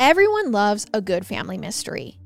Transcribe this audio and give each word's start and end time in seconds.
Everyone 0.00 0.52
loves 0.52 0.86
a 0.94 1.00
good 1.00 1.26
family 1.26 1.58
mystery, 1.58 2.18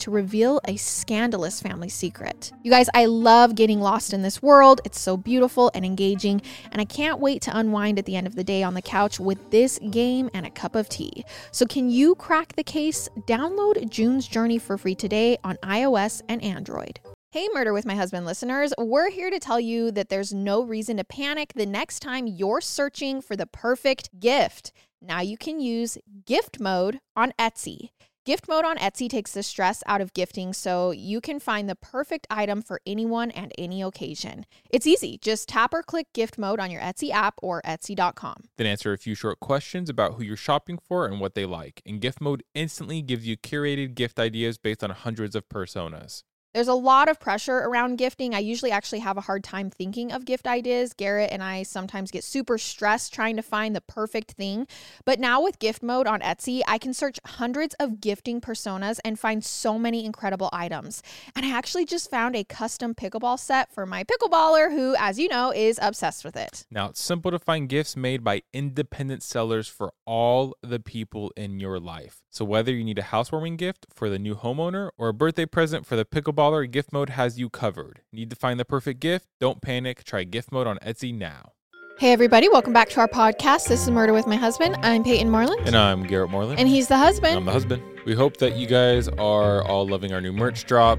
to 0.00 0.10
reveal 0.10 0.60
a 0.66 0.76
scandalous 0.76 1.60
family 1.60 1.88
secret. 1.88 2.52
You 2.62 2.70
guys, 2.70 2.88
I 2.94 3.06
love 3.06 3.54
getting 3.54 3.80
lost 3.80 4.12
in 4.12 4.22
this 4.22 4.42
world. 4.42 4.80
It's 4.84 5.00
so 5.00 5.16
beautiful 5.16 5.70
and 5.74 5.84
engaging, 5.84 6.42
and 6.72 6.80
I 6.80 6.84
can't 6.84 7.20
wait 7.20 7.42
to 7.42 7.56
unwind 7.56 7.98
at 7.98 8.06
the 8.06 8.16
end 8.16 8.26
of 8.26 8.34
the 8.34 8.44
day 8.44 8.62
on 8.62 8.74
the 8.74 8.82
couch 8.82 9.20
with 9.20 9.50
this 9.50 9.78
game 9.90 10.30
and 10.34 10.46
a 10.46 10.50
cup 10.50 10.74
of 10.74 10.88
tea. 10.88 11.24
So, 11.52 11.66
can 11.66 11.90
you 11.90 12.14
crack 12.14 12.56
the 12.56 12.64
case? 12.64 13.08
Download 13.26 13.88
June's 13.88 14.26
Journey 14.26 14.58
for 14.58 14.76
free 14.76 14.94
today 14.94 15.38
on 15.44 15.56
iOS 15.62 16.22
and 16.28 16.42
Android. 16.42 17.00
Hey, 17.32 17.48
Murder 17.54 17.72
with 17.72 17.86
My 17.86 17.94
Husband 17.94 18.26
listeners, 18.26 18.72
we're 18.76 19.08
here 19.08 19.30
to 19.30 19.38
tell 19.38 19.60
you 19.60 19.92
that 19.92 20.08
there's 20.08 20.34
no 20.34 20.64
reason 20.64 20.96
to 20.96 21.04
panic 21.04 21.52
the 21.54 21.64
next 21.64 22.00
time 22.00 22.26
you're 22.26 22.60
searching 22.60 23.22
for 23.22 23.36
the 23.36 23.46
perfect 23.46 24.18
gift. 24.18 24.72
Now 25.00 25.20
you 25.20 25.38
can 25.38 25.60
use 25.60 25.96
gift 26.26 26.58
mode 26.58 26.98
on 27.14 27.32
Etsy. 27.38 27.90
Gift 28.26 28.48
mode 28.48 28.66
on 28.66 28.76
Etsy 28.76 29.08
takes 29.08 29.32
the 29.32 29.42
stress 29.42 29.82
out 29.86 30.02
of 30.02 30.12
gifting 30.12 30.52
so 30.52 30.90
you 30.90 31.22
can 31.22 31.40
find 31.40 31.70
the 31.70 31.74
perfect 31.74 32.26
item 32.28 32.60
for 32.60 32.78
anyone 32.86 33.30
and 33.30 33.50
any 33.56 33.80
occasion. 33.80 34.44
It's 34.68 34.86
easy. 34.86 35.18
Just 35.22 35.48
tap 35.48 35.72
or 35.72 35.82
click 35.82 36.12
gift 36.12 36.36
mode 36.36 36.60
on 36.60 36.70
your 36.70 36.82
Etsy 36.82 37.10
app 37.12 37.36
or 37.42 37.62
Etsy.com. 37.62 38.44
Then 38.58 38.66
answer 38.66 38.92
a 38.92 38.98
few 38.98 39.14
short 39.14 39.40
questions 39.40 39.88
about 39.88 40.14
who 40.14 40.22
you're 40.22 40.36
shopping 40.36 40.78
for 40.86 41.06
and 41.06 41.18
what 41.18 41.34
they 41.34 41.46
like. 41.46 41.80
And 41.86 41.98
gift 41.98 42.20
mode 42.20 42.42
instantly 42.54 43.00
gives 43.00 43.26
you 43.26 43.38
curated 43.38 43.94
gift 43.94 44.20
ideas 44.20 44.58
based 44.58 44.84
on 44.84 44.90
hundreds 44.90 45.34
of 45.34 45.48
personas. 45.48 46.22
There's 46.52 46.66
a 46.66 46.74
lot 46.74 47.08
of 47.08 47.20
pressure 47.20 47.58
around 47.58 47.96
gifting. 47.96 48.34
I 48.34 48.40
usually 48.40 48.72
actually 48.72 48.98
have 49.00 49.16
a 49.16 49.20
hard 49.20 49.44
time 49.44 49.70
thinking 49.70 50.10
of 50.10 50.24
gift 50.24 50.48
ideas. 50.48 50.92
Garrett 50.92 51.30
and 51.30 51.44
I 51.44 51.62
sometimes 51.62 52.10
get 52.10 52.24
super 52.24 52.58
stressed 52.58 53.14
trying 53.14 53.36
to 53.36 53.42
find 53.42 53.76
the 53.76 53.80
perfect 53.80 54.32
thing. 54.32 54.66
But 55.04 55.20
now 55.20 55.40
with 55.40 55.60
gift 55.60 55.80
mode 55.80 56.08
on 56.08 56.18
Etsy, 56.18 56.62
I 56.66 56.78
can 56.78 56.92
search 56.92 57.20
hundreds 57.24 57.74
of 57.74 58.00
gifting 58.00 58.40
personas 58.40 58.98
and 59.04 59.16
find 59.16 59.44
so 59.44 59.78
many 59.78 60.04
incredible 60.04 60.50
items. 60.52 61.04
And 61.36 61.46
I 61.46 61.56
actually 61.56 61.84
just 61.84 62.10
found 62.10 62.34
a 62.34 62.42
custom 62.42 62.96
pickleball 62.96 63.38
set 63.38 63.72
for 63.72 63.86
my 63.86 64.02
pickleballer, 64.02 64.72
who, 64.72 64.96
as 64.98 65.20
you 65.20 65.28
know, 65.28 65.52
is 65.52 65.78
obsessed 65.80 66.24
with 66.24 66.36
it. 66.36 66.66
Now, 66.68 66.88
it's 66.88 67.00
simple 67.00 67.30
to 67.30 67.38
find 67.38 67.68
gifts 67.68 67.96
made 67.96 68.24
by 68.24 68.42
independent 68.52 69.22
sellers 69.22 69.68
for 69.68 69.92
all 70.04 70.56
the 70.64 70.80
people 70.80 71.32
in 71.36 71.60
your 71.60 71.78
life. 71.78 72.22
So, 72.28 72.44
whether 72.44 72.72
you 72.72 72.82
need 72.82 72.98
a 72.98 73.02
housewarming 73.02 73.56
gift 73.56 73.86
for 73.88 74.10
the 74.10 74.18
new 74.18 74.34
homeowner 74.34 74.90
or 74.98 75.08
a 75.08 75.14
birthday 75.14 75.46
present 75.46 75.86
for 75.86 75.94
the 75.94 76.04
pickleballer, 76.40 76.70
gift 76.70 76.92
mode 76.92 77.10
has 77.10 77.38
you 77.38 77.48
covered. 77.50 78.00
Need 78.12 78.30
to 78.30 78.36
find 78.36 78.58
the 78.58 78.64
perfect 78.64 79.00
gift? 79.00 79.28
Don't 79.40 79.60
panic. 79.60 80.04
Try 80.04 80.24
gift 80.24 80.50
mode 80.50 80.66
on 80.66 80.78
Etsy 80.78 81.14
now. 81.16 81.52
Hey, 81.98 82.12
everybody, 82.12 82.48
welcome 82.48 82.72
back 82.72 82.88
to 82.90 83.00
our 83.00 83.08
podcast. 83.08 83.68
This 83.68 83.82
is 83.82 83.90
Murder 83.90 84.14
with 84.14 84.26
My 84.26 84.36
Husband. 84.36 84.76
I'm 84.80 85.04
Payton 85.04 85.28
Moreland. 85.28 85.66
And 85.66 85.76
I'm 85.76 86.02
Garrett 86.02 86.30
Moreland. 86.30 86.58
And 86.58 86.66
he's 86.66 86.88
the 86.88 86.96
husband. 86.96 87.36
I'm 87.36 87.44
the 87.44 87.52
husband. 87.52 87.82
We 88.06 88.14
hope 88.14 88.38
that 88.38 88.56
you 88.56 88.66
guys 88.66 89.08
are 89.08 89.62
all 89.64 89.86
loving 89.86 90.14
our 90.14 90.20
new 90.22 90.32
merch 90.32 90.64
drop. 90.64 90.98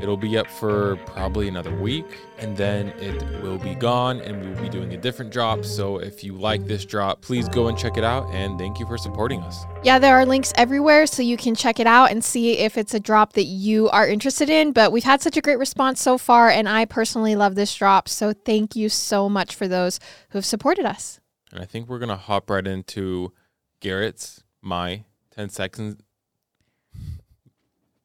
It'll 0.00 0.16
be 0.16 0.38
up 0.38 0.46
for 0.46 0.96
probably 1.06 1.46
another 1.48 1.74
week 1.74 2.06
and 2.38 2.56
then 2.56 2.88
it 3.00 3.22
will 3.42 3.58
be 3.58 3.74
gone 3.74 4.20
and 4.20 4.40
we'll 4.42 4.62
be 4.62 4.68
doing 4.68 4.94
a 4.94 4.96
different 4.96 5.30
drop. 5.30 5.64
So 5.64 5.98
if 5.98 6.24
you 6.24 6.34
like 6.34 6.66
this 6.66 6.86
drop, 6.86 7.20
please 7.20 7.48
go 7.48 7.68
and 7.68 7.76
check 7.76 7.98
it 7.98 8.04
out 8.04 8.26
and 8.32 8.58
thank 8.58 8.80
you 8.80 8.86
for 8.86 8.96
supporting 8.96 9.42
us. 9.42 9.64
Yeah, 9.82 9.98
there 9.98 10.16
are 10.16 10.24
links 10.24 10.52
everywhere 10.56 11.06
so 11.06 11.22
you 11.22 11.36
can 11.36 11.54
check 11.54 11.78
it 11.78 11.86
out 11.86 12.10
and 12.10 12.24
see 12.24 12.58
if 12.58 12.78
it's 12.78 12.94
a 12.94 13.00
drop 13.00 13.34
that 13.34 13.44
you 13.44 13.90
are 13.90 14.08
interested 14.08 14.48
in. 14.48 14.72
But 14.72 14.90
we've 14.90 15.04
had 15.04 15.20
such 15.20 15.36
a 15.36 15.42
great 15.42 15.58
response 15.58 16.00
so 16.00 16.16
far 16.16 16.48
and 16.48 16.68
I 16.68 16.86
personally 16.86 17.36
love 17.36 17.54
this 17.54 17.74
drop. 17.74 18.08
So 18.08 18.32
thank 18.32 18.74
you 18.74 18.88
so 18.88 19.28
much 19.28 19.54
for 19.54 19.68
those 19.68 20.00
who 20.30 20.38
have 20.38 20.46
supported 20.46 20.86
us. 20.86 21.20
And 21.52 21.60
I 21.60 21.66
think 21.66 21.88
we're 21.88 21.98
going 21.98 22.08
to 22.08 22.16
hop 22.16 22.48
right 22.48 22.66
into 22.66 23.32
Garrett's, 23.80 24.42
my 24.62 25.04
10 25.32 25.50
seconds. 25.50 25.96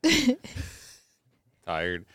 Tired. 1.66 2.06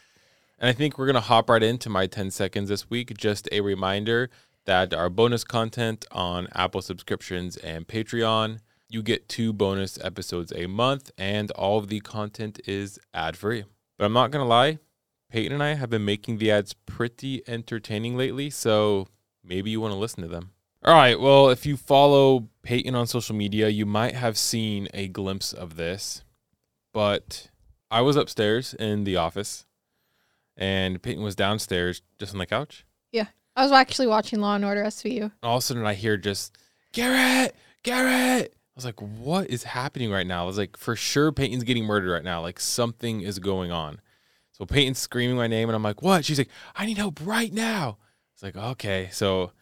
And 0.58 0.68
I 0.68 0.72
think 0.72 0.98
we're 0.98 1.06
going 1.06 1.14
to 1.14 1.20
hop 1.20 1.50
right 1.50 1.62
into 1.62 1.88
my 1.88 2.06
10 2.06 2.30
seconds 2.30 2.68
this 2.68 2.88
week. 2.88 3.16
Just 3.16 3.48
a 3.50 3.62
reminder 3.62 4.30
that 4.66 4.94
our 4.94 5.08
bonus 5.08 5.42
content 5.42 6.04
on 6.12 6.48
Apple 6.54 6.82
subscriptions 6.82 7.56
and 7.56 7.88
Patreon, 7.88 8.60
you 8.88 9.02
get 9.02 9.28
two 9.28 9.52
bonus 9.52 9.98
episodes 10.04 10.52
a 10.54 10.66
month, 10.66 11.10
and 11.16 11.50
all 11.52 11.78
of 11.78 11.88
the 11.88 12.00
content 12.00 12.60
is 12.66 12.98
ad 13.14 13.36
free. 13.36 13.64
But 13.98 14.04
I'm 14.04 14.12
not 14.12 14.30
going 14.30 14.44
to 14.44 14.48
lie, 14.48 14.78
Payton 15.30 15.52
and 15.52 15.62
I 15.62 15.74
have 15.74 15.90
been 15.90 16.04
making 16.04 16.38
the 16.38 16.50
ads 16.50 16.74
pretty 16.74 17.42
entertaining 17.48 18.16
lately, 18.16 18.50
so 18.50 19.08
maybe 19.44 19.70
you 19.70 19.80
want 19.80 19.92
to 19.92 19.98
listen 19.98 20.22
to 20.22 20.28
them. 20.28 20.50
All 20.84 20.94
right, 20.94 21.18
well, 21.18 21.50
if 21.50 21.66
you 21.66 21.76
follow 21.76 22.48
Payton 22.62 22.94
on 22.94 23.06
social 23.06 23.36
media, 23.36 23.68
you 23.68 23.86
might 23.86 24.14
have 24.14 24.36
seen 24.36 24.88
a 24.94 25.08
glimpse 25.08 25.52
of 25.52 25.76
this, 25.76 26.24
but 26.92 27.48
I 27.90 28.02
was 28.02 28.16
upstairs 28.16 28.74
in 28.74 29.04
the 29.04 29.16
office 29.16 29.66
and 30.56 31.02
Payton 31.02 31.22
was 31.22 31.34
downstairs 31.34 32.02
just 32.18 32.32
on 32.32 32.38
the 32.38 32.46
couch. 32.46 32.84
Yeah. 33.12 33.26
I 33.56 33.64
was 33.64 33.72
actually 33.72 34.06
watching 34.06 34.40
Law 34.40 34.54
and 34.54 34.64
Order 34.64 34.84
SVU. 34.84 35.32
All 35.42 35.56
of 35.56 35.62
a 35.62 35.62
sudden 35.62 35.84
I 35.84 35.94
hear 35.94 36.16
just 36.16 36.56
Garrett, 36.92 37.54
Garrett. 37.82 38.54
I 38.54 38.76
was 38.76 38.84
like, 38.84 39.00
what 39.00 39.50
is 39.50 39.64
happening 39.64 40.10
right 40.10 40.26
now? 40.26 40.44
I 40.44 40.46
was 40.46 40.58
like, 40.58 40.76
for 40.76 40.94
sure 40.94 41.32
Payton's 41.32 41.64
getting 41.64 41.84
murdered 41.84 42.12
right 42.12 42.24
now. 42.24 42.40
Like 42.40 42.60
something 42.60 43.20
is 43.22 43.38
going 43.38 43.72
on. 43.72 44.00
So 44.52 44.64
Payton's 44.64 44.98
screaming 44.98 45.36
my 45.36 45.46
name 45.46 45.68
and 45.68 45.76
I'm 45.76 45.82
like, 45.82 46.02
what? 46.02 46.24
She's 46.24 46.38
like, 46.38 46.50
I 46.76 46.86
need 46.86 46.98
help 46.98 47.18
right 47.24 47.52
now. 47.52 47.98
It's 48.34 48.42
like, 48.42 48.56
okay. 48.56 49.08
So 49.10 49.52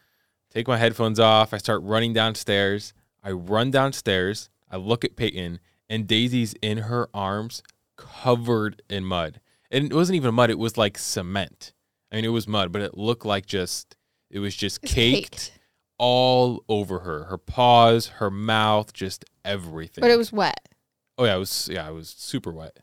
take 0.51 0.69
my 0.69 0.77
headphones 0.77 1.19
off. 1.19 1.55
I 1.55 1.59
start 1.59 1.83
running 1.83 2.13
downstairs. 2.13 2.93
I 3.23 3.31
run 3.31 3.71
downstairs. 3.71 4.51
I 4.71 4.77
look 4.77 5.05
at 5.05 5.17
Payton 5.17 5.61
and 5.89 6.07
Daisy's 6.07 6.55
in 6.61 6.79
her 6.79 7.09
arms 7.15 7.63
covered 7.99 8.81
in 8.89 9.05
mud 9.05 9.41
and 9.71 9.85
it 9.85 9.95
wasn't 9.95 10.17
even 10.17 10.35
mud; 10.35 10.49
it 10.49 10.59
was 10.59 10.79
like 10.79 10.97
cement. 10.97 11.75
I 12.11 12.17
mean, 12.17 12.25
it 12.25 12.29
was 12.29 12.49
mud, 12.49 12.73
but 12.73 12.81
it 12.81 12.97
looked 12.97 13.27
like 13.27 13.45
just 13.45 13.97
it 14.31 14.39
was 14.39 14.57
just 14.57 14.83
It's 14.83 14.95
caked, 14.95 15.31
caked. 15.31 15.59
all 15.99 16.65
over 16.71 17.01
her, 17.01 17.25
her 17.25 17.37
paws, 17.37 18.07
her 18.07 18.31
mouth, 18.31 18.95
just 18.95 19.27
everything. 19.45 20.01
But 20.01 20.11
it 20.11 20.17
was 20.17 20.33
wet. 20.33 20.69
oh 21.19 21.25
yeah, 21.27 21.37
it 21.37 21.39
was 21.39 21.69
yeah, 21.71 21.87
it 21.87 21.93
was 21.93 22.09
super 22.17 22.51
wet. 22.51 22.79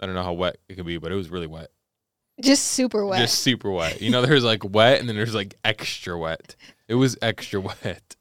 I 0.00 0.06
don't 0.06 0.14
know 0.14 0.22
how 0.22 0.32
wet 0.32 0.56
it 0.68 0.76
could 0.76 0.86
be, 0.86 0.96
but 0.96 1.12
it 1.12 1.16
was 1.16 1.28
really 1.28 1.46
wet. 1.46 1.68
Just 2.40 2.68
super 2.68 3.04
wet. 3.04 3.18
Just 3.20 3.40
super 3.42 3.70
wet. 3.70 4.00
You 4.00 4.10
know, 4.10 4.22
there's 4.22 4.44
like 4.44 4.64
wet, 4.64 4.98
and 4.98 5.06
then 5.06 5.14
there's 5.16 5.34
like 5.34 5.56
extra 5.62 6.18
wet. 6.18 6.56
It 6.88 6.94
was 6.94 7.18
extra 7.20 7.60
wet. 7.84 8.16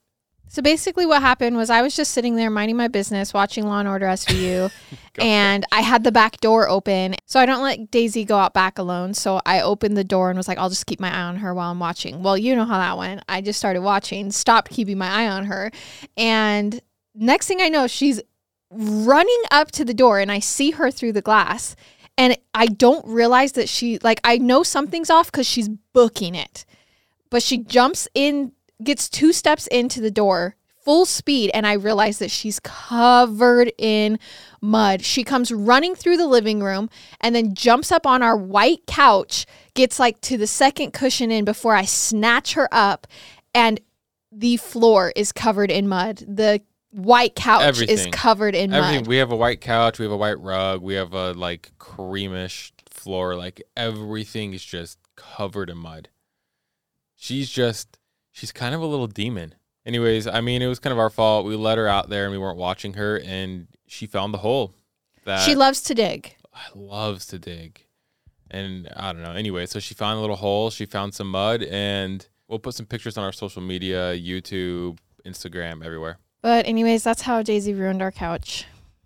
So 0.51 0.63
basically, 0.63 1.05
what 1.05 1.21
happened 1.21 1.57
was 1.57 1.69
I 1.69 1.83
was 1.83 1.95
just 1.95 2.11
sitting 2.11 2.35
there 2.35 2.49
minding 2.49 2.75
my 2.75 2.87
business, 2.87 3.35
watching 3.35 3.67
Law 3.67 3.79
and 3.79 3.87
Order 3.87 4.07
SVU, 4.07 4.71
and 5.19 5.63
I 5.71 5.81
had 5.81 6.03
the 6.03 6.11
back 6.11 6.41
door 6.41 6.67
open. 6.67 7.15
So 7.27 7.39
I 7.39 7.45
don't 7.45 7.61
let 7.61 7.91
Daisy 7.91 8.25
go 8.25 8.35
out 8.35 8.55
back 8.55 8.79
alone. 8.79 9.13
So 9.13 9.41
I 9.45 9.61
opened 9.61 9.95
the 9.95 10.03
door 10.03 10.31
and 10.31 10.38
was 10.38 10.47
like, 10.47 10.57
I'll 10.57 10.69
just 10.69 10.88
keep 10.88 10.99
my 10.99 11.15
eye 11.15 11.21
on 11.21 11.38
her 11.38 11.53
while 11.53 11.69
I'm 11.69 11.79
watching. 11.79 12.23
Well, 12.23 12.35
you 12.35 12.55
know 12.55 12.65
how 12.65 12.79
that 12.79 12.97
went. 12.97 13.23
I 13.29 13.41
just 13.41 13.59
started 13.59 13.81
watching, 13.81 14.31
stopped 14.31 14.71
keeping 14.71 14.97
my 14.97 15.07
eye 15.07 15.27
on 15.27 15.45
her. 15.45 15.69
And 16.17 16.81
next 17.13 17.45
thing 17.45 17.61
I 17.61 17.69
know, 17.69 17.85
she's 17.85 18.19
running 18.71 19.43
up 19.51 19.69
to 19.71 19.85
the 19.85 19.94
door, 19.94 20.19
and 20.19 20.31
I 20.31 20.39
see 20.39 20.71
her 20.71 20.89
through 20.89 21.13
the 21.13 21.21
glass. 21.21 21.75
And 22.18 22.35
I 22.56 22.65
don't 22.65 23.06
realize 23.07 23.51
that 23.51 23.69
she, 23.69 24.00
like, 24.00 24.19
I 24.24 24.39
know 24.39 24.63
something's 24.63 25.12
off 25.12 25.31
because 25.31 25.47
she's 25.47 25.69
booking 25.94 26.33
it. 26.33 26.65
But 27.29 27.44
she 27.44 27.59
jumps 27.59 28.07
in 28.15 28.51
gets 28.83 29.09
two 29.09 29.33
steps 29.33 29.67
into 29.67 30.01
the 30.01 30.11
door 30.11 30.55
full 30.89 31.05
speed 31.05 31.51
and 31.53 31.67
I 31.67 31.73
realize 31.73 32.17
that 32.17 32.31
she's 32.31 32.59
covered 32.59 33.71
in 33.77 34.17
mud. 34.59 35.03
She 35.03 35.23
comes 35.23 35.51
running 35.51 35.93
through 35.93 36.17
the 36.17 36.25
living 36.25 36.63
room 36.63 36.89
and 37.21 37.35
then 37.35 37.53
jumps 37.53 37.91
up 37.91 38.07
on 38.07 38.23
our 38.23 38.35
white 38.35 38.87
couch, 38.87 39.45
gets 39.75 39.99
like 39.99 40.19
to 40.21 40.35
the 40.35 40.47
second 40.47 40.93
cushion 40.93 41.29
in 41.29 41.45
before 41.45 41.75
I 41.75 41.85
snatch 41.85 42.53
her 42.53 42.67
up 42.71 43.05
and 43.53 43.79
the 44.31 44.57
floor 44.57 45.13
is 45.15 45.31
covered 45.31 45.69
in 45.69 45.87
mud. 45.87 46.23
The 46.27 46.61
white 46.91 47.35
couch 47.35 47.81
is 47.81 48.07
covered 48.11 48.55
in 48.55 48.73
Everything. 48.73 49.01
mud. 49.01 49.07
We 49.07 49.17
have 49.17 49.31
a 49.31 49.35
white 49.35 49.61
couch. 49.61 49.99
We 49.99 50.05
have 50.05 50.11
a 50.11 50.17
white 50.17 50.39
rug. 50.39 50.81
We 50.81 50.95
have 50.95 51.13
a 51.13 51.33
like 51.33 51.71
creamish 51.77 52.71
floor. 52.89 53.35
Like 53.35 53.61
everything 53.77 54.53
is 54.53 54.63
just 54.63 54.97
covered 55.15 55.69
in 55.69 55.77
mud. 55.77 56.09
She's 57.15 57.49
just, 57.49 57.99
she's 58.39 58.51
kind 58.51 58.74
of 58.74 58.81
a 58.81 58.86
little 58.86 59.07
demon. 59.07 59.56
Anyways, 59.86 60.27
I 60.27 60.41
mean, 60.41 60.62
it 60.62 60.68
was 60.68 60.80
kind 60.80 60.91
of 60.91 61.00
our 61.00 61.09
fault. 61.09 61.45
We 61.45 61.56
let 61.56 61.77
her 61.77 61.88
out 61.88 62.09
there 62.09 62.24
and 62.24 62.31
we 62.31 62.38
weren't 62.38 62.57
watching 62.57 62.94
her, 62.94 63.19
and 63.19 63.68
she 63.88 64.07
found 64.07 64.33
the 64.33 64.38
hole 64.38 64.74
that 65.25 65.41
she 65.41 65.56
loves 65.56 65.81
to 65.83 65.94
dig. 65.94 66.36
I 66.53 66.68
loves 66.75 67.25
to 67.27 67.39
dig. 67.39 67.86
And 68.51 68.89
I 68.95 69.13
don't 69.13 69.21
know. 69.21 69.31
Anyway, 69.31 69.65
so 69.65 69.80
she 69.80 69.94
found 69.94 70.18
a 70.18 70.21
little 70.21 70.36
hole. 70.36 70.69
She 70.71 70.86
found 70.86 71.13
some 71.13 71.30
mud, 71.30 71.63
and 71.63 72.27
we'll 72.47 72.59
put 72.59 72.74
some 72.74 72.86
pictures 72.86 73.18
on 73.18 73.24
our 73.24 73.31
social 73.31 73.62
media, 73.62 74.15
YouTube, 74.15 74.97
Instagram, 75.25 75.86
everywhere. 75.86 76.18
But 76.41 76.65
anyways, 76.65 77.03
that's 77.03 77.24
how 77.24 77.44
Daisy 77.44 77.74
ruined 77.74 78.01
our 78.01 78.12
couch. 78.12 78.65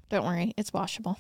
Don't 0.09 0.25
worry, 0.25 0.53
it's 0.57 0.71
washable. 0.71 1.17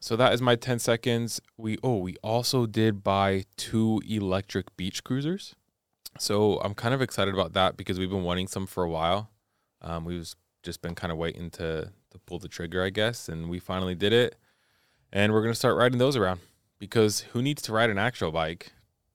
So 0.00 0.16
that 0.16 0.34
is 0.34 0.42
my 0.42 0.54
10 0.54 0.78
seconds. 0.80 1.40
We 1.56 1.78
oh, 1.82 1.96
we 1.96 2.16
also 2.22 2.66
did 2.66 3.02
buy 3.02 3.44
two 3.56 4.02
electric 4.06 4.76
beach 4.76 5.02
cruisers. 5.02 5.54
So 6.18 6.58
I'm 6.60 6.74
kind 6.74 6.94
of 6.94 7.02
excited 7.02 7.34
about 7.34 7.54
that 7.54 7.76
because 7.76 7.98
we've 7.98 8.10
been 8.10 8.22
wanting 8.22 8.46
some 8.48 8.66
for 8.66 8.84
a 8.84 8.90
while. 8.90 9.30
Um, 9.82 10.04
we've 10.04 10.32
just 10.62 10.80
been 10.80 10.94
kind 10.94 11.12
of 11.12 11.18
waiting 11.18 11.50
to 11.52 11.90
to 12.10 12.18
pull 12.26 12.38
the 12.38 12.48
trigger, 12.48 12.82
I 12.82 12.90
guess, 12.90 13.28
and 13.28 13.48
we 13.48 13.58
finally 13.58 13.94
did 13.94 14.12
it. 14.12 14.36
And 15.12 15.32
we're 15.32 15.42
gonna 15.42 15.54
start 15.54 15.76
riding 15.76 15.98
those 15.98 16.16
around 16.16 16.40
because 16.78 17.20
who 17.32 17.42
needs 17.42 17.62
to 17.62 17.72
ride 17.72 17.90
an 17.90 17.98
actual 17.98 18.30
bike 18.30 18.72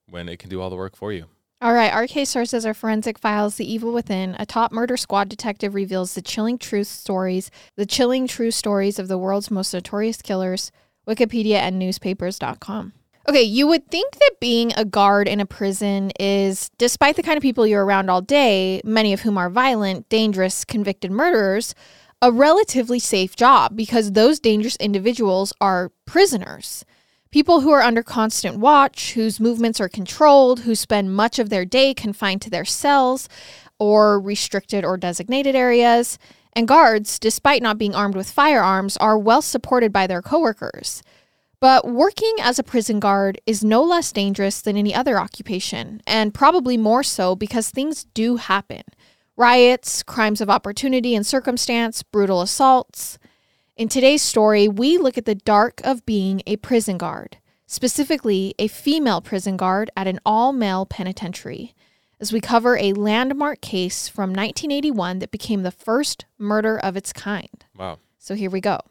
when 0.09 0.27
it 0.29 0.39
can 0.39 0.49
do 0.49 0.61
all 0.61 0.69
the 0.69 0.75
work 0.75 0.95
for 0.95 1.13
you? 1.13 1.25
All 1.61 1.73
right, 1.73 1.93
our 1.93 2.07
case 2.07 2.29
sources 2.29 2.65
are 2.65 2.73
Forensic 2.73 3.19
Files, 3.19 3.55
The 3.55 3.69
Evil 3.69 3.91
Within. 3.91 4.35
A 4.39 4.45
top 4.45 4.71
murder 4.71 4.95
squad 4.95 5.27
detective 5.27 5.75
reveals 5.75 6.13
the 6.13 6.21
chilling 6.21 6.57
truth 6.57 6.87
stories, 6.87 7.51
the 7.75 7.85
chilling 7.85 8.27
true 8.27 8.51
stories 8.51 8.97
of 8.97 9.09
the 9.09 9.17
world's 9.17 9.51
most 9.51 9.73
notorious 9.73 10.21
killers, 10.21 10.71
Wikipedia 11.05 11.55
and 11.55 11.77
newspapers.com. 11.77 12.93
Okay, 13.27 13.41
you 13.43 13.67
would 13.67 13.87
think 13.91 14.15
that 14.15 14.39
being 14.39 14.71
a 14.75 14.85
guard 14.85 15.27
in 15.27 15.39
a 15.39 15.45
prison 15.45 16.11
is, 16.19 16.71
despite 16.77 17.15
the 17.15 17.23
kind 17.23 17.37
of 17.37 17.43
people 17.43 17.67
you're 17.67 17.85
around 17.85 18.09
all 18.09 18.21
day, 18.21 18.81
many 18.83 19.13
of 19.13 19.21
whom 19.21 19.37
are 19.37 19.49
violent, 19.49 20.07
dangerous, 20.09 20.63
convicted 20.63 21.11
murderers, 21.11 21.75
a 22.21 22.31
relatively 22.31 22.97
safe 22.97 23.35
job 23.35 23.75
because 23.75 24.11
those 24.13 24.39
dangerous 24.39 24.75
individuals 24.77 25.53
are 25.61 25.91
prisoners. 26.05 26.83
People 27.31 27.61
who 27.61 27.69
are 27.69 27.83
under 27.83 28.01
constant 28.01 28.57
watch, 28.57 29.13
whose 29.13 29.39
movements 29.39 29.79
are 29.79 29.89
controlled, 29.89 30.61
who 30.61 30.73
spend 30.73 31.15
much 31.15 31.37
of 31.37 31.49
their 31.49 31.65
day 31.65 31.93
confined 31.93 32.41
to 32.41 32.49
their 32.49 32.65
cells 32.65 33.29
or 33.77 34.19
restricted 34.19 34.83
or 34.83 34.97
designated 34.97 35.55
areas. 35.55 36.17
And 36.53 36.67
guards, 36.67 37.19
despite 37.19 37.61
not 37.61 37.77
being 37.77 37.93
armed 37.93 38.15
with 38.15 38.31
firearms, 38.31 38.97
are 38.97 39.17
well 39.17 39.43
supported 39.43 39.93
by 39.93 40.07
their 40.07 40.23
coworkers. 40.23 41.03
But 41.61 41.87
working 41.87 42.35
as 42.39 42.57
a 42.57 42.63
prison 42.63 42.99
guard 42.99 43.41
is 43.45 43.63
no 43.63 43.83
less 43.83 44.11
dangerous 44.11 44.61
than 44.61 44.77
any 44.77 44.95
other 44.95 45.19
occupation, 45.19 46.01
and 46.07 46.33
probably 46.33 46.77
more 46.77 47.03
so 47.03 47.35
because 47.35 47.69
things 47.69 48.05
do 48.13 48.37
happen 48.37 48.83
riots, 49.39 50.03
crimes 50.03 50.41
of 50.41 50.49
opportunity 50.49 51.15
and 51.15 51.25
circumstance, 51.25 52.03
brutal 52.03 52.41
assaults. 52.41 53.17
In 53.77 53.87
today's 53.87 54.21
story, 54.21 54.67
we 54.67 54.97
look 54.97 55.17
at 55.17 55.23
the 55.23 55.33
dark 55.33 55.79
of 55.85 56.05
being 56.05 56.41
a 56.45 56.57
prison 56.57 56.97
guard, 56.97 57.37
specifically 57.65 58.53
a 58.59 58.67
female 58.67 59.21
prison 59.21 59.55
guard 59.55 59.89
at 59.95 60.07
an 60.07 60.19
all 60.25 60.51
male 60.51 60.85
penitentiary, 60.85 61.73
as 62.19 62.33
we 62.33 62.41
cover 62.41 62.77
a 62.77 62.91
landmark 62.91 63.61
case 63.61 64.09
from 64.09 64.31
1981 64.31 65.19
that 65.19 65.31
became 65.31 65.63
the 65.63 65.71
first 65.71 66.25
murder 66.37 66.77
of 66.77 66.97
its 66.97 67.13
kind. 67.13 67.63
Wow. 67.77 67.99
So 68.17 68.35
here 68.35 68.49
we 68.49 68.59
go. 68.59 68.81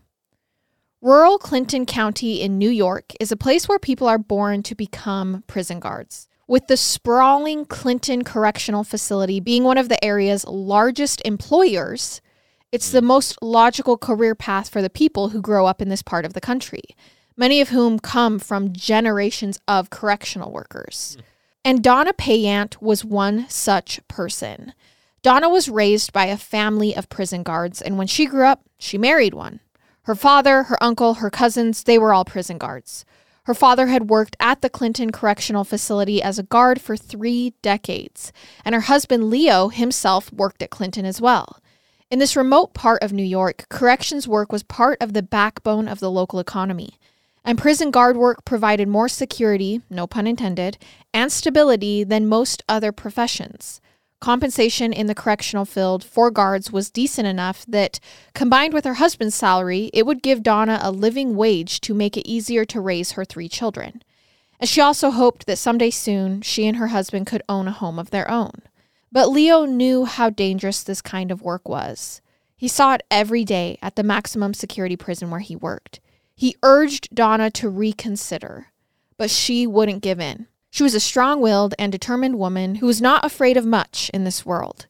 Rural 1.01 1.39
Clinton 1.39 1.87
County 1.87 2.41
in 2.41 2.59
New 2.59 2.71
York 2.71 3.13
is 3.21 3.31
a 3.31 3.37
place 3.37 3.69
where 3.69 3.79
people 3.79 4.09
are 4.09 4.19
born 4.19 4.65
to 4.65 4.75
become 4.75 5.45
prison 5.47 5.79
guards. 5.79 6.27
With 6.49 6.67
the 6.67 6.77
sprawling 6.77 7.67
Clinton 7.67 8.25
Correctional 8.25 8.83
Facility 8.83 9.39
being 9.39 9.63
one 9.63 9.79
of 9.79 9.89
the 9.89 10.05
area's 10.05 10.45
largest 10.45 11.23
employers, 11.25 12.21
it's 12.73 12.91
the 12.91 13.01
hmm. 13.01 13.07
most 13.07 13.41
logical 13.41 13.97
career 13.97 14.35
path 14.35 14.69
for 14.69 14.83
the 14.83 14.91
people 14.91 15.29
who 15.29 15.41
grow 15.41 15.67
up 15.67 15.81
in 15.81 15.89
this 15.89 16.03
part 16.03 16.25
of 16.25 16.33
the 16.33 16.41
country, 16.41 16.83
many 17.37 17.61
of 17.61 17.69
whom 17.69 18.01
come 18.01 18.41
from 18.41 18.73
generations 18.73 19.61
of 19.69 19.91
correctional 19.91 20.51
workers. 20.51 21.15
Hmm. 21.15 21.25
And 21.65 21.85
Donna 21.85 22.13
Payant 22.13 22.83
was 22.83 23.05
one 23.05 23.47
such 23.49 24.01
person. 24.09 24.73
Donna 25.23 25.49
was 25.49 25.69
raised 25.69 26.13
by 26.13 26.27
a 26.27 26.37
family 26.37 26.97
of 26.97 27.09
prison 27.09 27.45
guards, 27.45 27.81
and 27.81 27.99
when 27.99 28.09
she 28.09 28.27
grew 28.27 28.47
up, 28.47 28.65
she 28.81 28.99
married 28.99 29.35
one. 29.35 29.61
Her 30.09 30.15
father, 30.15 30.63
her 30.63 30.83
uncle, 30.83 31.17
her 31.17 31.29
cousins, 31.29 31.83
they 31.83 31.99
were 31.99 32.15
all 32.15 32.25
prison 32.25 32.57
guards. 32.57 33.05
Her 33.43 33.53
father 33.53 33.89
had 33.89 34.09
worked 34.09 34.39
at 34.41 34.63
the 34.63 34.71
Clinton 34.71 35.13
Correctional 35.13 35.65
Facility 35.65 36.23
as 36.23 36.39
a 36.39 36.45
guard 36.45 36.81
for 36.81 36.97
three 36.97 37.53
decades, 37.61 38.33
and 38.65 38.75
her 38.75 38.81
husband 38.81 39.29
Leo 39.29 39.69
himself 39.69 40.33
worked 40.33 40.63
at 40.63 40.71
Clinton 40.71 41.05
as 41.05 41.21
well. 41.21 41.61
In 42.11 42.21
this 42.21 42.37
remote 42.37 42.73
part 42.73 43.03
of 43.03 43.13
New 43.13 43.23
York, 43.23 43.67
corrections 43.69 44.27
work 44.27 44.51
was 44.51 44.63
part 44.63 44.97
of 45.03 45.13
the 45.13 45.23
backbone 45.23 45.87
of 45.87 46.01
the 46.01 46.11
local 46.11 46.39
economy, 46.39 46.95
and 47.45 47.59
prison 47.59 47.91
guard 47.91 48.17
work 48.17 48.47
provided 48.47 48.89
more 48.89 49.11
security, 49.11 49.83
no 49.91 50.07
pun 50.07 50.27
intended, 50.27 50.79
and 51.13 51.31
stability 51.31 52.03
than 52.03 52.27
most 52.27 52.63
other 52.67 52.93
professions. 52.93 53.83
Compensation 54.21 54.93
in 54.93 55.07
the 55.07 55.15
correctional 55.15 55.65
field 55.65 56.03
for 56.03 56.31
guards 56.31 56.73
was 56.73 56.91
decent 56.91 57.29
enough 57.29 57.65
that, 57.67 58.01
combined 58.35 58.75
with 58.75 58.85
her 58.85 58.95
husband's 58.95 59.37
salary, 59.37 59.91
it 59.95 60.07
would 60.07 60.23
give 60.23 60.43
Donna 60.43 60.81
a 60.83 60.91
living 60.91 61.37
wage 61.37 61.81
to 61.83 61.95
make 61.95 62.17
it 62.17 62.29
easier 62.29 62.65
to 62.65 62.81
raise 62.81 63.13
her 63.13 63.25
three 63.25 63.49
children. 63.49 64.03
And 64.59 64.69
she 64.69 64.81
also 64.81 65.11
hoped 65.13 65.47
that 65.47 65.59
someday 65.59 65.91
soon 65.91 66.43
she 66.43 66.67
and 66.67 66.79
her 66.79 66.89
husband 66.89 67.27
could 67.27 67.43
own 67.49 67.69
a 67.69 67.73
home 67.73 67.99
of 67.99 68.11
their 68.11 68.29
own. 68.29 68.63
But 69.13 69.29
Leo 69.29 69.65
knew 69.65 70.05
how 70.05 70.31
dangerous 70.31 70.83
this 70.83 71.01
kind 71.01 71.31
of 71.31 71.43
work 71.43 71.69
was. 71.69 72.21
He 72.57 72.67
saw 72.67 72.95
it 72.95 73.03
every 73.11 73.45
day 73.45 73.79
at 73.81 73.95
the 73.95 74.03
maximum 74.03 74.53
security 74.53 74.97
prison 74.97 75.31
where 75.31 75.41
he 75.41 75.55
worked. 75.55 76.01
He 76.35 76.57
urged 76.65 77.15
Donna 77.15 77.53
to 77.53 77.69
reconsider, 77.69 78.67
but 79.17 79.31
she 79.31 79.65
wouldn't 79.65 80.03
give 80.03 80.19
in. 80.19 80.49
She 80.71 80.83
was 80.83 80.95
a 80.95 81.01
strong 81.01 81.41
willed 81.41 81.75
and 81.79 81.91
determined 81.91 82.39
woman 82.39 82.77
who 82.77 82.87
was 82.87 83.01
not 83.01 83.25
afraid 83.25 83.57
of 83.57 83.65
much 83.67 84.11
in 84.15 84.25
this 84.25 84.45
world, 84.45 84.87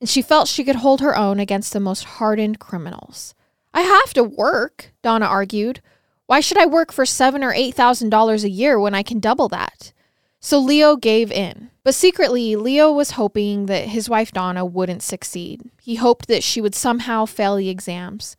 and 0.00 0.08
she 0.08 0.22
felt 0.22 0.48
she 0.48 0.64
could 0.64 0.76
hold 0.76 1.00
her 1.00 1.16
own 1.16 1.38
against 1.38 1.72
the 1.72 1.80
most 1.80 2.04
hardened 2.04 2.58
criminals. 2.58 3.34
I 3.74 3.82
have 3.82 4.14
to 4.14 4.24
work, 4.24 4.92
Donna 5.02 5.26
argued. 5.26 5.80
Why 6.26 6.40
should 6.40 6.58
I 6.58 6.66
work 6.66 6.92
for 6.92 7.06
seven 7.06 7.44
or 7.44 7.52
eight 7.52 7.74
thousand 7.74 8.10
dollars 8.10 8.44
a 8.44 8.50
year 8.50 8.78
when 8.78 8.94
I 8.94 9.02
can 9.02 9.20
double 9.20 9.48
that? 9.48 9.92
So 10.40 10.58
Leo 10.58 10.96
gave 10.96 11.32
in. 11.32 11.70
But 11.84 11.94
secretly, 11.94 12.54
Leo 12.54 12.92
was 12.92 13.12
hoping 13.12 13.66
that 13.66 13.88
his 13.88 14.08
wife 14.08 14.30
Donna 14.30 14.64
wouldn't 14.64 15.02
succeed. 15.02 15.70
He 15.80 15.96
hoped 15.96 16.28
that 16.28 16.44
she 16.44 16.60
would 16.60 16.74
somehow 16.74 17.24
fail 17.24 17.56
the 17.56 17.68
exams. 17.68 18.36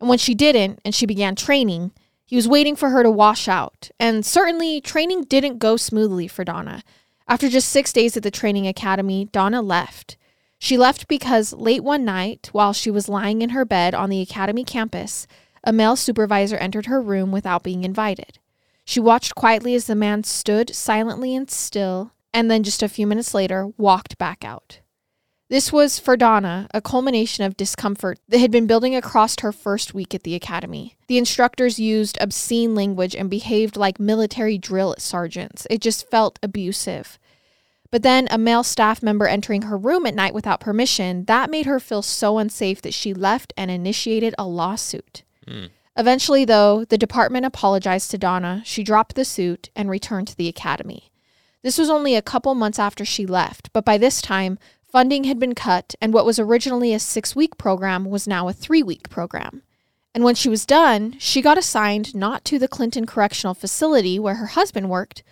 And 0.00 0.08
when 0.08 0.18
she 0.18 0.34
didn't, 0.34 0.80
and 0.84 0.94
she 0.94 1.04
began 1.04 1.34
training, 1.34 1.92
he 2.32 2.36
was 2.36 2.48
waiting 2.48 2.74
for 2.74 2.88
her 2.88 3.02
to 3.02 3.10
wash 3.10 3.46
out, 3.46 3.90
and 4.00 4.24
certainly 4.24 4.80
training 4.80 5.24
didn't 5.24 5.58
go 5.58 5.76
smoothly 5.76 6.26
for 6.26 6.44
Donna. 6.44 6.82
After 7.28 7.46
just 7.50 7.68
six 7.68 7.92
days 7.92 8.16
at 8.16 8.22
the 8.22 8.30
training 8.30 8.66
academy, 8.66 9.26
Donna 9.26 9.60
left. 9.60 10.16
She 10.58 10.78
left 10.78 11.08
because 11.08 11.52
late 11.52 11.84
one 11.84 12.06
night, 12.06 12.48
while 12.52 12.72
she 12.72 12.90
was 12.90 13.06
lying 13.06 13.42
in 13.42 13.50
her 13.50 13.66
bed 13.66 13.94
on 13.94 14.08
the 14.08 14.22
academy 14.22 14.64
campus, 14.64 15.26
a 15.62 15.74
male 15.74 15.94
supervisor 15.94 16.56
entered 16.56 16.86
her 16.86 17.02
room 17.02 17.32
without 17.32 17.62
being 17.62 17.84
invited. 17.84 18.38
She 18.86 18.98
watched 18.98 19.34
quietly 19.34 19.74
as 19.74 19.84
the 19.84 19.94
man 19.94 20.24
stood 20.24 20.74
silently 20.74 21.36
and 21.36 21.50
still, 21.50 22.12
and 22.32 22.50
then 22.50 22.62
just 22.62 22.82
a 22.82 22.88
few 22.88 23.06
minutes 23.06 23.34
later 23.34 23.74
walked 23.76 24.16
back 24.16 24.42
out. 24.42 24.80
This 25.52 25.70
was, 25.70 25.98
for 25.98 26.16
Donna, 26.16 26.66
a 26.72 26.80
culmination 26.80 27.44
of 27.44 27.58
discomfort 27.58 28.18
that 28.26 28.38
had 28.38 28.50
been 28.50 28.66
building 28.66 28.96
across 28.96 29.38
her 29.40 29.52
first 29.52 29.92
week 29.92 30.14
at 30.14 30.22
the 30.22 30.34
academy. 30.34 30.96
The 31.08 31.18
instructors 31.18 31.78
used 31.78 32.16
obscene 32.22 32.74
language 32.74 33.14
and 33.14 33.28
behaved 33.28 33.76
like 33.76 34.00
military 34.00 34.56
drill 34.56 34.94
sergeants. 34.96 35.66
It 35.68 35.82
just 35.82 36.08
felt 36.10 36.38
abusive. 36.42 37.18
But 37.90 38.02
then 38.02 38.28
a 38.30 38.38
male 38.38 38.64
staff 38.64 39.02
member 39.02 39.26
entering 39.26 39.60
her 39.60 39.76
room 39.76 40.06
at 40.06 40.14
night 40.14 40.32
without 40.32 40.58
permission, 40.58 41.26
that 41.26 41.50
made 41.50 41.66
her 41.66 41.78
feel 41.78 42.00
so 42.00 42.38
unsafe 42.38 42.80
that 42.80 42.94
she 42.94 43.12
left 43.12 43.52
and 43.54 43.70
initiated 43.70 44.34
a 44.38 44.46
lawsuit. 44.46 45.22
Mm. 45.46 45.68
Eventually, 45.98 46.46
though, 46.46 46.86
the 46.86 46.96
department 46.96 47.44
apologized 47.44 48.10
to 48.12 48.16
Donna. 48.16 48.62
She 48.64 48.82
dropped 48.82 49.16
the 49.16 49.24
suit 49.26 49.68
and 49.76 49.90
returned 49.90 50.28
to 50.28 50.36
the 50.38 50.48
academy. 50.48 51.12
This 51.62 51.76
was 51.76 51.90
only 51.90 52.16
a 52.16 52.22
couple 52.22 52.54
months 52.54 52.78
after 52.78 53.04
she 53.04 53.26
left, 53.26 53.70
but 53.74 53.84
by 53.84 53.98
this 53.98 54.22
time, 54.22 54.58
Funding 54.92 55.24
had 55.24 55.38
been 55.38 55.54
cut, 55.54 55.94
and 56.02 56.12
what 56.12 56.26
was 56.26 56.38
originally 56.38 56.92
a 56.92 56.98
six 56.98 57.34
week 57.34 57.56
program 57.56 58.04
was 58.04 58.28
now 58.28 58.46
a 58.46 58.52
three 58.52 58.82
week 58.82 59.08
program. 59.08 59.62
And 60.14 60.22
when 60.22 60.34
she 60.34 60.50
was 60.50 60.66
done, 60.66 61.16
she 61.18 61.40
got 61.40 61.56
assigned 61.56 62.14
not 62.14 62.44
to 62.44 62.58
the 62.58 62.68
Clinton 62.68 63.06
Correctional 63.06 63.54
Facility 63.54 64.18
where 64.18 64.34
her 64.34 64.48
husband 64.48 64.90
worked, 64.90 65.22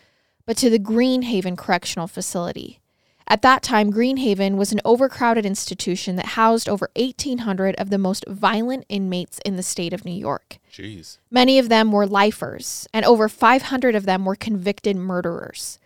but 0.46 0.56
to 0.56 0.70
the 0.70 0.78
Greenhaven 0.78 1.58
Correctional 1.58 2.06
Facility. 2.06 2.80
At 3.26 3.42
that 3.42 3.62
time, 3.62 3.92
Greenhaven 3.92 4.56
was 4.56 4.72
an 4.72 4.80
overcrowded 4.82 5.44
institution 5.44 6.16
that 6.16 6.40
housed 6.40 6.66
over 6.66 6.90
1,800 6.96 7.74
of 7.74 7.90
the 7.90 7.98
most 7.98 8.24
violent 8.26 8.86
inmates 8.88 9.40
in 9.44 9.56
the 9.56 9.62
state 9.62 9.92
of 9.92 10.06
New 10.06 10.10
York. 10.10 10.56
Jeez. 10.72 11.18
Many 11.30 11.58
of 11.58 11.68
them 11.68 11.92
were 11.92 12.06
lifers, 12.06 12.88
and 12.94 13.04
over 13.04 13.28
500 13.28 13.94
of 13.94 14.06
them 14.06 14.24
were 14.24 14.36
convicted 14.36 14.96
murderers. 14.96 15.78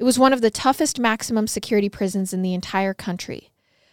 It 0.00 0.04
was 0.04 0.18
one 0.18 0.32
of 0.32 0.40
the 0.40 0.50
toughest 0.50 0.98
maximum 0.98 1.46
security 1.46 1.90
prisons 1.90 2.32
in 2.32 2.40
the 2.40 2.54
entire 2.54 2.94
country. 2.94 3.50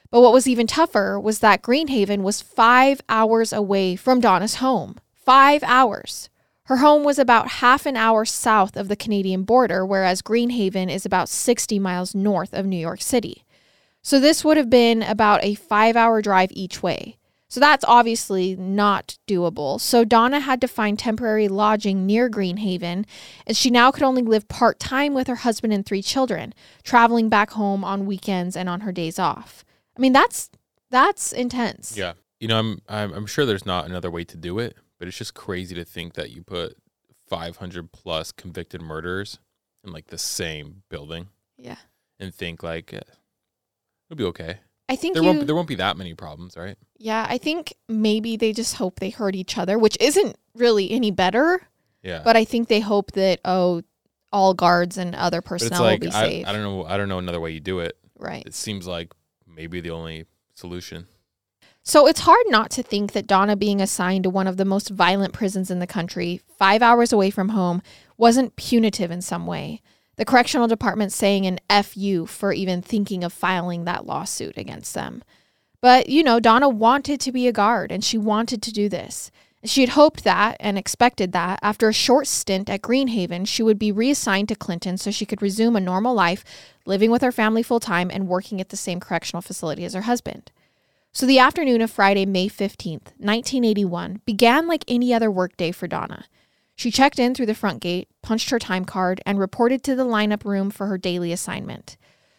But 0.09 0.21
what 0.21 0.31
was 0.31 0.47
even 0.47 0.65
tougher 0.65 1.19
was 1.19 1.39
that 1.39 1.61
Greenhaven 1.61 2.21
was 2.21 2.41
five 2.41 3.01
hours 3.09 3.51
away 3.51 3.97
from 3.97 4.21
Donna's 4.21 4.55
home. 4.55 4.95
Five 5.13 5.63
hours. 5.63 6.29
Her 6.63 6.77
home 6.77 7.03
was 7.03 7.19
about 7.19 7.59
half 7.59 7.85
an 7.85 7.97
hour 7.97 8.23
south 8.23 8.77
of 8.77 8.87
the 8.87 8.95
Canadian 8.95 9.43
border, 9.43 9.85
whereas 9.85 10.21
Greenhaven 10.21 10.89
is 10.89 11.05
about 11.05 11.27
60 11.27 11.77
miles 11.77 12.15
north 12.15 12.53
of 12.53 12.65
New 12.65 12.79
York 12.79 13.01
City. 13.01 13.43
So 14.01 14.17
this 14.17 14.45
would 14.45 14.55
have 14.55 14.69
been 14.69 15.03
about 15.03 15.43
a 15.43 15.55
five 15.55 15.97
hour 15.97 16.21
drive 16.21 16.53
each 16.53 16.81
way. 16.81 17.16
So 17.49 17.59
that's 17.59 17.85
obviously 17.87 18.55
not 18.57 19.17
doable. 19.27 19.79
So 19.79 20.03
Donna 20.03 20.41
had 20.41 20.59
to 20.61 20.67
find 20.67 20.99
temporary 20.99 21.47
lodging 21.47 22.05
near 22.05 22.29
Greenhaven, 22.29 23.05
and 23.45 23.55
she 23.55 23.69
now 23.69 23.89
could 23.91 24.03
only 24.03 24.21
live 24.21 24.47
part 24.49 24.79
time 24.79 25.13
with 25.13 25.27
her 25.27 25.35
husband 25.35 25.71
and 25.71 25.85
three 25.85 26.01
children, 26.01 26.53
traveling 26.83 27.29
back 27.29 27.51
home 27.51 27.85
on 27.85 28.05
weekends 28.05 28.57
and 28.57 28.67
on 28.67 28.81
her 28.81 28.91
days 28.91 29.17
off. 29.17 29.63
I 29.97 30.01
mean, 30.01 30.11
that's 30.13 30.49
that's 30.91 31.31
intense. 31.31 31.95
Yeah. 31.97 32.13
You 32.39 32.49
know, 32.49 32.59
I'm, 32.59 32.81
I'm 32.89 33.13
I'm 33.13 33.25
sure 33.25 33.45
there's 33.45 33.65
not 33.65 33.85
another 33.85 34.11
way 34.11 34.23
to 34.25 34.37
do 34.37 34.59
it, 34.59 34.75
but 34.99 35.07
it's 35.07 35.17
just 35.17 35.33
crazy 35.33 35.73
to 35.75 35.85
think 35.85 36.13
that 36.15 36.31
you 36.31 36.43
put 36.43 36.75
500 37.29 37.91
plus 37.91 38.31
convicted 38.31 38.81
murderers 38.81 39.39
in 39.83 39.91
like 39.91 40.07
the 40.07 40.17
same 40.17 40.83
building 40.89 41.27
Yeah. 41.57 41.75
and 42.19 42.33
think 42.33 42.61
like 42.63 42.93
eh, 42.93 43.01
it'll 44.09 44.17
be 44.17 44.23
okay. 44.25 44.59
I 44.89 44.95
think 44.95 45.15
There 45.15 45.23
you, 45.23 45.29
won't 45.29 45.47
there 45.47 45.55
won't 45.55 45.67
be 45.67 45.75
that 45.75 45.97
many 45.97 46.13
problems, 46.13 46.55
right? 46.55 46.77
yeah, 46.97 47.25
I 47.29 47.37
think 47.37 47.73
maybe 47.87 48.37
they 48.37 48.53
just 48.53 48.75
hope 48.75 48.99
they 48.99 49.09
hurt 49.09 49.35
each 49.35 49.57
other, 49.57 49.77
which 49.77 49.97
isn't 49.99 50.37
really 50.55 50.91
any 50.91 51.11
better. 51.11 51.61
Yeah. 52.03 52.21
But 52.23 52.37
I 52.37 52.45
think 52.45 52.67
they 52.69 52.79
hope 52.79 53.11
that 53.13 53.39
oh, 53.43 53.81
all 54.31 54.53
guards 54.53 54.97
and 54.97 55.13
other 55.15 55.41
personnel 55.41 55.81
like 55.81 55.99
will 56.01 56.09
be 56.09 56.15
I, 56.15 56.21
safe. 56.29 56.47
I 56.47 56.53
don't 56.53 56.63
know 56.63 56.85
I 56.85 56.97
don't 56.97 57.09
know 57.09 57.19
another 57.19 57.39
way 57.39 57.51
you 57.51 57.59
do 57.59 57.79
it. 57.79 57.97
right. 58.17 58.43
It 58.45 58.53
seems 58.53 58.87
like 58.87 59.13
maybe 59.45 59.81
the 59.81 59.91
only 59.91 60.25
solution. 60.53 61.07
So 61.83 62.05
it's 62.05 62.21
hard 62.21 62.45
not 62.47 62.69
to 62.71 62.83
think 62.83 63.13
that 63.13 63.27
Donna 63.27 63.55
being 63.55 63.79
assigned 63.81 64.23
to 64.25 64.29
one 64.29 64.45
of 64.47 64.57
the 64.57 64.65
most 64.65 64.89
violent 64.89 65.33
prisons 65.33 65.71
in 65.71 65.79
the 65.79 65.87
country, 65.87 66.41
five 66.57 66.81
hours 66.81 67.13
away 67.13 67.29
from 67.29 67.49
home, 67.49 67.81
wasn't 68.17 68.57
punitive 68.57 69.09
in 69.09 69.21
some 69.21 69.47
way. 69.47 69.81
The 70.17 70.25
correctional 70.25 70.67
department 70.67 71.13
saying 71.13 71.45
an 71.45 71.83
FU 71.83 72.25
for 72.25 72.51
even 72.51 72.81
thinking 72.81 73.23
of 73.23 73.31
filing 73.31 73.85
that 73.85 74.05
lawsuit 74.05 74.57
against 74.57 74.93
them. 74.93 75.23
But, 75.79 76.09
you 76.09 76.23
know, 76.23 76.39
Donna 76.39 76.67
wanted 76.67 77.19
to 77.21 77.31
be 77.31 77.47
a 77.47 77.51
guard 77.51 77.91
and 77.91 78.03
she 78.03 78.17
wanted 78.17 78.61
to 78.63 78.73
do 78.73 78.89
this. 78.89 79.31
She 79.63 79.81
had 79.81 79.91
hoped 79.91 80.23
that 80.23 80.57
and 80.59 80.77
expected 80.77 81.31
that 81.33 81.59
after 81.61 81.89
a 81.89 81.93
short 81.93 82.27
stint 82.27 82.69
at 82.69 82.81
Greenhaven, 82.81 83.47
she 83.47 83.63
would 83.63 83.77
be 83.77 83.91
reassigned 83.91 84.49
to 84.49 84.55
Clinton 84.55 84.97
so 84.97 85.11
she 85.11 85.25
could 85.25 85.41
resume 85.41 85.75
a 85.75 85.79
normal 85.79 86.13
life, 86.13 86.43
living 86.85 87.11
with 87.11 87.21
her 87.21 87.31
family 87.31 87.63
full 87.63 87.79
time 87.79 88.09
and 88.11 88.27
working 88.27 88.61
at 88.61 88.69
the 88.69 88.77
same 88.77 88.99
correctional 88.99 89.41
facility 89.41 89.83
as 89.83 89.93
her 89.93 90.01
husband. 90.01 90.51
So 91.11 91.25
the 91.25 91.39
afternoon 91.39 91.81
of 91.81 91.91
Friday, 91.91 92.25
May 92.25 92.47
15th, 92.47 93.13
1981, 93.17 94.21
began 94.25 94.67
like 94.67 94.85
any 94.87 95.13
other 95.13 95.31
workday 95.31 95.71
for 95.71 95.87
Donna. 95.87 96.25
She 96.77 96.91
checked 96.91 97.17
in 97.17 97.33
through 97.33 97.47
the 97.47 97.55
front 97.55 97.81
gate, 97.81 98.07
punched 98.21 98.51
her 98.51 98.59
time 98.59 98.85
card, 98.85 99.19
and 99.25 99.39
reported 99.39 99.83
to 99.83 99.95
the 99.95 100.05
lineup 100.05 100.45
room 100.45 100.69
for 100.69 100.85
her 100.85 100.97
daily 100.97 101.31
assignment. 101.31 101.97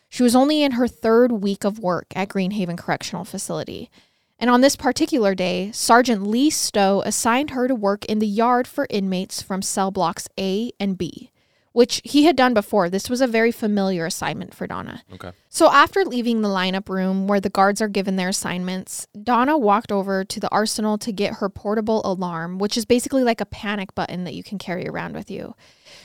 She 0.08 0.22
was 0.22 0.36
only 0.36 0.62
in 0.62 0.72
her 0.72 0.86
third 0.86 1.32
week 1.32 1.64
of 1.64 1.80
work 1.80 2.06
at 2.14 2.28
Greenhaven 2.28 2.78
Correctional 2.78 3.24
Facility. 3.24 3.90
And 4.38 4.48
on 4.48 4.60
this 4.60 4.76
particular 4.76 5.34
day, 5.34 5.72
Sergeant 5.72 6.24
Lee 6.24 6.50
Stowe 6.50 7.02
assigned 7.04 7.50
her 7.50 7.66
to 7.66 7.74
work 7.74 8.04
in 8.04 8.20
the 8.20 8.28
yard 8.28 8.68
for 8.68 8.86
inmates 8.88 9.42
from 9.42 9.60
cell 9.60 9.90
blocks 9.90 10.28
A 10.38 10.70
and 10.78 10.96
B, 10.96 11.32
which 11.78 12.00
he 12.02 12.24
had 12.24 12.34
done 12.34 12.54
before. 12.54 12.90
This 12.90 13.08
was 13.08 13.20
a 13.20 13.26
very 13.28 13.52
familiar 13.52 14.04
assignment 14.04 14.52
for 14.52 14.66
Donna. 14.66 15.04
Okay. 15.14 15.30
So 15.48 15.70
after 15.70 16.04
leaving 16.04 16.42
the 16.42 16.48
lineup 16.48 16.88
room 16.88 17.28
where 17.28 17.38
the 17.38 17.50
guards 17.50 17.80
are 17.80 17.86
given 17.86 18.16
their 18.16 18.30
assignments, 18.30 19.06
Donna 19.22 19.56
walked 19.56 19.92
over 19.92 20.24
to 20.24 20.40
the 20.40 20.50
arsenal 20.50 20.98
to 20.98 21.12
get 21.12 21.34
her 21.34 21.48
portable 21.48 22.02
alarm, 22.04 22.58
which 22.58 22.76
is 22.76 22.84
basically 22.84 23.22
like 23.22 23.40
a 23.40 23.46
panic 23.46 23.94
button 23.94 24.24
that 24.24 24.34
you 24.34 24.42
can 24.42 24.58
carry 24.58 24.88
around 24.88 25.14
with 25.14 25.30
you. 25.30 25.54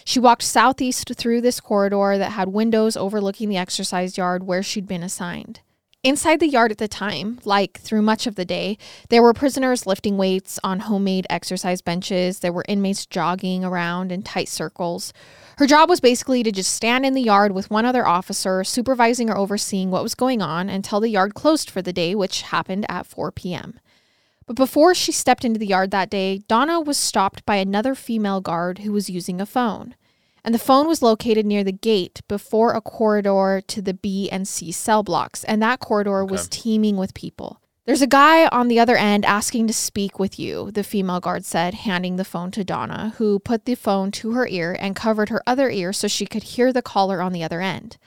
She 0.05 0.19
walked 0.19 0.43
southeast 0.43 1.11
through 1.15 1.41
this 1.41 1.59
corridor 1.59 2.19
that 2.19 2.33
had 2.33 2.49
windows 2.49 2.95
overlooking 2.95 3.49
the 3.49 3.57
exercise 3.57 4.15
yard 4.15 4.43
where 4.43 4.61
she'd 4.61 4.85
been 4.87 5.01
assigned. 5.01 5.61
Inside 6.05 6.41
the 6.41 6.49
yard 6.49 6.69
at 6.69 6.79
the 6.79 6.89
time, 6.89 7.39
like 7.45 7.79
through 7.79 8.01
much 8.01 8.27
of 8.27 8.35
the 8.35 8.43
day, 8.43 8.77
there 9.07 9.21
were 9.21 9.31
prisoners 9.31 9.87
lifting 9.87 10.17
weights 10.17 10.59
on 10.61 10.81
homemade 10.81 11.25
exercise 11.29 11.81
benches. 11.81 12.39
There 12.39 12.51
were 12.51 12.65
inmates 12.67 13.05
jogging 13.05 13.63
around 13.63 14.11
in 14.11 14.21
tight 14.21 14.49
circles. 14.49 15.13
Her 15.59 15.65
job 15.65 15.87
was 15.87 16.01
basically 16.01 16.43
to 16.43 16.51
just 16.51 16.75
stand 16.75 17.05
in 17.05 17.13
the 17.13 17.21
yard 17.21 17.53
with 17.53 17.71
one 17.71 17.85
other 17.85 18.05
officer, 18.05 18.65
supervising 18.65 19.29
or 19.29 19.37
overseeing 19.37 19.91
what 19.91 20.03
was 20.03 20.13
going 20.13 20.41
on 20.41 20.67
until 20.67 20.99
the 20.99 21.07
yard 21.07 21.35
closed 21.35 21.69
for 21.69 21.81
the 21.81 21.93
day, 21.93 22.15
which 22.15 22.41
happened 22.41 22.85
at 22.89 23.07
4 23.07 23.31
p.m. 23.31 23.79
But 24.45 24.57
before 24.57 24.93
she 24.93 25.13
stepped 25.13 25.45
into 25.45 25.57
the 25.57 25.67
yard 25.67 25.91
that 25.91 26.09
day, 26.09 26.39
Donna 26.49 26.81
was 26.81 26.97
stopped 26.97 27.45
by 27.45 27.55
another 27.55 27.95
female 27.95 28.41
guard 28.41 28.79
who 28.79 28.91
was 28.91 29.09
using 29.09 29.39
a 29.39 29.45
phone. 29.45 29.95
And 30.45 30.53
the 30.53 30.59
phone 30.59 30.87
was 30.87 31.01
located 31.01 31.45
near 31.45 31.63
the 31.63 31.71
gate 31.71 32.21
before 32.27 32.73
a 32.73 32.81
corridor 32.81 33.61
to 33.65 33.81
the 33.81 33.93
B 33.93 34.29
and 34.29 34.47
C 34.47 34.71
cell 34.71 35.01
blocks, 35.01 35.43
and 35.45 35.61
that 35.61 35.79
corridor 35.79 36.25
was 36.25 36.49
teeming 36.49 36.97
with 36.97 37.13
people. 37.13 37.61
There's 37.85 38.01
a 38.01 38.07
guy 38.07 38.47
on 38.47 38.69
the 38.69 38.79
other 38.79 38.95
end 38.95 39.25
asking 39.25 39.67
to 39.67 39.73
speak 39.73 40.17
with 40.17 40.39
you, 40.39 40.71
the 40.71 40.83
female 40.83 41.19
guard 41.19 41.43
said, 41.43 41.73
handing 41.73 42.15
the 42.15 42.23
phone 42.23 42.49
to 42.51 42.63
Donna, 42.63 43.13
who 43.17 43.39
put 43.39 43.65
the 43.65 43.75
phone 43.75 44.09
to 44.11 44.31
her 44.31 44.47
ear 44.47 44.75
and 44.79 44.95
covered 44.95 45.27
her 45.27 45.43
other 45.45 45.69
ear 45.69 45.91
so 45.91 46.07
she 46.07 46.25
could 46.25 46.43
hear 46.43 46.71
the 46.71 46.81
caller 46.81 47.21
on 47.21 47.33
the 47.33 47.43
other 47.43 47.59
end. 47.59 47.97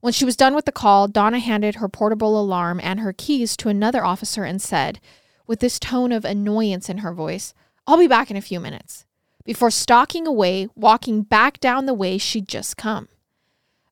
When 0.00 0.12
she 0.12 0.24
was 0.24 0.36
done 0.36 0.54
with 0.54 0.64
the 0.64 0.72
call, 0.72 1.06
Donna 1.06 1.38
handed 1.38 1.76
her 1.76 1.88
portable 1.88 2.38
alarm 2.40 2.80
and 2.82 3.00
her 3.00 3.12
keys 3.12 3.56
to 3.58 3.68
another 3.68 4.04
officer 4.04 4.42
and 4.42 4.60
said, 4.60 5.00
with 5.46 5.60
this 5.60 5.78
tone 5.78 6.10
of 6.10 6.24
annoyance 6.24 6.88
in 6.88 6.98
her 6.98 7.14
voice, 7.14 7.54
I'll 7.86 7.98
be 7.98 8.08
back 8.08 8.30
in 8.30 8.36
a 8.36 8.42
few 8.42 8.58
minutes, 8.58 9.06
before 9.44 9.70
stalking 9.70 10.26
away, 10.26 10.68
walking 10.74 11.22
back 11.22 11.60
down 11.60 11.86
the 11.86 11.94
way 11.94 12.18
she'd 12.18 12.48
just 12.48 12.76
come. 12.76 13.08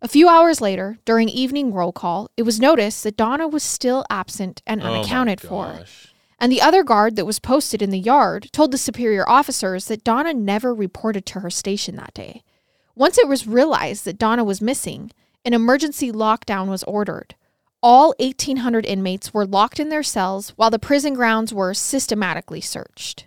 A 0.00 0.08
few 0.08 0.28
hours 0.28 0.60
later, 0.60 0.98
during 1.04 1.28
evening 1.28 1.72
roll 1.72 1.92
call, 1.92 2.28
it 2.36 2.42
was 2.42 2.58
noticed 2.58 3.04
that 3.04 3.16
Donna 3.16 3.46
was 3.46 3.62
still 3.62 4.04
absent 4.10 4.60
and 4.66 4.82
Oh 4.82 4.86
unaccounted 4.86 5.40
for. 5.40 5.84
And 6.40 6.50
the 6.50 6.60
other 6.60 6.82
guard 6.82 7.14
that 7.14 7.24
was 7.24 7.38
posted 7.38 7.82
in 7.82 7.90
the 7.90 8.00
yard 8.00 8.48
told 8.50 8.72
the 8.72 8.78
superior 8.78 9.28
officers 9.28 9.86
that 9.86 10.02
Donna 10.02 10.34
never 10.34 10.74
reported 10.74 11.24
to 11.26 11.40
her 11.40 11.50
station 11.50 11.94
that 11.96 12.14
day. 12.14 12.42
Once 12.96 13.16
it 13.16 13.28
was 13.28 13.46
realized 13.46 14.04
that 14.04 14.18
Donna 14.18 14.42
was 14.42 14.60
missing, 14.60 15.12
an 15.44 15.54
emergency 15.54 16.10
lockdown 16.10 16.66
was 16.66 16.82
ordered. 16.82 17.36
All 17.80 18.14
1,800 18.18 18.84
inmates 18.84 19.32
were 19.32 19.46
locked 19.46 19.78
in 19.78 19.88
their 19.88 20.02
cells 20.02 20.50
while 20.56 20.70
the 20.70 20.80
prison 20.80 21.14
grounds 21.14 21.54
were 21.54 21.74
systematically 21.74 22.60
searched. 22.60 23.26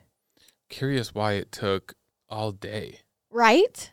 Curious 0.70 1.16
why 1.16 1.34
it 1.34 1.54
took 1.54 1.94
all 2.30 2.52
day. 2.52 3.00
Right? 3.30 3.92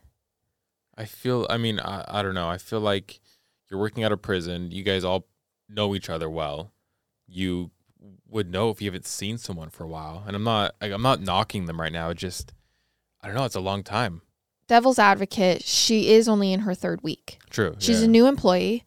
I 0.96 1.04
feel. 1.04 1.46
I 1.48 1.56
mean, 1.56 1.80
I, 1.80 2.04
I 2.08 2.22
don't 2.22 2.34
know. 2.34 2.48
I 2.48 2.58
feel 2.58 2.80
like 2.80 3.20
you're 3.70 3.80
working 3.80 4.04
out 4.04 4.12
of 4.12 4.22
prison. 4.22 4.70
You 4.70 4.82
guys 4.82 5.04
all 5.04 5.26
know 5.68 5.94
each 5.94 6.10
other 6.10 6.28
well. 6.28 6.72
You 7.26 7.70
would 8.28 8.50
know 8.50 8.70
if 8.70 8.82
you 8.82 8.88
haven't 8.88 9.06
seen 9.06 9.38
someone 9.38 9.70
for 9.70 9.84
a 9.84 9.88
while. 9.88 10.24
And 10.26 10.36
I'm 10.36 10.44
not. 10.44 10.74
Like, 10.80 10.92
I'm 10.92 11.02
not 11.02 11.20
knocking 11.20 11.66
them 11.66 11.80
right 11.80 11.92
now. 11.92 12.10
It 12.10 12.18
just. 12.18 12.52
I 13.20 13.28
don't 13.28 13.36
know. 13.36 13.44
It's 13.44 13.54
a 13.54 13.60
long 13.60 13.82
time. 13.82 14.22
Devil's 14.68 14.98
advocate, 14.98 15.62
she 15.64 16.10
is 16.10 16.28
only 16.28 16.52
in 16.52 16.60
her 16.60 16.74
third 16.74 17.02
week. 17.02 17.38
True. 17.50 17.74
She's 17.78 18.00
yeah. 18.00 18.06
a 18.06 18.08
new 18.08 18.26
employee. 18.26 18.84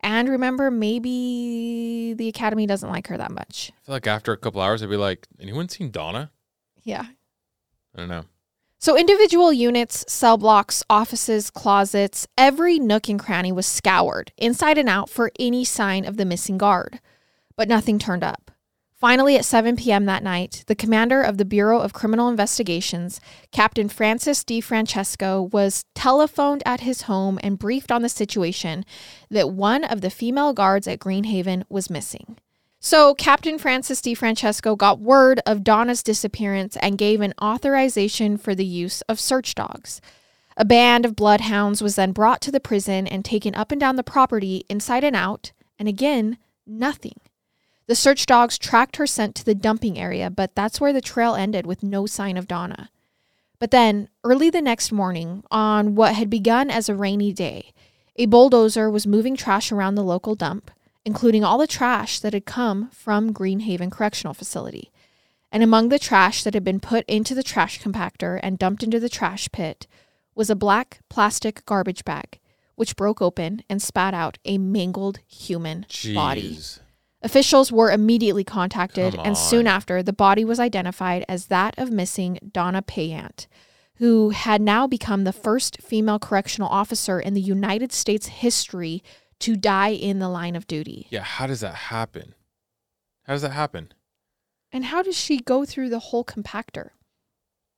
And 0.00 0.28
remember, 0.28 0.70
maybe 0.70 2.14
the 2.14 2.28
academy 2.28 2.66
doesn't 2.66 2.88
like 2.88 3.08
her 3.08 3.18
that 3.18 3.30
much. 3.30 3.72
I 3.82 3.86
feel 3.86 3.94
like 3.94 4.06
after 4.06 4.32
a 4.32 4.36
couple 4.36 4.60
hours, 4.60 4.82
I'd 4.82 4.88
be 4.88 4.96
like, 4.96 5.26
anyone 5.40 5.68
seen 5.68 5.90
Donna? 5.90 6.30
Yeah. 6.84 7.04
I 7.94 7.98
don't 7.98 8.08
know. 8.08 8.24
So, 8.86 8.96
individual 8.96 9.52
units, 9.52 10.04
cell 10.06 10.38
blocks, 10.38 10.84
offices, 10.88 11.50
closets, 11.50 12.28
every 12.38 12.78
nook 12.78 13.08
and 13.08 13.18
cranny 13.18 13.50
was 13.50 13.66
scoured, 13.66 14.30
inside 14.36 14.78
and 14.78 14.88
out, 14.88 15.10
for 15.10 15.32
any 15.40 15.64
sign 15.64 16.04
of 16.04 16.18
the 16.18 16.24
missing 16.24 16.56
guard. 16.56 17.00
But 17.56 17.66
nothing 17.66 17.98
turned 17.98 18.22
up. 18.22 18.52
Finally, 18.94 19.36
at 19.36 19.44
7 19.44 19.74
p.m. 19.74 20.04
that 20.04 20.22
night, 20.22 20.62
the 20.68 20.76
commander 20.76 21.20
of 21.20 21.36
the 21.36 21.44
Bureau 21.44 21.80
of 21.80 21.92
Criminal 21.92 22.28
Investigations, 22.28 23.20
Captain 23.50 23.88
Francis 23.88 24.44
D. 24.44 24.60
Francesco, 24.60 25.42
was 25.42 25.84
telephoned 25.96 26.62
at 26.64 26.82
his 26.82 27.02
home 27.02 27.40
and 27.42 27.58
briefed 27.58 27.90
on 27.90 28.02
the 28.02 28.08
situation 28.08 28.84
that 29.28 29.50
one 29.50 29.82
of 29.82 30.00
the 30.00 30.10
female 30.10 30.52
guards 30.52 30.86
at 30.86 31.00
Greenhaven 31.00 31.64
was 31.68 31.90
missing. 31.90 32.38
So, 32.86 33.16
Captain 33.16 33.58
Francis 33.58 34.00
D. 34.00 34.14
Francesco 34.14 34.76
got 34.76 35.00
word 35.00 35.40
of 35.44 35.64
Donna's 35.64 36.04
disappearance 36.04 36.76
and 36.76 36.96
gave 36.96 37.20
an 37.20 37.34
authorization 37.42 38.36
for 38.36 38.54
the 38.54 38.64
use 38.64 39.00
of 39.08 39.18
search 39.18 39.56
dogs. 39.56 40.00
A 40.56 40.64
band 40.64 41.04
of 41.04 41.16
bloodhounds 41.16 41.82
was 41.82 41.96
then 41.96 42.12
brought 42.12 42.40
to 42.42 42.52
the 42.52 42.60
prison 42.60 43.08
and 43.08 43.24
taken 43.24 43.56
up 43.56 43.72
and 43.72 43.80
down 43.80 43.96
the 43.96 44.04
property, 44.04 44.64
inside 44.68 45.02
and 45.02 45.16
out, 45.16 45.50
and 45.80 45.88
again, 45.88 46.38
nothing. 46.64 47.18
The 47.88 47.96
search 47.96 48.24
dogs 48.24 48.56
tracked 48.56 48.98
her 48.98 49.06
scent 49.08 49.34
to 49.34 49.44
the 49.44 49.56
dumping 49.56 49.98
area, 49.98 50.30
but 50.30 50.54
that's 50.54 50.80
where 50.80 50.92
the 50.92 51.00
trail 51.00 51.34
ended 51.34 51.66
with 51.66 51.82
no 51.82 52.06
sign 52.06 52.36
of 52.36 52.46
Donna. 52.46 52.90
But 53.58 53.72
then, 53.72 54.08
early 54.22 54.48
the 54.48 54.62
next 54.62 54.92
morning, 54.92 55.42
on 55.50 55.96
what 55.96 56.14
had 56.14 56.30
begun 56.30 56.70
as 56.70 56.88
a 56.88 56.94
rainy 56.94 57.32
day, 57.32 57.72
a 58.14 58.26
bulldozer 58.26 58.88
was 58.88 59.08
moving 59.08 59.34
trash 59.34 59.72
around 59.72 59.96
the 59.96 60.04
local 60.04 60.36
dump, 60.36 60.70
including 61.06 61.44
all 61.44 61.56
the 61.56 61.68
trash 61.68 62.18
that 62.18 62.34
had 62.34 62.44
come 62.44 62.90
from 62.90 63.32
Greenhaven 63.32 63.90
Correctional 63.90 64.34
Facility. 64.34 64.90
and 65.52 65.62
among 65.62 65.88
the 65.88 65.98
trash 65.98 66.42
that 66.42 66.52
had 66.54 66.64
been 66.64 66.80
put 66.80 67.04
into 67.08 67.32
the 67.34 67.42
trash 67.42 67.80
compactor 67.80 68.38
and 68.42 68.58
dumped 68.58 68.82
into 68.82 68.98
the 68.98 69.08
trash 69.08 69.48
pit 69.52 69.86
was 70.34 70.50
a 70.50 70.56
black 70.56 70.98
plastic 71.08 71.64
garbage 71.64 72.04
bag, 72.04 72.40
which 72.74 72.96
broke 72.96 73.22
open 73.22 73.62
and 73.70 73.80
spat 73.80 74.12
out 74.12 74.36
a 74.44 74.58
mangled 74.58 75.20
human 75.26 75.86
body. 76.14 76.58
Officials 77.22 77.72
were 77.72 77.90
immediately 77.92 78.44
contacted, 78.44 79.14
and 79.24 79.38
soon 79.38 79.66
after, 79.66 80.02
the 80.02 80.12
body 80.12 80.44
was 80.44 80.60
identified 80.60 81.24
as 81.28 81.46
that 81.46 81.78
of 81.78 81.90
missing 81.90 82.38
Donna 82.52 82.82
Payant, 82.82 83.46
who 83.94 84.30
had 84.30 84.60
now 84.60 84.86
become 84.86 85.24
the 85.24 85.32
first 85.32 85.80
female 85.80 86.18
correctional 86.18 86.68
officer 86.68 87.18
in 87.18 87.34
the 87.34 87.40
United 87.40 87.92
States 87.92 88.26
history 88.26 89.02
to 89.40 89.56
die 89.56 89.90
in 89.90 90.18
the 90.18 90.28
line 90.28 90.56
of 90.56 90.66
duty. 90.66 91.06
Yeah, 91.10 91.22
how 91.22 91.46
does 91.46 91.60
that 91.60 91.74
happen? 91.74 92.34
How 93.24 93.32
does 93.34 93.42
that 93.42 93.50
happen? 93.52 93.92
And 94.72 94.86
how 94.86 95.02
does 95.02 95.16
she 95.16 95.38
go 95.38 95.64
through 95.64 95.88
the 95.90 95.98
whole 95.98 96.24
compactor? 96.24 96.90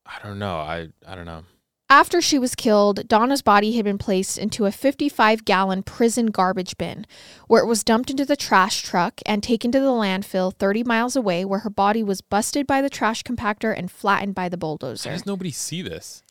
I 0.05 0.17
don't 0.23 0.39
know. 0.39 0.57
I 0.57 0.89
I 1.07 1.15
don't 1.15 1.25
know. 1.25 1.43
After 1.91 2.21
she 2.21 2.37
was 2.37 2.53
killed, 2.53 3.07
Donna's 3.07 3.41
body 3.41 3.75
had 3.75 3.83
been 3.83 3.97
placed 3.97 4.37
into 4.37 4.67
a 4.67 4.71
55 4.71 5.43
gallon 5.43 5.81
prison 5.81 6.27
garbage 6.27 6.77
bin, 6.77 7.07
where 7.47 7.63
it 7.63 7.67
was 7.67 7.83
dumped 7.83 8.11
into 8.11 8.25
the 8.25 8.35
trash 8.35 8.83
truck 8.83 9.21
and 9.25 9.41
taken 9.41 9.71
to 9.71 9.79
the 9.79 9.87
landfill 9.87 10.53
30 10.53 10.83
miles 10.83 11.15
away, 11.15 11.43
where 11.45 11.61
her 11.61 11.69
body 11.71 12.03
was 12.03 12.21
busted 12.21 12.67
by 12.67 12.79
the 12.83 12.91
trash 12.91 13.23
compactor 13.23 13.75
and 13.75 13.89
flattened 13.89 14.35
by 14.35 14.49
the 14.49 14.55
How 14.57 14.59
bulldozer. 14.59 15.09
does 15.09 15.25
nobody 15.25 15.49
see 15.49 15.81
this? 15.81 16.21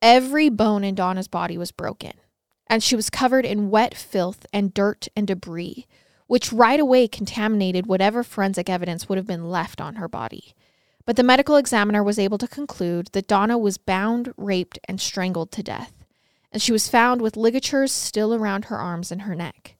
Every 0.00 0.48
bone 0.48 0.84
in 0.84 0.94
Donna's 0.94 1.26
body 1.26 1.58
was 1.58 1.72
broken, 1.72 2.12
and 2.68 2.82
she 2.82 2.96
was 2.96 3.10
covered 3.10 3.44
in 3.44 3.70
wet 3.70 3.94
filth 3.94 4.46
and 4.52 4.74
dirt 4.74 5.08
and 5.16 5.26
debris, 5.26 5.86
which 6.26 6.52
right 6.52 6.78
away 6.78 7.08
contaminated 7.08 7.86
whatever 7.86 8.22
forensic 8.22 8.68
evidence 8.68 9.08
would 9.08 9.18
have 9.18 9.26
been 9.26 9.50
left 9.50 9.80
on 9.80 9.96
her 9.96 10.08
body. 10.08 10.54
But 11.06 11.16
the 11.16 11.22
medical 11.22 11.56
examiner 11.56 12.02
was 12.04 12.18
able 12.18 12.36
to 12.38 12.46
conclude 12.46 13.08
that 13.12 13.26
Donna 13.26 13.56
was 13.56 13.78
bound, 13.78 14.34
raped, 14.36 14.78
and 14.86 15.00
strangled 15.00 15.50
to 15.52 15.62
death, 15.62 16.04
and 16.52 16.60
she 16.60 16.72
was 16.72 16.88
found 16.88 17.22
with 17.22 17.36
ligatures 17.36 17.92
still 17.92 18.34
around 18.34 18.66
her 18.66 18.78
arms 18.78 19.10
and 19.10 19.22
her 19.22 19.34
neck. 19.34 19.76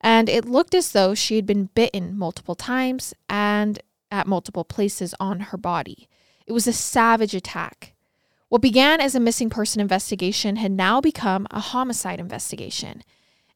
And 0.00 0.28
it 0.28 0.46
looked 0.46 0.74
as 0.74 0.92
though 0.92 1.14
she 1.14 1.36
had 1.36 1.46
been 1.46 1.68
bitten 1.74 2.16
multiple 2.16 2.54
times 2.54 3.12
and 3.28 3.80
at 4.10 4.26
multiple 4.26 4.64
places 4.64 5.14
on 5.20 5.40
her 5.40 5.58
body. 5.58 6.08
It 6.46 6.52
was 6.52 6.66
a 6.66 6.72
savage 6.72 7.34
attack. 7.34 7.91
What 8.52 8.60
began 8.60 9.00
as 9.00 9.14
a 9.14 9.18
missing 9.20 9.48
person 9.48 9.80
investigation 9.80 10.56
had 10.56 10.72
now 10.72 11.00
become 11.00 11.46
a 11.50 11.58
homicide 11.58 12.20
investigation. 12.20 13.02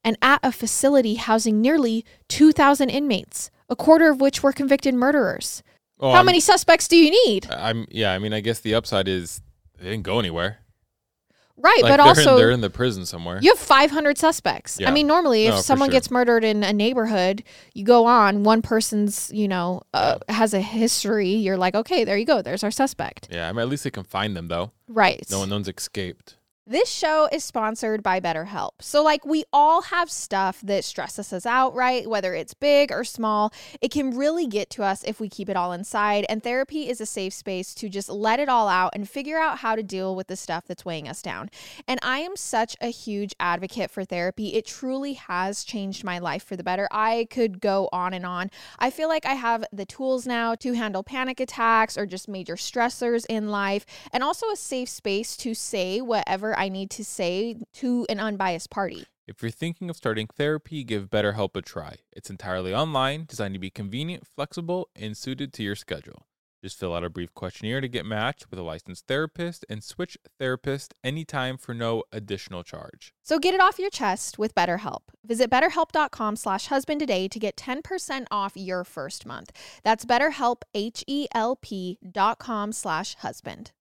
And 0.02 0.16
at 0.22 0.40
a 0.42 0.50
facility 0.50 1.16
housing 1.16 1.60
nearly 1.60 2.02
2,000 2.30 2.88
inmates, 2.88 3.50
a 3.68 3.76
quarter 3.76 4.08
of 4.08 4.22
which 4.22 4.42
were 4.42 4.52
convicted 4.54 4.94
murderers. 4.94 5.62
Oh, 6.00 6.12
How 6.12 6.16
I'm- 6.16 6.24
many 6.24 6.40
suspects 6.40 6.88
do 6.88 6.96
you 6.96 7.10
need? 7.10 7.46
I'm 7.50 7.86
yeah. 7.90 8.14
I 8.14 8.18
mean, 8.18 8.32
I 8.32 8.40
guess 8.40 8.60
the 8.60 8.74
upside 8.74 9.06
is 9.06 9.42
they 9.78 9.90
didn't 9.90 10.04
go 10.04 10.18
anywhere. 10.18 10.60
Right, 11.58 11.78
Like 11.82 11.92
but 11.92 11.96
they're 11.96 12.06
also 12.06 12.32
in, 12.32 12.36
they're 12.38 12.50
in 12.50 12.60
the 12.60 12.68
prison 12.70 13.06
somewhere. 13.06 13.38
you 13.40 13.50
have 13.50 13.58
500 13.58 14.18
suspects. 14.18 14.78
I 14.86 14.90
mean, 14.90 15.06
normally 15.06 15.46
if 15.46 15.54
No, 15.54 15.60
someone 15.60 15.88
sure. 15.88 15.92
gets 15.94 16.10
murdered 16.10 16.44
in 16.44 16.62
a 16.62 16.72
neighborhood, 16.72 17.42
you 17.72 17.82
go 17.84 18.04
on, 18.04 18.42
one 18.42 18.60
person's, 18.62 19.30
you 19.32 19.48
know, 19.48 19.82
uh, 19.94 20.18
has 20.28 20.52
a 20.52 20.60
history, 20.60 21.30
you're 21.30 21.56
like, 21.56 21.74
okay, 21.74 22.04
there 22.04 22.16
you 22.18 22.26
go, 22.26 22.42
there's 22.42 22.62
our 22.62 22.70
suspect. 22.70 23.28
Yeah, 23.30 23.48
I 23.48 23.52
mean, 23.52 23.60
at 23.62 23.68
least 23.68 23.84
they 23.84 23.90
can 23.90 24.04
find 24.04 24.36
them 24.36 24.48
though. 24.48 24.72
Right. 24.86 25.24
No 25.30 25.38
one, 25.40 25.48
no 25.48 25.56
one's 25.56 25.68
escaped. 25.68 26.35
This 26.68 26.90
show 26.90 27.28
is 27.30 27.44
sponsored 27.44 28.02
by 28.02 28.18
BetterHelp. 28.18 28.70
So, 28.80 29.00
like, 29.00 29.24
we 29.24 29.44
all 29.52 29.82
have 29.82 30.10
stuff 30.10 30.60
that 30.64 30.82
stresses 30.82 31.32
us 31.32 31.46
out, 31.46 31.76
right? 31.76 32.10
Whether 32.10 32.34
it's 32.34 32.54
big 32.54 32.90
or 32.90 33.04
small, 33.04 33.52
it 33.80 33.92
can 33.92 34.16
really 34.16 34.48
get 34.48 34.68
to 34.70 34.82
us 34.82 35.04
if 35.04 35.20
we 35.20 35.28
keep 35.28 35.48
it 35.48 35.56
all 35.56 35.70
inside. 35.70 36.26
And 36.28 36.42
therapy 36.42 36.88
is 36.88 37.00
a 37.00 37.06
safe 37.06 37.34
space 37.34 37.72
to 37.76 37.88
just 37.88 38.08
let 38.08 38.40
it 38.40 38.48
all 38.48 38.66
out 38.66 38.96
and 38.96 39.08
figure 39.08 39.38
out 39.38 39.58
how 39.58 39.76
to 39.76 39.82
deal 39.84 40.16
with 40.16 40.26
the 40.26 40.34
stuff 40.34 40.64
that's 40.66 40.84
weighing 40.84 41.08
us 41.08 41.22
down. 41.22 41.50
And 41.86 42.00
I 42.02 42.18
am 42.18 42.34
such 42.34 42.76
a 42.80 42.88
huge 42.88 43.32
advocate 43.38 43.92
for 43.92 44.04
therapy. 44.04 44.54
It 44.54 44.66
truly 44.66 45.12
has 45.12 45.62
changed 45.62 46.02
my 46.02 46.18
life 46.18 46.42
for 46.42 46.56
the 46.56 46.64
better. 46.64 46.88
I 46.90 47.28
could 47.30 47.60
go 47.60 47.88
on 47.92 48.12
and 48.12 48.26
on. 48.26 48.50
I 48.80 48.90
feel 48.90 49.08
like 49.08 49.24
I 49.24 49.34
have 49.34 49.64
the 49.72 49.86
tools 49.86 50.26
now 50.26 50.56
to 50.56 50.72
handle 50.72 51.04
panic 51.04 51.38
attacks 51.38 51.96
or 51.96 52.06
just 52.06 52.26
major 52.26 52.56
stressors 52.56 53.24
in 53.28 53.52
life, 53.52 53.86
and 54.12 54.24
also 54.24 54.50
a 54.50 54.56
safe 54.56 54.88
space 54.88 55.36
to 55.36 55.54
say 55.54 56.00
whatever 56.00 56.55
I 56.56 56.68
need 56.68 56.90
to 56.90 57.04
say 57.04 57.56
to 57.74 58.06
an 58.08 58.20
unbiased 58.20 58.70
party. 58.70 59.04
If 59.26 59.42
you're 59.42 59.50
thinking 59.50 59.90
of 59.90 59.96
starting 59.96 60.28
therapy, 60.28 60.84
give 60.84 61.10
BetterHelp 61.10 61.56
a 61.56 61.62
try. 61.62 61.96
It's 62.12 62.30
entirely 62.30 62.72
online, 62.72 63.24
designed 63.26 63.54
to 63.54 63.60
be 63.60 63.70
convenient, 63.70 64.26
flexible, 64.26 64.88
and 64.94 65.16
suited 65.16 65.52
to 65.54 65.64
your 65.64 65.74
schedule. 65.74 66.26
Just 66.62 66.78
fill 66.78 66.94
out 66.94 67.04
a 67.04 67.10
brief 67.10 67.34
questionnaire 67.34 67.80
to 67.80 67.88
get 67.88 68.06
matched 68.06 68.50
with 68.50 68.58
a 68.58 68.62
licensed 68.62 69.06
therapist 69.06 69.64
and 69.68 69.84
switch 69.84 70.16
therapist 70.38 70.94
anytime 71.04 71.58
for 71.58 71.74
no 71.74 72.02
additional 72.10 72.64
charge. 72.64 73.12
So 73.22 73.38
get 73.38 73.54
it 73.54 73.60
off 73.60 73.78
your 73.78 73.90
chest 73.90 74.38
with 74.38 74.54
BetterHelp. 74.54 75.02
Visit 75.24 75.50
betterhelp.com 75.50 76.36
slash 76.36 76.66
husband 76.66 77.00
today 77.00 77.28
to 77.28 77.38
get 77.38 77.56
10% 77.56 78.26
off 78.30 78.52
your 78.56 78.84
first 78.84 79.26
month. 79.26 79.52
That's 79.84 80.04
betterhelp, 80.04 80.62
H-E-L-P 80.74 81.98
dot 82.10 82.38
com 82.38 82.72
slash 82.72 83.14
husband. 83.16 83.72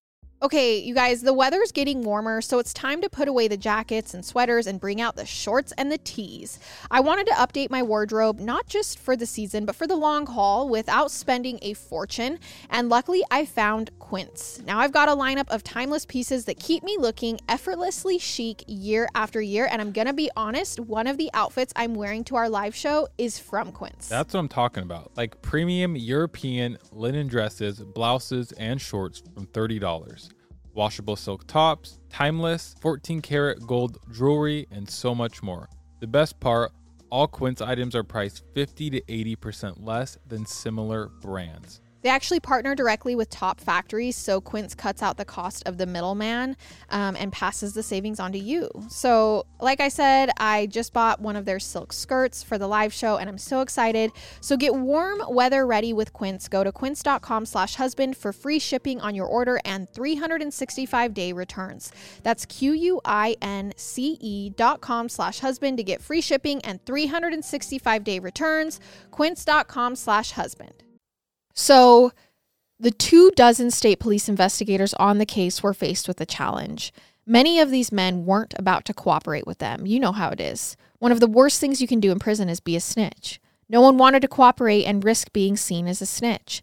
Okay, 0.46 0.78
you 0.78 0.94
guys, 0.94 1.24
the 1.24 1.34
weather's 1.34 1.72
getting 1.72 2.04
warmer, 2.04 2.40
so 2.40 2.60
it's 2.60 2.72
time 2.72 3.02
to 3.02 3.10
put 3.10 3.28
away 3.28 3.48
the 3.48 3.58
jackets 3.58 4.14
and 4.14 4.24
sweaters 4.24 4.68
and 4.68 4.80
bring 4.80 5.02
out 5.02 5.16
the 5.16 5.26
shorts 5.26 5.74
and 5.76 5.92
the 5.92 5.98
tees. 5.98 6.60
I 6.92 7.00
wanted 7.00 7.26
to 7.26 7.34
update 7.34 7.72
my 7.72 7.82
wardrobe, 7.82 8.40
not 8.40 8.68
just 8.68 9.00
for 9.00 9.16
the 9.16 9.26
season, 9.26 9.66
but 9.66 9.76
for 9.76 9.88
the 9.88 9.96
long 9.96 10.28
haul 10.28 10.70
without 10.70 11.10
spending 11.10 11.58
a 11.64 11.74
fortune. 11.74 12.38
And 12.70 12.90
luckily, 12.90 13.24
I 13.32 13.46
found 13.46 13.90
Quince. 13.98 14.62
Now 14.68 14.78
I've 14.78 14.92
got 14.92 15.10
a 15.10 15.16
lineup 15.16 15.50
of 15.50 15.64
timeless 15.64 16.06
pieces 16.06 16.46
that 16.46 16.60
keep 16.60 16.84
me 16.84 16.96
looking 17.00 17.40
effortlessly 17.50 18.20
chic 18.20 18.64
year 18.68 19.10
after 19.16 19.42
year. 19.42 19.68
And 19.72 19.82
I'm 19.82 19.92
gonna 19.92 20.14
be 20.14 20.30
honest, 20.38 20.80
one 20.80 21.08
of 21.08 21.18
the 21.18 21.32
outfits 21.34 21.74
I'm 21.76 21.96
wearing 21.96 22.24
to 22.26 22.36
our 22.36 22.50
live 22.50 22.76
show 22.76 23.08
is 23.18 23.40
from 23.40 23.72
Quince. 23.72 24.10
That's 24.10 24.36
what 24.36 24.42
I'm 24.42 24.48
talking 24.48 24.84
about. 24.84 25.12
Like 25.18 25.42
premium 25.42 25.96
European 25.96 26.78
linen 26.92 27.26
dresses, 27.26 27.80
blouses, 27.80 28.52
and 28.52 28.80
shorts 28.80 29.24
from 29.34 29.48
$30. 29.48 30.30
Washable 30.76 31.16
silk 31.16 31.48
tops, 31.48 32.00
timeless 32.10 32.76
14 32.82 33.22
karat 33.22 33.66
gold 33.66 33.98
jewelry, 34.12 34.68
and 34.70 34.90
so 34.90 35.16
much 35.16 35.42
more. 35.42 35.70
The 36.02 36.08
best 36.08 36.40
part 36.42 36.74
all 37.10 37.28
Quince 37.28 37.62
items 37.62 37.96
are 37.96 38.04
priced 38.04 38.44
50 38.54 38.90
to 38.90 39.02
80% 39.02 39.86
less 39.86 40.18
than 40.28 40.46
similar 40.46 41.08
brands. 41.22 41.80
They 42.06 42.12
actually 42.12 42.40
partner 42.40 42.76
directly 42.76 43.16
with 43.16 43.32
top 43.32 43.60
factories, 43.60 44.16
so 44.16 44.40
Quince 44.40 44.76
cuts 44.76 45.02
out 45.02 45.18
the 45.18 45.26
cost 45.26 45.64
of 45.68 45.80
the 45.80 45.88
middleman 45.88 46.56
um, 46.92 47.16
and 47.16 47.34
passes 47.34 47.74
the 47.74 47.82
savings 47.82 48.20
on 48.20 48.32
to 48.34 48.38
you. 48.38 48.70
So, 48.90 49.48
like 49.60 49.80
I 49.80 49.88
said, 49.88 50.30
I 50.38 50.68
just 50.68 50.94
bought 50.94 51.20
one 51.20 51.36
of 51.36 51.46
their 51.46 51.60
silk 51.60 51.92
skirts 51.92 52.44
for 52.44 52.60
the 52.60 52.68
live 52.68 52.94
show, 52.94 53.18
and 53.18 53.28
I'm 53.28 53.40
so 53.40 53.62
excited. 53.62 54.12
So, 54.40 54.56
get 54.56 54.76
warm 54.76 55.24
weather 55.28 55.66
ready 55.66 55.94
with 55.94 56.14
Quince. 56.14 56.48
Go 56.48 56.64
to 56.64 56.72
quince.com/husband 56.72 58.16
for 58.16 58.32
free 58.32 58.60
shipping 58.60 59.02
on 59.02 59.16
your 59.16 59.26
order 59.26 59.60
and 59.66 59.90
365 59.90 61.12
day 61.16 61.34
returns. 61.34 61.92
That's 62.22 62.46
q 62.46 62.74
u 62.74 63.02
i 63.04 63.36
n 63.42 63.74
c 63.78 64.20
e 64.22 64.52
dot 64.52 64.80
com 64.80 65.10
slash 65.10 65.40
husband 65.40 65.78
to 65.78 65.84
get 65.84 66.04
free 66.04 66.22
shipping 66.22 66.62
and 66.62 66.86
365 66.86 68.04
day 68.04 68.20
returns. 68.20 68.80
Quince.com 69.10 69.96
slash 69.96 70.30
husband. 70.34 70.85
So, 71.56 72.12
the 72.78 72.92
two 72.92 73.32
dozen 73.32 73.72
state 73.72 74.00
police 74.00 74.28
investigators 74.28 74.94
on 74.96 75.18
the 75.18 75.26
case 75.26 75.64
were 75.64 75.74
faced 75.74 76.08
with 76.08 76.20
a 76.20 76.26
challenge. 76.26 76.94
Many 77.26 77.60
of 77.60 77.72
these 77.72 77.92
men 77.92 78.26
weren't 78.26 78.54
about 78.60 78.86
to 78.86 78.94
cooperate 78.94 79.48
with 79.48 79.58
them. 79.60 79.88
You 79.88 80.00
know 80.00 80.12
how 80.12 80.30
it 80.30 80.42
is. 80.42 80.76
One 81.00 81.14
of 81.14 81.22
the 81.22 81.28
worst 81.28 81.60
things 81.60 81.82
you 81.82 81.88
can 81.88 82.00
do 82.00 82.12
in 82.12 82.20
prison 82.20 82.50
is 82.50 82.60
be 82.60 82.76
a 82.76 82.82
snitch. 82.82 83.40
No 83.70 83.82
one 83.82 83.98
wanted 83.98 84.22
to 84.22 84.28
cooperate 84.28 84.84
and 84.84 85.04
risk 85.04 85.32
being 85.34 85.56
seen 85.56 85.88
as 85.88 86.02
a 86.02 86.06
snitch. 86.06 86.62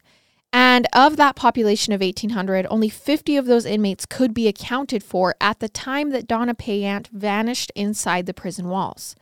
And 0.53 0.87
of 0.93 1.17
that 1.17 1.35
population 1.35 1.93
of 1.93 2.01
1,800, 2.01 2.67
only 2.69 2.87
50 2.87 3.35
of 3.35 3.47
those 3.47 3.65
inmates 3.65 4.05
could 4.05 4.35
be 4.35 4.47
accounted 4.47 5.03
for 5.03 5.35
at 5.41 5.59
the 5.59 5.67
time 5.67 6.11
that 6.11 6.27
Donna 6.27 6.53
Payant 6.53 7.07
vanished 7.07 7.71
inside 7.75 8.27
the 8.27 8.35
prison 8.35 8.69
walls. 8.69 9.15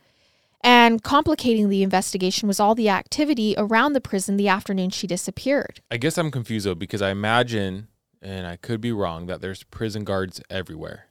And 0.63 1.02
complicating 1.02 1.69
the 1.69 1.84
investigation 1.84 2.47
was 2.47 2.60
all 2.60 2.76
the 2.76 2.89
activity 2.89 3.56
around 3.58 3.93
the 3.93 4.02
prison 4.02 4.38
the 4.38 4.47
afternoon 4.47 4.91
she 4.91 5.08
disappeared. 5.08 5.82
I 5.89 5.97
guess 5.97 6.17
I'm 6.17 6.32
confused 6.32 6.65
though 6.65 6.76
because 6.76 7.02
I 7.02 7.10
imagine, 7.10 7.88
and 8.21 8.45
I 8.45 8.58
could 8.58 8.82
be 8.82 8.91
wrong, 8.91 9.26
that 9.26 9.41
there's 9.41 9.63
prison 9.63 10.04
guards 10.04 10.41
everywhere. 10.50 11.08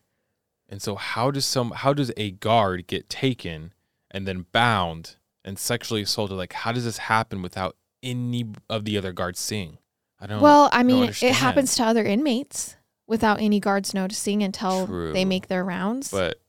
And 0.69 0.81
so 0.81 0.95
how 0.95 1.33
does 1.33 1.45
some 1.45 1.73
how 1.73 1.93
does 1.93 2.13
a 2.17 2.31
guard 2.31 2.87
get 2.87 3.09
taken 3.09 3.75
and 4.11 4.27
then 4.27 4.47
bound 4.53 5.17
and 5.45 5.59
sexually 5.59 6.03
assaulted? 6.03 6.37
Like 6.37 6.53
how 6.53 6.71
does 6.71 6.85
this 6.85 6.99
happen 6.99 7.43
without 7.43 7.77
any 8.03 8.47
of 8.69 8.85
the 8.85 8.97
other 8.97 9.13
guards 9.13 9.41
seeing? 9.41 9.79
I 10.21 10.27
don't 10.27 10.41
Well, 10.41 10.69
I 10.73 10.85
mean, 10.85 11.09
it 11.09 11.35
happens 11.35 11.75
to 11.77 11.83
other 11.83 12.05
inmates 12.05 12.77
without 13.09 13.41
any 13.41 13.59
guards 13.59 13.93
noticing 13.95 14.43
until 14.43 14.87
True. 14.87 15.13
they 15.13 15.25
make 15.25 15.49
their 15.49 15.65
rounds. 15.65 16.13
But 16.13 16.41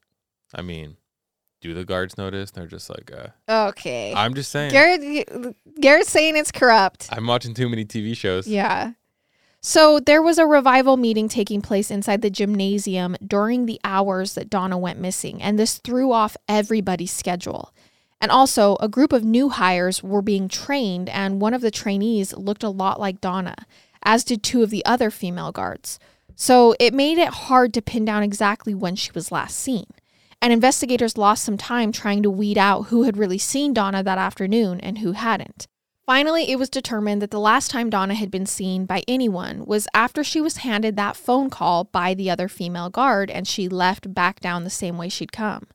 I 0.54 0.62
mean, 0.62 0.98
do 1.62 1.74
the 1.74 1.86
guards 1.86 2.18
notice? 2.18 2.52
They're 2.52 2.68
just 2.68 2.90
like, 2.90 3.12
uh, 3.12 3.68
okay. 3.70 4.14
I'm 4.14 4.34
just 4.34 4.52
saying. 4.52 4.72
Garrett 4.72 5.56
Garrett's 5.80 6.10
saying 6.10 6.36
it's 6.36 6.52
corrupt. 6.52 7.08
I'm 7.12 7.28
watching 7.28 7.54
too 7.54 7.70
many 7.70 7.86
TV 7.86 8.18
shows. 8.18 8.48
Yeah. 8.48 8.94
So 9.62 10.00
there 10.00 10.24
was 10.24 10.40
a 10.40 10.48
revival 10.48 10.98
meeting 10.98 11.30
taking 11.30 11.62
place 11.62 11.92
inside 11.92 12.24
the 12.24 12.32
gymnasium 12.32 13.16
during 13.26 13.68
the 13.68 13.80
hours 13.84 14.34
that 14.34 14.50
Donna 14.50 14.78
went 14.78 15.00
missing, 15.00 15.40
and 15.42 15.60
this 15.60 15.78
threw 15.78 16.12
off 16.12 16.36
everybody's 16.50 17.12
schedule. 17.12 17.72
And 18.20 18.32
also, 18.32 18.76
a 18.80 18.88
group 18.88 19.14
of 19.14 19.24
new 19.24 19.50
hires 19.50 20.02
were 20.04 20.22
being 20.24 20.48
trained, 20.48 21.10
and 21.10 21.40
one 21.40 21.54
of 21.54 21.62
the 21.62 21.72
trainees 21.72 22.34
looked 22.36 22.64
a 22.64 22.70
lot 22.70 23.00
like 23.00 23.22
Donna, 23.22 23.56
as 24.04 24.24
did 24.24 24.42
two 24.42 24.64
of 24.64 24.72
the 24.72 24.86
other 24.86 25.12
female 25.12 25.52
guards. 25.52 26.00
So 26.36 26.76
it 26.80 26.94
made 26.94 27.20
it 27.20 27.30
hard 27.30 27.72
to 27.76 27.84
pin 27.84 28.04
down 28.06 28.24
exactly 28.24 28.74
when 28.74 28.96
she 28.96 29.12
was 29.14 29.32
last 29.32 29.58
seen. 29.58 29.86
And 30.42 30.52
investigators 30.52 31.18
lost 31.18 31.44
some 31.44 31.58
time 31.58 31.92
trying 31.92 32.24
to 32.24 32.32
weed 32.32 32.58
out 32.58 32.88
who 32.88 33.04
had 33.04 33.18
really 33.18 33.38
seen 33.38 33.74
Donna 33.74 34.02
that 34.04 34.18
afternoon 34.18 34.80
and 34.80 34.98
who 34.98 35.12
hadn't. 35.12 35.68
Finally, 36.04 36.52
it 36.52 36.58
was 36.58 36.70
determined 36.70 37.22
that 37.22 37.30
the 37.30 37.40
last 37.40 37.70
time 37.70 37.90
Donna 37.90 38.16
had 38.16 38.32
been 38.32 38.48
seen 38.48 38.86
by 38.86 39.04
anyone 39.08 39.64
was 39.66 39.88
after 39.94 40.24
she 40.24 40.42
was 40.42 40.58
handed 40.58 40.96
that 40.96 41.16
phone 41.16 41.50
call 41.50 41.84
by 41.86 42.14
the 42.14 42.30
other 42.30 42.48
female 42.48 42.90
guard 42.90 43.30
and 43.30 43.48
she 43.48 43.70
left 43.70 44.14
back 44.14 44.40
down 44.40 44.64
the 44.64 44.70
same 44.70 44.98
way 44.98 45.10
she'd 45.10 45.32
come. 45.32 45.68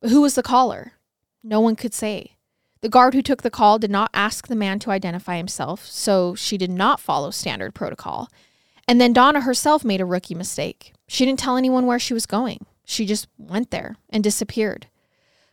But 0.00 0.10
who 0.10 0.20
was 0.20 0.34
the 0.34 0.42
caller? 0.42 0.94
No 1.44 1.60
one 1.60 1.76
could 1.76 1.94
say. 1.94 2.36
The 2.80 2.88
guard 2.88 3.14
who 3.14 3.22
took 3.22 3.42
the 3.42 3.50
call 3.50 3.78
did 3.78 3.92
not 3.92 4.10
ask 4.12 4.48
the 4.48 4.56
man 4.56 4.80
to 4.80 4.90
identify 4.90 5.36
himself, 5.36 5.86
so 5.86 6.34
she 6.34 6.58
did 6.58 6.70
not 6.70 6.98
follow 6.98 7.30
standard 7.30 7.72
protocol. 7.72 8.28
And 8.88 9.00
then 9.00 9.12
Donna 9.12 9.42
herself 9.42 9.84
made 9.84 10.00
a 10.00 10.04
rookie 10.04 10.34
mistake. 10.34 10.92
She 11.06 11.24
didn't 11.24 11.38
tell 11.38 11.56
anyone 11.56 11.86
where 11.86 12.00
she 12.00 12.12
was 12.12 12.26
going. 12.26 12.66
She 12.84 13.06
just 13.06 13.28
went 13.38 13.70
there 13.70 13.96
and 14.10 14.22
disappeared. 14.22 14.88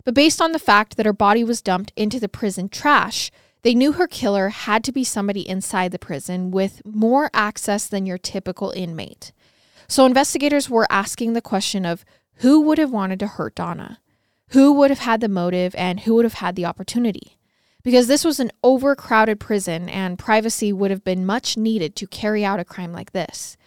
But 0.03 0.13
based 0.13 0.41
on 0.41 0.51
the 0.51 0.59
fact 0.59 0.97
that 0.97 1.05
her 1.05 1.13
body 1.13 1.43
was 1.43 1.61
dumped 1.61 1.93
into 1.95 2.19
the 2.19 2.29
prison 2.29 2.69
trash, 2.69 3.31
they 3.61 3.75
knew 3.75 3.93
her 3.93 4.07
killer 4.07 4.49
had 4.49 4.83
to 4.85 4.91
be 4.91 5.03
somebody 5.03 5.47
inside 5.47 5.91
the 5.91 5.99
prison 5.99 6.51
with 6.51 6.81
more 6.85 7.29
access 7.33 7.87
than 7.87 8.05
your 8.05 8.17
typical 8.17 8.71
inmate. 8.71 9.33
So 9.87 10.05
investigators 10.05 10.69
were 10.69 10.87
asking 10.89 11.33
the 11.33 11.41
question 11.41 11.85
of 11.85 12.05
who 12.35 12.61
would 12.61 12.77
have 12.77 12.91
wanted 12.91 13.19
to 13.19 13.27
hurt 13.27 13.55
Donna? 13.55 13.99
Who 14.49 14.73
would 14.73 14.89
have 14.89 14.99
had 14.99 15.19
the 15.19 15.27
motive 15.27 15.75
and 15.75 16.01
who 16.01 16.15
would 16.15 16.25
have 16.25 16.35
had 16.35 16.55
the 16.55 16.65
opportunity? 16.65 17.37
Because 17.83 18.07
this 18.07 18.23
was 18.23 18.39
an 18.39 18.51
overcrowded 18.63 19.39
prison 19.39 19.89
and 19.89 20.17
privacy 20.17 20.71
would 20.71 20.91
have 20.91 21.03
been 21.03 21.25
much 21.25 21.57
needed 21.57 21.95
to 21.97 22.07
carry 22.07 22.45
out 22.45 22.59
a 22.59 22.65
crime 22.65 22.93
like 22.93 23.11
this. 23.11 23.57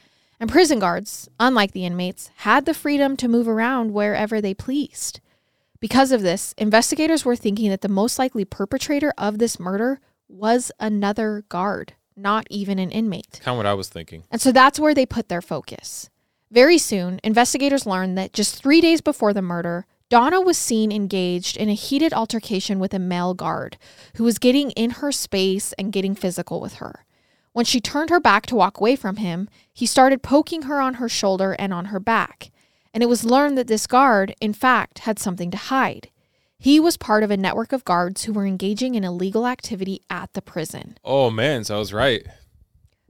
And 0.43 0.51
prison 0.51 0.81
guards, 0.81 1.29
unlike 1.39 1.71
the 1.71 1.87
inmates, 1.87 2.33
had 2.39 2.67
the 2.67 2.75
freedom 2.75 3.17
to 3.19 3.29
move 3.29 3.47
around 3.47 3.93
wherever 3.93 4.41
they 4.41 4.55
pleased. 4.55 5.21
Because 5.79 6.11
of 6.11 6.23
this, 6.23 6.53
investigators 6.59 7.25
were 7.25 7.37
thinking 7.37 7.71
that 7.71 7.81
the 7.81 7.89
most 7.89 8.19
likely 8.19 8.45
perpetrator 8.45 9.13
of 9.17 9.39
this 9.39 9.61
murder 9.61 10.01
was 10.29 10.73
another 10.81 11.45
guard, 11.49 11.95
not 12.17 12.49
even 12.51 12.81
an 12.81 12.91
inmate. 12.91 13.39
Kind 13.41 13.55
of 13.55 13.59
what 13.59 13.67
I 13.67 13.75
was 13.75 13.89
thinking. 13.89 14.25
And 14.33 14.41
so 14.41 14.51
that's 14.51 14.81
where 14.81 14.95
they 14.95 15.07
put 15.07 15.29
their 15.29 15.43
focus. 15.43 16.11
Very 16.51 16.77
soon, 16.77 17.21
investigators 17.23 17.87
learned 17.87 18.19
that 18.19 18.33
just 18.33 18.61
three 18.61 18.81
days 18.81 19.01
before 19.01 19.33
the 19.33 19.43
murder, 19.43 19.87
Donna 20.09 20.41
was 20.41 20.59
seen 20.59 20.91
engaged 20.91 21.57
in 21.57 21.69
a 21.69 21.75
heated 21.75 22.13
altercation 22.13 22.81
with 22.81 22.93
a 22.93 22.99
male 22.99 23.35
guard 23.35 23.79
who 24.17 24.25
was 24.25 24.39
getting 24.39 24.73
in 24.73 24.91
her 24.91 25.13
space 25.13 25.73
and 25.75 25.93
getting 25.93 26.17
physical 26.17 26.61
with 26.61 26.75
her. 26.75 27.05
When 27.53 27.65
she 27.65 27.81
turned 27.81 28.11
her 28.11 28.21
back 28.21 28.47
to 28.47 28.55
walk 28.57 28.79
away 28.79 28.97
from 28.97 29.17
him, 29.17 29.49
he 29.73 29.87
started 29.87 30.23
poking 30.23 30.63
her 30.63 30.81
on 30.81 30.95
her 30.95 31.09
shoulder 31.09 31.55
and 31.59 31.73
on 31.73 31.87
her 31.87 32.01
back 32.01 32.51
and 32.95 33.03
it 33.03 33.09
was 33.09 33.25
learned 33.25 33.57
that 33.59 33.67
this 33.69 33.87
guard, 33.87 34.35
in 34.41 34.53
fact, 34.53 35.01
had 35.01 35.19
something 35.19 35.51
to 35.51 35.57
hide. 35.57 36.11
He 36.59 36.79
was 36.79 36.97
part 36.97 37.23
of 37.23 37.31
a 37.31 37.37
network 37.37 37.73
of 37.73 37.85
guards 37.85 38.25
who 38.25 38.33
were 38.33 38.47
engaging 38.47 38.95
in 38.95 39.03
illegal 39.05 39.47
activity 39.47 40.01
at 40.11 40.33
the 40.33 40.43
prison. 40.43 40.99
Oh 41.05 41.31
man, 41.31 41.65
so 41.65 41.77
I 41.77 41.79
was 41.79 41.93
right. 41.93 42.25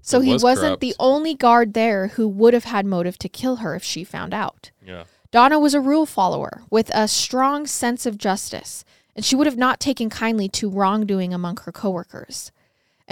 So 0.00 0.20
It 0.20 0.24
he 0.26 0.32
was 0.32 0.42
wasn't 0.42 0.68
corrupt. 0.70 0.80
the 0.80 0.94
only 0.98 1.34
guard 1.34 1.74
there 1.74 2.08
who 2.08 2.26
would 2.26 2.54
have 2.54 2.64
had 2.64 2.86
motive 2.86 3.18
to 3.18 3.28
kill 3.28 3.56
her 3.56 3.74
if 3.74 3.82
she 3.84 4.04
found 4.04 4.32
out. 4.32 4.70
Yeah. 4.84 5.04
Donna 5.30 5.58
was 5.58 5.74
a 5.74 5.80
rule 5.80 6.06
follower 6.06 6.62
with 6.70 6.90
a 6.94 7.08
strong 7.08 7.66
sense 7.66 8.06
of 8.06 8.18
justice, 8.18 8.84
and 9.14 9.24
she 9.24 9.36
would 9.36 9.46
have 9.46 9.58
not 9.58 9.80
taken 9.80 10.08
kindly 10.10 10.48
to 10.48 10.70
wrongdoing 10.70 11.34
among 11.34 11.58
her 11.64 11.72
coworkers. 11.72 12.52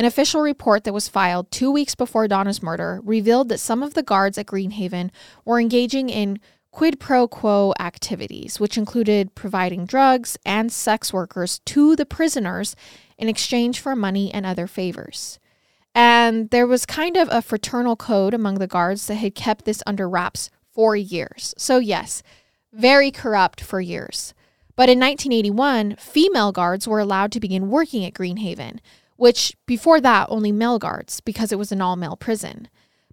An 0.01 0.07
official 0.07 0.41
report 0.41 0.85
that 0.85 0.95
was 0.95 1.09
filed 1.09 1.51
two 1.51 1.71
weeks 1.71 1.95
before 1.95 2.27
Donna's 2.27 2.63
murder 2.63 3.03
revealed 3.05 3.51
that 3.51 3.61
some 3.61 3.83
of 3.83 3.93
the 3.93 4.03
guards 4.03 4.39
at 4.39 4.47
Greenhaven 4.47 5.11
were 5.45 5.61
engaging 5.61 6.09
in 6.09 6.41
quid 6.71 6.99
pro 6.99 7.29
quo 7.29 7.75
activities, 7.79 8.59
which 8.59 8.79
included 8.79 9.35
providing 9.35 9.85
drugs 9.85 10.39
and 10.47 10.73
sex 10.73 11.13
workers 11.13 11.59
to 11.67 11.97
the 11.97 12.07
prisoners 12.07 12.75
in 13.19 13.29
exchange 13.29 13.79
for 13.79 13.95
money 13.95 14.33
and 14.33 14.47
other 14.47 14.67
favors. 14.67 15.39
And 15.95 16.49
there 16.49 16.67
was 16.67 16.87
kind 16.87 17.19
of 17.19 17.29
a 17.31 17.43
fraternal 17.43 17.95
code 17.95 18.33
among 18.33 18.55
the 18.55 18.67
guards 18.67 19.07
that 19.07 19.17
had 19.17 19.35
kept 19.35 19.67
this 19.67 19.83
under 19.87 20.09
wraps 20.09 20.49
for 20.73 20.97
years. 20.97 21.53
So, 21.59 21.77
yes, 21.77 22.23
very 22.73 23.11
corrupt 23.11 23.61
for 23.61 23.83
years. 23.83 24.33
But 24.77 24.89
in 24.89 24.99
1981, 24.99 25.97
female 25.97 26.53
guards 26.53 26.89
were 26.89 27.01
allowed 27.01 27.33
to 27.33 27.41
begin 27.41 27.69
working 27.69 28.03
at 28.03 28.15
Greenhaven, 28.15 28.79
which 29.21 29.55
before 29.67 30.01
that 30.01 30.27
only 30.31 30.51
male 30.51 30.79
guards 30.79 31.21
because 31.21 31.53
it 31.53 31.59
was 31.59 31.71
an 31.71 31.83
all 31.83 31.95
male 31.95 32.17
prison. 32.17 32.69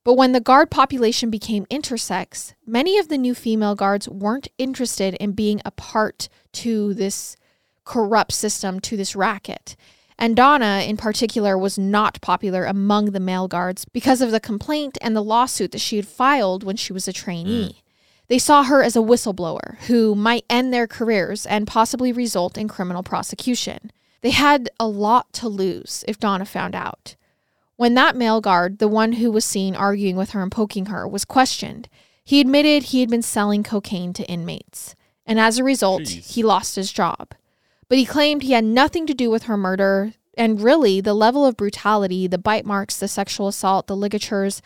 But 0.06 0.14
when 0.14 0.32
the 0.32 0.40
guard 0.40 0.72
population 0.72 1.30
became 1.30 1.66
intersex, 1.66 2.54
many 2.66 2.98
of 2.98 3.10
the 3.10 3.18
new 3.18 3.36
female 3.36 3.76
guards 3.76 4.08
weren't 4.08 4.48
interested 4.58 5.16
in 5.16 5.34
being 5.34 5.62
a 5.66 5.72
part 5.72 6.30
to 6.54 6.94
this 6.94 7.36
corrupt 7.84 8.32
system, 8.32 8.80
to 8.80 8.96
this 8.96 9.18
racket. 9.18 9.76
And 10.18 10.34
Donna, 10.34 10.82
in 10.88 10.96
particular, 10.96 11.58
was 11.58 11.78
not 11.78 12.22
popular 12.22 12.64
among 12.64 13.12
the 13.12 13.20
male 13.20 13.50
guards 13.50 13.84
because 13.84 14.22
of 14.22 14.32
the 14.32 14.40
complaint 14.40 14.98
and 15.02 15.14
the 15.14 15.22
lawsuit 15.22 15.74
that 15.74 15.82
she 15.82 15.98
had 15.98 16.08
filed 16.08 16.64
when 16.64 16.78
she 16.78 16.94
was 16.94 17.10
a 17.10 17.14
trainee. 17.14 17.76
Mm. 17.76 17.82
They 18.30 18.40
saw 18.40 18.64
her 18.64 18.82
as 18.82 18.96
a 18.96 19.00
whistleblower 19.00 19.78
who 19.88 20.16
might 20.16 20.46
end 20.50 20.74
their 20.74 20.88
careers 20.88 21.46
and 21.46 21.68
possibly 21.68 22.14
result 22.14 22.58
in 22.58 22.70
criminal 22.70 23.04
prosecution. 23.04 23.92
They 24.22 24.32
had 24.32 24.70
a 24.80 24.88
lot 24.88 25.32
to 25.34 25.48
lose 25.48 26.04
if 26.08 26.20
Donna 26.20 26.46
found 26.46 26.76
out. 26.76 27.16
When 27.76 27.94
that 27.94 28.16
male 28.16 28.42
guard, 28.42 28.80
the 28.80 28.88
one 28.88 29.14
who 29.14 29.32
was 29.32 29.46
seen 29.46 29.76
arguing 29.76 30.16
with 30.16 30.32
her 30.32 30.42
and 30.42 30.52
poking 30.52 30.88
her, 30.88 31.08
was 31.08 31.26
questioned, 31.26 31.88
he 32.24 32.42
admitted 32.42 32.84
he 32.84 33.02
had 33.02 33.10
been 33.10 33.22
selling 33.22 33.64
cocaine 33.64 34.14
to 34.14 34.26
inmates. 34.26 34.96
And 35.26 35.40
as 35.40 35.58
a 35.58 35.64
result, 35.64 36.04
Jeez. 36.04 36.34
he 36.34 36.44
lost 36.44 36.76
his 36.76 36.92
job. 36.92 37.34
But 37.88 37.98
he 37.98 38.06
claimed 38.06 38.42
he 38.42 38.54
had 38.54 38.66
nothing 38.66 39.06
to 39.08 39.14
do 39.14 39.30
with 39.30 39.44
her 39.44 39.58
murder. 39.58 40.14
And 40.38 40.62
really, 40.62 41.00
the 41.02 41.14
level 41.14 41.46
of 41.46 41.56
brutality, 41.56 42.28
the 42.28 42.38
bite 42.38 42.66
marks, 42.66 42.98
the 42.98 43.08
sexual 43.08 43.48
assault, 43.48 43.88
the 43.88 43.96
ligatures, 43.96 44.62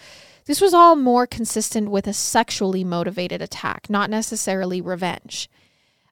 this 0.45 0.61
was 0.61 0.73
all 0.73 0.95
more 0.95 1.27
consistent 1.27 1.91
with 1.91 2.07
a 2.07 2.13
sexually 2.13 2.83
motivated 2.83 3.41
attack, 3.41 3.89
not 3.89 4.09
necessarily 4.09 4.81
revenge. 4.81 5.49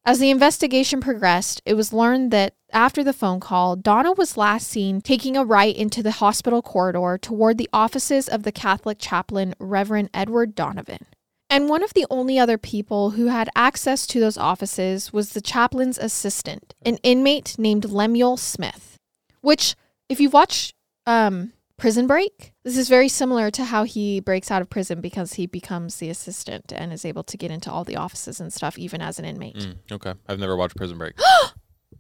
As 0.10 0.18
the 0.18 0.32
investigation 0.32 1.02
progressed, 1.02 1.62
it 1.68 1.76
was 1.76 1.94
learned 1.94 2.32
that 2.32 2.56
after 2.74 3.04
the 3.04 3.14
phone 3.14 3.40
call, 3.40 3.76
Donna 3.76 4.12
was 4.12 4.38
last 4.38 4.68
seen 4.68 5.02
taking 5.02 5.38
a 5.38 5.46
right 5.46 5.76
into 5.76 6.02
the 6.02 6.14
hospital 6.14 6.64
corridor 6.64 7.20
toward 7.22 7.60
the 7.60 7.70
offices 7.72 8.28
of 8.28 8.42
the 8.42 8.52
Catholic 8.52 8.98
chaplain, 9.00 9.54
Reverend 9.60 10.10
Edward 10.12 10.56
Donovan. 10.56 11.06
And 11.48 11.70
one 11.70 11.84
of 11.84 11.94
the 11.94 12.08
only 12.10 12.40
other 12.40 12.58
people 12.58 13.12
who 13.12 13.28
had 13.28 13.52
access 13.56 14.08
to 14.08 14.20
those 14.20 14.36
offices 14.36 15.14
was 15.14 15.34
the 15.34 15.42
chaplain's 15.42 16.00
assistant, 16.00 16.74
an 16.84 16.98
inmate 17.04 17.60
named 17.60 17.86
Lemuel 17.86 18.38
Smith. 18.38 18.98
Which, 19.42 19.76
if 20.10 20.20
you've 20.20 20.34
watched 20.34 20.74
um, 21.06 21.54
Prison 21.78 22.08
Break, 22.08 22.54
this 22.70 22.78
is 22.78 22.88
very 22.90 23.10
similar 23.10 23.50
to 23.52 23.64
how 23.66 23.84
he 23.84 24.20
breaks 24.20 24.52
out 24.52 24.62
of 24.62 24.70
prison 24.70 25.02
because 25.02 25.34
he 25.34 25.48
becomes 25.48 25.96
the 25.98 26.10
assistant 26.10 26.72
and 26.76 26.94
is 26.94 27.04
able 27.04 27.24
to 27.24 27.36
get 27.38 27.50
into 27.50 27.72
all 27.72 27.84
the 27.84 27.96
offices 27.96 28.40
and 28.40 28.54
stuff, 28.54 28.78
even 28.78 29.02
as 29.02 29.18
an 29.18 29.26
inmate. 29.26 29.56
Mm, 29.58 29.76
okay. 29.94 30.14
I've 30.28 30.40
never 30.40 30.56
watched 30.56 30.76
Prison 30.76 30.98
Break. 30.98 31.14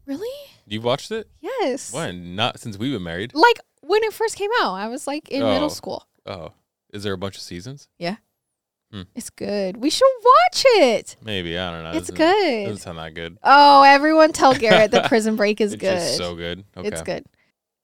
Really? 0.06 0.28
You've 0.66 0.84
watched 0.84 1.12
it? 1.12 1.30
Yes. 1.40 1.94
When? 1.94 2.36
Not 2.36 2.60
since 2.60 2.78
we've 2.80 2.92
been 2.94 3.04
married. 3.04 3.32
Like 3.36 3.60
when 3.82 4.04
it 4.04 4.12
first 4.14 4.36
came 4.38 4.50
out, 4.60 4.74
I 4.74 4.88
was 4.88 5.06
like 5.06 5.30
in 5.30 5.44
Oh. 5.44 5.52
middle 5.54 5.70
school. 5.70 6.08
Oh. 6.26 6.54
Is 6.92 7.04
there 7.04 7.14
a 7.14 7.18
bunch 7.18 7.36
of 7.36 7.42
seasons? 7.44 7.88
Yeah. 8.00 8.16
It's 9.14 9.30
good. 9.30 9.78
We 9.78 9.92
should 9.92 10.08
watch 10.24 10.64
it. 10.66 11.16
Maybe. 11.24 11.56
I 11.60 11.70
don't 11.72 11.84
know. 11.84 11.90
It's 11.92 12.10
Doesn't- 12.10 12.16
good. 12.16 12.64
Doesn't 12.66 12.78
sound 12.82 12.98
that 12.98 13.14
good. 13.14 13.38
Oh, 13.44 13.84
everyone 13.84 14.32
tell 14.34 14.56
Garrett 14.56 14.90
that 14.92 15.06
Prison 15.10 15.36
Break 15.36 15.62
is 15.62 15.74
it's 15.74 15.80
good. 15.82 16.18
so 16.18 16.36
good. 16.36 16.64
Okay. 16.76 16.88
It's 16.88 17.04
good. 17.04 17.24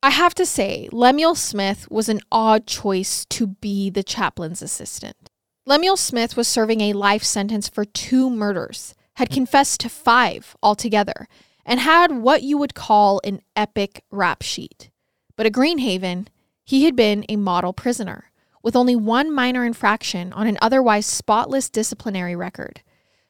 I 0.05 0.11
have 0.11 0.35
to 0.35 0.45
say, 0.45 0.87
Lemuel 0.91 1.33
Smith 1.33 1.89
was 1.89 2.09
an 2.09 2.21
odd 2.31 2.67
choice 2.67 3.25
to 3.31 3.47
be 3.47 3.89
the 3.89 4.03
chaplain's 4.03 4.61
assistant. 4.61 5.31
Lemuel 5.65 5.97
Smith 5.97 6.37
was 6.37 6.47
serving 6.47 6.79
a 6.79 6.93
life 6.93 7.23
sentence 7.23 7.67
for 7.67 7.85
two 7.85 8.29
murders, 8.29 8.93
had 9.15 9.31
confessed 9.31 9.79
to 9.79 9.89
five 9.89 10.55
altogether, 10.61 11.27
and 11.65 11.79
had 11.79 12.19
what 12.19 12.43
you 12.43 12.55
would 12.55 12.75
call 12.75 13.19
an 13.23 13.41
epic 13.55 14.03
rap 14.11 14.43
sheet. 14.43 14.91
But 15.35 15.47
at 15.47 15.53
Greenhaven, 15.53 16.27
he 16.63 16.83
had 16.83 16.95
been 16.95 17.25
a 17.27 17.35
model 17.35 17.73
prisoner, 17.73 18.29
with 18.61 18.75
only 18.75 18.95
one 18.95 19.33
minor 19.33 19.65
infraction 19.65 20.31
on 20.33 20.45
an 20.45 20.59
otherwise 20.61 21.07
spotless 21.07 21.67
disciplinary 21.67 22.35
record. 22.35 22.83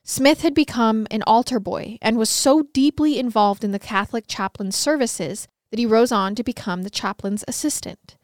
Smith 0.04 0.42
had 0.42 0.54
become 0.54 1.08
an 1.10 1.24
altar 1.26 1.62
boy 1.62 1.98
and 2.02 2.18
was 2.18 2.30
so 2.30 2.64
deeply 2.74 3.18
involved 3.18 3.64
in 3.64 3.72
the 3.72 3.80
Catholic 3.80 4.26
chaplain's 4.28 4.76
services 4.76 5.48
that 5.70 5.80
he 5.80 5.86
rose 5.86 6.12
on 6.12 6.36
to 6.36 6.44
become 6.44 6.84
the 6.84 6.90
chaplain's 6.90 7.44
assistant. 7.48 8.18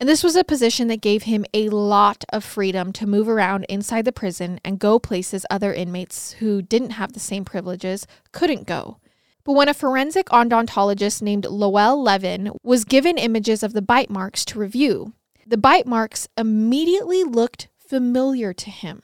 And 0.00 0.08
this 0.08 0.22
was 0.22 0.36
a 0.36 0.44
position 0.44 0.86
that 0.88 1.00
gave 1.00 1.24
him 1.24 1.44
a 1.52 1.68
lot 1.70 2.24
of 2.32 2.44
freedom 2.44 2.92
to 2.94 3.06
move 3.06 3.28
around 3.28 3.64
inside 3.68 4.04
the 4.04 4.12
prison 4.12 4.60
and 4.64 4.78
go 4.78 4.98
places 4.98 5.44
other 5.50 5.74
inmates 5.74 6.32
who 6.32 6.62
didn't 6.62 6.90
have 6.90 7.12
the 7.12 7.20
same 7.20 7.44
privileges 7.44 8.06
couldn't 8.30 8.66
go. 8.66 8.98
But 9.42 9.54
when 9.54 9.68
a 9.68 9.74
forensic 9.74 10.26
odontologist 10.26 11.20
named 11.20 11.46
Lowell 11.46 12.00
Levine 12.00 12.50
was 12.62 12.84
given 12.84 13.18
images 13.18 13.62
of 13.62 13.72
the 13.72 13.82
bite 13.82 14.10
marks 14.10 14.44
to 14.46 14.58
review, 14.58 15.14
the 15.46 15.56
bite 15.56 15.86
marks 15.86 16.28
immediately 16.36 17.24
looked 17.24 17.68
familiar 17.78 18.52
to 18.52 18.70
him. 18.70 19.02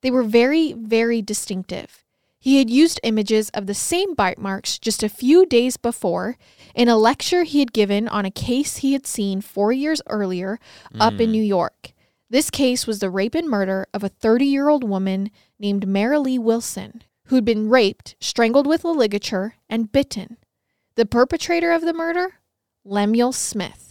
They 0.00 0.10
were 0.10 0.22
very, 0.22 0.72
very 0.72 1.20
distinctive. 1.20 2.04
He 2.40 2.56
had 2.56 2.70
used 2.70 2.98
images 3.02 3.50
of 3.50 3.66
the 3.66 3.74
same 3.74 4.14
bite 4.14 4.38
marks 4.38 4.78
just 4.78 5.02
a 5.02 5.10
few 5.10 5.44
days 5.44 5.76
before 5.76 6.38
in 6.74 6.88
a 6.88 6.96
lecture 6.96 7.42
he 7.44 7.58
had 7.60 7.74
given 7.74 8.08
on 8.08 8.24
a 8.24 8.30
case 8.30 8.78
he 8.78 8.94
had 8.94 9.06
seen 9.06 9.42
four 9.42 9.72
years 9.72 10.00
earlier 10.08 10.58
up 10.98 11.20
in 11.20 11.28
mm. 11.28 11.32
New 11.32 11.42
York. 11.42 11.92
This 12.30 12.48
case 12.48 12.86
was 12.86 13.00
the 13.00 13.10
rape 13.10 13.34
and 13.34 13.46
murder 13.46 13.86
of 13.92 14.02
a 14.02 14.08
30 14.08 14.46
year 14.46 14.70
old 14.70 14.84
woman 14.84 15.30
named 15.58 15.86
Marilee 15.86 16.38
Wilson, 16.38 17.02
who'd 17.26 17.44
been 17.44 17.68
raped, 17.68 18.16
strangled 18.20 18.66
with 18.66 18.84
a 18.84 18.88
ligature, 18.88 19.56
and 19.68 19.92
bitten. 19.92 20.38
The 20.94 21.04
perpetrator 21.04 21.72
of 21.72 21.82
the 21.82 21.92
murder? 21.92 22.36
Lemuel 22.84 23.32
Smith. 23.32 23.89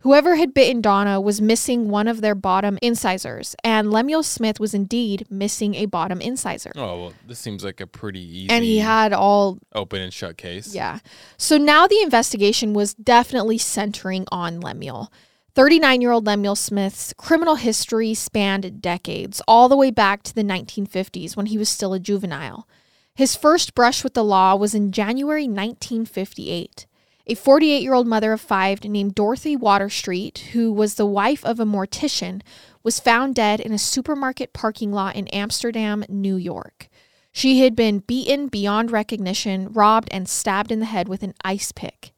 Whoever 0.00 0.36
had 0.36 0.54
bitten 0.54 0.80
Donna 0.80 1.20
was 1.20 1.42
missing 1.42 1.90
one 1.90 2.08
of 2.08 2.22
their 2.22 2.34
bottom 2.34 2.78
incisors, 2.80 3.54
and 3.62 3.90
Lemuel 3.90 4.22
Smith 4.22 4.58
was 4.58 4.72
indeed 4.72 5.26
missing 5.30 5.74
a 5.74 5.86
bottom 5.86 6.20
incisor. 6.22 6.72
Oh 6.74 7.00
well, 7.00 7.12
this 7.26 7.38
seems 7.38 7.62
like 7.62 7.80
a 7.80 7.86
pretty 7.86 8.20
easy 8.20 8.50
And 8.50 8.64
he 8.64 8.78
had 8.78 9.12
all 9.12 9.58
open 9.74 10.00
and 10.00 10.12
shut 10.12 10.38
case. 10.38 10.74
yeah. 10.74 11.00
So 11.36 11.58
now 11.58 11.86
the 11.86 12.00
investigation 12.00 12.72
was 12.72 12.94
definitely 12.94 13.58
centering 13.58 14.26
on 14.32 14.60
Lemuel. 14.60 15.12
39 15.54 16.00
year 16.00 16.12
old 16.12 16.26
Lemuel 16.26 16.56
Smith's 16.56 17.12
criminal 17.18 17.56
history 17.56 18.14
spanned 18.14 18.80
decades, 18.80 19.42
all 19.46 19.68
the 19.68 19.76
way 19.76 19.90
back 19.90 20.22
to 20.22 20.34
the 20.34 20.44
1950s 20.44 21.36
when 21.36 21.46
he 21.46 21.58
was 21.58 21.68
still 21.68 21.92
a 21.92 21.98
juvenile. 21.98 22.66
His 23.14 23.36
first 23.36 23.74
brush 23.74 24.02
with 24.02 24.14
the 24.14 24.24
law 24.24 24.54
was 24.56 24.74
in 24.74 24.92
January 24.92 25.42
1958. 25.42 26.86
A 27.30 27.36
48 27.36 27.80
year 27.80 27.94
old 27.94 28.08
mother 28.08 28.32
of 28.32 28.40
five 28.40 28.82
named 28.82 29.14
Dorothy 29.14 29.56
Waterstreet, 29.56 30.38
who 30.50 30.72
was 30.72 30.96
the 30.96 31.06
wife 31.06 31.44
of 31.44 31.60
a 31.60 31.64
mortician, 31.64 32.42
was 32.82 32.98
found 32.98 33.36
dead 33.36 33.60
in 33.60 33.72
a 33.72 33.78
supermarket 33.78 34.52
parking 34.52 34.90
lot 34.90 35.14
in 35.14 35.28
Amsterdam, 35.28 36.04
New 36.08 36.34
York. 36.34 36.88
She 37.30 37.60
had 37.60 37.76
been 37.76 38.00
beaten 38.00 38.48
beyond 38.48 38.90
recognition, 38.90 39.72
robbed, 39.72 40.08
and 40.10 40.28
stabbed 40.28 40.72
in 40.72 40.80
the 40.80 40.86
head 40.86 41.08
with 41.08 41.22
an 41.22 41.34
ice 41.44 41.70
pick. 41.70 42.10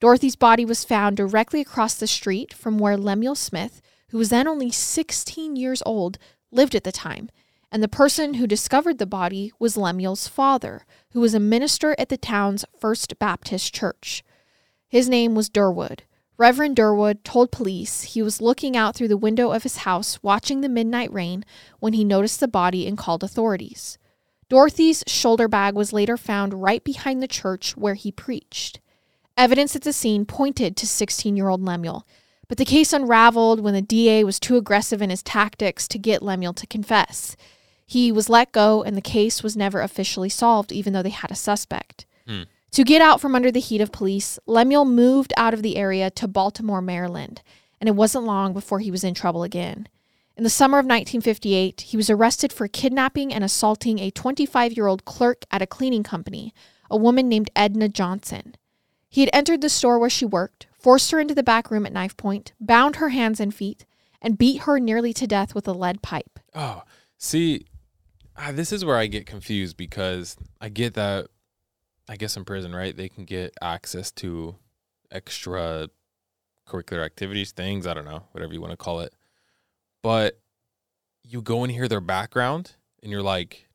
Dorothy's 0.00 0.34
body 0.34 0.64
was 0.64 0.82
found 0.82 1.18
directly 1.18 1.60
across 1.60 1.92
the 1.92 2.06
street 2.06 2.54
from 2.54 2.78
where 2.78 2.96
Lemuel 2.96 3.34
Smith, 3.34 3.82
who 4.12 4.16
was 4.16 4.30
then 4.30 4.48
only 4.48 4.70
16 4.70 5.56
years 5.56 5.82
old, 5.84 6.16
lived 6.50 6.74
at 6.74 6.84
the 6.84 6.90
time. 6.90 7.28
And 7.70 7.82
the 7.82 7.86
person 7.86 8.34
who 8.34 8.46
discovered 8.46 8.96
the 8.96 9.04
body 9.04 9.52
was 9.58 9.76
Lemuel's 9.76 10.26
father, 10.26 10.86
who 11.10 11.20
was 11.20 11.34
a 11.34 11.38
minister 11.38 11.94
at 11.98 12.08
the 12.08 12.16
town's 12.16 12.64
First 12.80 13.18
Baptist 13.18 13.74
Church. 13.74 14.24
His 14.94 15.08
name 15.08 15.34
was 15.34 15.50
Durwood. 15.50 16.02
Reverend 16.38 16.76
Durwood 16.76 17.24
told 17.24 17.50
police 17.50 18.02
he 18.02 18.22
was 18.22 18.40
looking 18.40 18.76
out 18.76 18.94
through 18.94 19.08
the 19.08 19.16
window 19.16 19.50
of 19.50 19.64
his 19.64 19.78
house 19.78 20.22
watching 20.22 20.60
the 20.60 20.68
midnight 20.68 21.12
rain 21.12 21.44
when 21.80 21.94
he 21.94 22.04
noticed 22.04 22.38
the 22.38 22.46
body 22.46 22.86
and 22.86 22.96
called 22.96 23.24
authorities. 23.24 23.98
Dorothy's 24.48 25.02
shoulder 25.08 25.48
bag 25.48 25.74
was 25.74 25.92
later 25.92 26.16
found 26.16 26.62
right 26.62 26.84
behind 26.84 27.20
the 27.20 27.26
church 27.26 27.76
where 27.76 27.94
he 27.94 28.12
preached. 28.12 28.78
Evidence 29.36 29.74
at 29.74 29.82
the 29.82 29.92
scene 29.92 30.24
pointed 30.24 30.76
to 30.76 30.86
16 30.86 31.36
year 31.36 31.48
old 31.48 31.60
Lemuel, 31.64 32.06
but 32.46 32.56
the 32.56 32.64
case 32.64 32.92
unraveled 32.92 33.58
when 33.58 33.74
the 33.74 33.82
DA 33.82 34.22
was 34.22 34.38
too 34.38 34.56
aggressive 34.56 35.02
in 35.02 35.10
his 35.10 35.24
tactics 35.24 35.88
to 35.88 35.98
get 35.98 36.22
Lemuel 36.22 36.54
to 36.54 36.68
confess. 36.68 37.34
He 37.84 38.12
was 38.12 38.28
let 38.28 38.52
go, 38.52 38.84
and 38.84 38.96
the 38.96 39.00
case 39.00 39.42
was 39.42 39.56
never 39.56 39.80
officially 39.80 40.28
solved, 40.28 40.70
even 40.70 40.92
though 40.92 41.02
they 41.02 41.10
had 41.10 41.32
a 41.32 41.34
suspect. 41.34 42.06
To 42.74 42.82
get 42.82 43.00
out 43.00 43.20
from 43.20 43.36
under 43.36 43.52
the 43.52 43.60
heat 43.60 43.80
of 43.80 43.92
police, 43.92 44.36
Lemuel 44.46 44.84
moved 44.84 45.32
out 45.36 45.54
of 45.54 45.62
the 45.62 45.76
area 45.76 46.10
to 46.10 46.26
Baltimore, 46.26 46.82
Maryland, 46.82 47.40
and 47.80 47.86
it 47.86 47.94
wasn't 47.94 48.24
long 48.24 48.52
before 48.52 48.80
he 48.80 48.90
was 48.90 49.04
in 49.04 49.14
trouble 49.14 49.44
again. 49.44 49.86
In 50.36 50.42
the 50.42 50.50
summer 50.50 50.78
of 50.78 50.84
1958, 50.84 51.82
he 51.82 51.96
was 51.96 52.10
arrested 52.10 52.52
for 52.52 52.66
kidnapping 52.66 53.32
and 53.32 53.44
assaulting 53.44 54.00
a 54.00 54.10
25 54.10 54.72
year 54.72 54.88
old 54.88 55.04
clerk 55.04 55.44
at 55.52 55.62
a 55.62 55.68
cleaning 55.68 56.02
company, 56.02 56.52
a 56.90 56.96
woman 56.96 57.28
named 57.28 57.48
Edna 57.54 57.88
Johnson. 57.88 58.56
He 59.08 59.20
had 59.20 59.30
entered 59.32 59.60
the 59.60 59.68
store 59.68 60.00
where 60.00 60.10
she 60.10 60.24
worked, 60.24 60.66
forced 60.76 61.12
her 61.12 61.20
into 61.20 61.36
the 61.36 61.44
back 61.44 61.70
room 61.70 61.86
at 61.86 61.92
knife 61.92 62.16
point, 62.16 62.54
bound 62.58 62.96
her 62.96 63.10
hands 63.10 63.38
and 63.38 63.54
feet, 63.54 63.84
and 64.20 64.36
beat 64.36 64.62
her 64.62 64.80
nearly 64.80 65.12
to 65.12 65.28
death 65.28 65.54
with 65.54 65.68
a 65.68 65.72
lead 65.72 66.02
pipe. 66.02 66.40
Oh, 66.56 66.82
see, 67.18 67.66
this 68.50 68.72
is 68.72 68.84
where 68.84 68.96
I 68.96 69.06
get 69.06 69.26
confused 69.26 69.76
because 69.76 70.36
I 70.60 70.70
get 70.70 70.94
that. 70.94 71.28
I 72.08 72.16
guess 72.16 72.36
in 72.36 72.44
prison, 72.44 72.74
right? 72.74 72.96
They 72.96 73.08
can 73.08 73.24
get 73.24 73.54
access 73.62 74.10
to 74.12 74.56
extra 75.10 75.88
curricular 76.68 77.04
activities, 77.04 77.52
things. 77.52 77.86
I 77.86 77.94
don't 77.94 78.04
know, 78.04 78.24
whatever 78.32 78.52
you 78.52 78.60
want 78.60 78.72
to 78.72 78.76
call 78.76 79.00
it. 79.00 79.14
But 80.02 80.38
you 81.22 81.40
go 81.40 81.62
and 81.64 81.72
hear 81.72 81.88
their 81.88 82.00
background, 82.00 82.72
and 83.02 83.10
you're 83.10 83.22
like, 83.22 83.68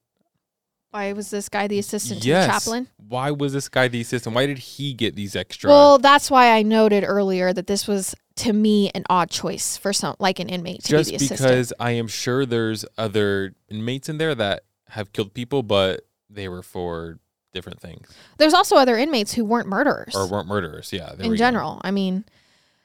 Why 0.91 1.13
was 1.13 1.31
this 1.31 1.49
guy 1.49 1.67
the 1.67 1.79
assistant 1.79 2.23
yes. 2.23 2.45
to 2.45 2.47
the 2.47 2.59
chaplain? 2.59 2.87
Why 2.97 3.31
was 3.31 3.53
this 3.53 3.67
guy 3.67 3.87
the 3.87 4.01
assistant? 4.01 4.35
Why 4.35 4.45
did 4.45 4.59
he 4.59 4.93
get 4.93 5.15
these 5.15 5.35
extra? 5.35 5.69
Well, 5.69 5.97
that's 5.97 6.29
why 6.29 6.51
I 6.51 6.61
noted 6.61 7.03
earlier 7.03 7.51
that 7.53 7.67
this 7.67 7.87
was 7.87 8.15
to 8.37 8.53
me 8.53 8.89
an 8.95 9.03
odd 9.09 9.29
choice 9.29 9.75
for 9.75 9.91
some 9.91 10.15
like 10.19 10.39
an 10.39 10.49
inmate 10.49 10.83
to 10.83 10.89
just 10.91 11.09
be 11.09 11.17
the 11.17 11.25
assistant. 11.25 11.49
because 11.49 11.73
I 11.79 11.91
am 11.91 12.07
sure 12.07 12.45
there's 12.45 12.85
other 12.97 13.53
inmates 13.69 14.07
in 14.07 14.17
there 14.17 14.35
that 14.35 14.63
have 14.89 15.11
killed 15.13 15.33
people, 15.33 15.63
but 15.63 16.01
they 16.29 16.47
were 16.47 16.63
for 16.63 17.19
different 17.51 17.79
things 17.79 18.07
There's 18.37 18.53
also 18.53 18.75
other 18.75 18.97
inmates 18.97 19.33
who 19.33 19.43
weren't 19.43 19.67
murderers 19.67 20.15
or 20.15 20.27
weren't 20.27 20.47
murderers. 20.47 20.91
Yeah, 20.93 21.13
in 21.13 21.31
we 21.31 21.37
go. 21.37 21.39
general. 21.39 21.81
I 21.83 21.91
mean, 21.91 22.25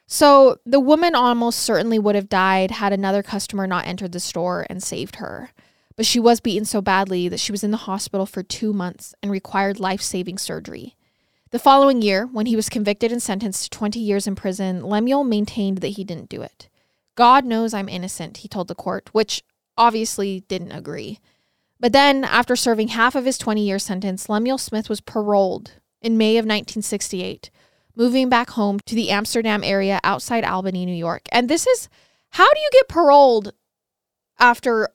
so 0.07 0.59
the 0.67 0.81
woman 0.81 1.15
almost 1.15 1.61
certainly 1.61 1.99
would 1.99 2.15
have 2.15 2.29
died 2.29 2.71
had 2.73 2.93
another 2.93 3.23
customer 3.23 3.67
not 3.67 3.87
entered 3.87 4.13
the 4.13 4.21
store 4.21 4.67
and 4.69 4.83
saved 4.83 5.17
her. 5.17 5.51
But 5.97 6.07
she 6.07 6.19
was 6.19 6.41
beaten 6.41 6.65
so 6.65 6.81
badly 6.81 7.29
that 7.29 7.39
she 7.39 7.53
was 7.53 7.63
in 7.63 7.71
the 7.71 7.77
hospital 7.77 8.27
for 8.27 8.43
two 8.43 8.73
months 8.73 9.15
and 9.23 9.31
required 9.31 9.79
life 9.79 10.03
saving 10.03 10.39
surgery. 10.39 10.97
The 11.51 11.59
following 11.61 12.03
year, 12.03 12.27
when 12.27 12.47
he 12.47 12.57
was 12.57 12.69
convicted 12.69 13.13
and 13.13 13.23
sentenced 13.23 13.65
to 13.65 13.79
20 13.79 14.01
years 14.01 14.27
in 14.27 14.35
prison, 14.35 14.83
Lemuel 14.83 15.23
maintained 15.23 15.79
that 15.79 15.89
he 15.89 16.03
didn't 16.03 16.29
do 16.29 16.43
it. 16.43 16.69
God 17.15 17.45
knows 17.45 17.73
I'm 17.73 17.89
innocent, 17.89 18.39
he 18.39 18.49
told 18.49 18.67
the 18.67 18.75
court, 18.75 19.09
which 19.13 19.45
obviously 19.79 20.41
didn't 20.49 20.73
agree. 20.73 21.21
But 21.81 21.93
then, 21.93 22.25
after 22.25 22.57
serving 22.57 22.89
half 22.89 23.15
of 23.15 23.25
his 23.25 23.37
20 23.39 23.67
year 23.67 23.79
sentence, 23.79 24.29
Lemuel 24.29 24.59
Smith 24.59 24.89
was 24.89 25.01
paroled 25.01 25.73
in 26.01 26.17
May 26.19 26.37
of 26.37 26.45
1968, 26.45 27.51
moving 27.97 28.29
back 28.29 28.51
home 28.51 28.79
to 28.87 28.95
the 28.95 29.11
Amsterdam 29.11 29.63
area 29.65 30.01
outside 30.05 30.45
Albany, 30.45 30.87
New 30.87 30.95
York. 30.95 31.23
And 31.33 31.49
this 31.49 31.67
is 31.67 31.89
how 32.31 32.53
do 32.53 32.61
you 32.61 32.69
get 32.73 32.89
paroled 32.89 33.53
after 34.39 34.89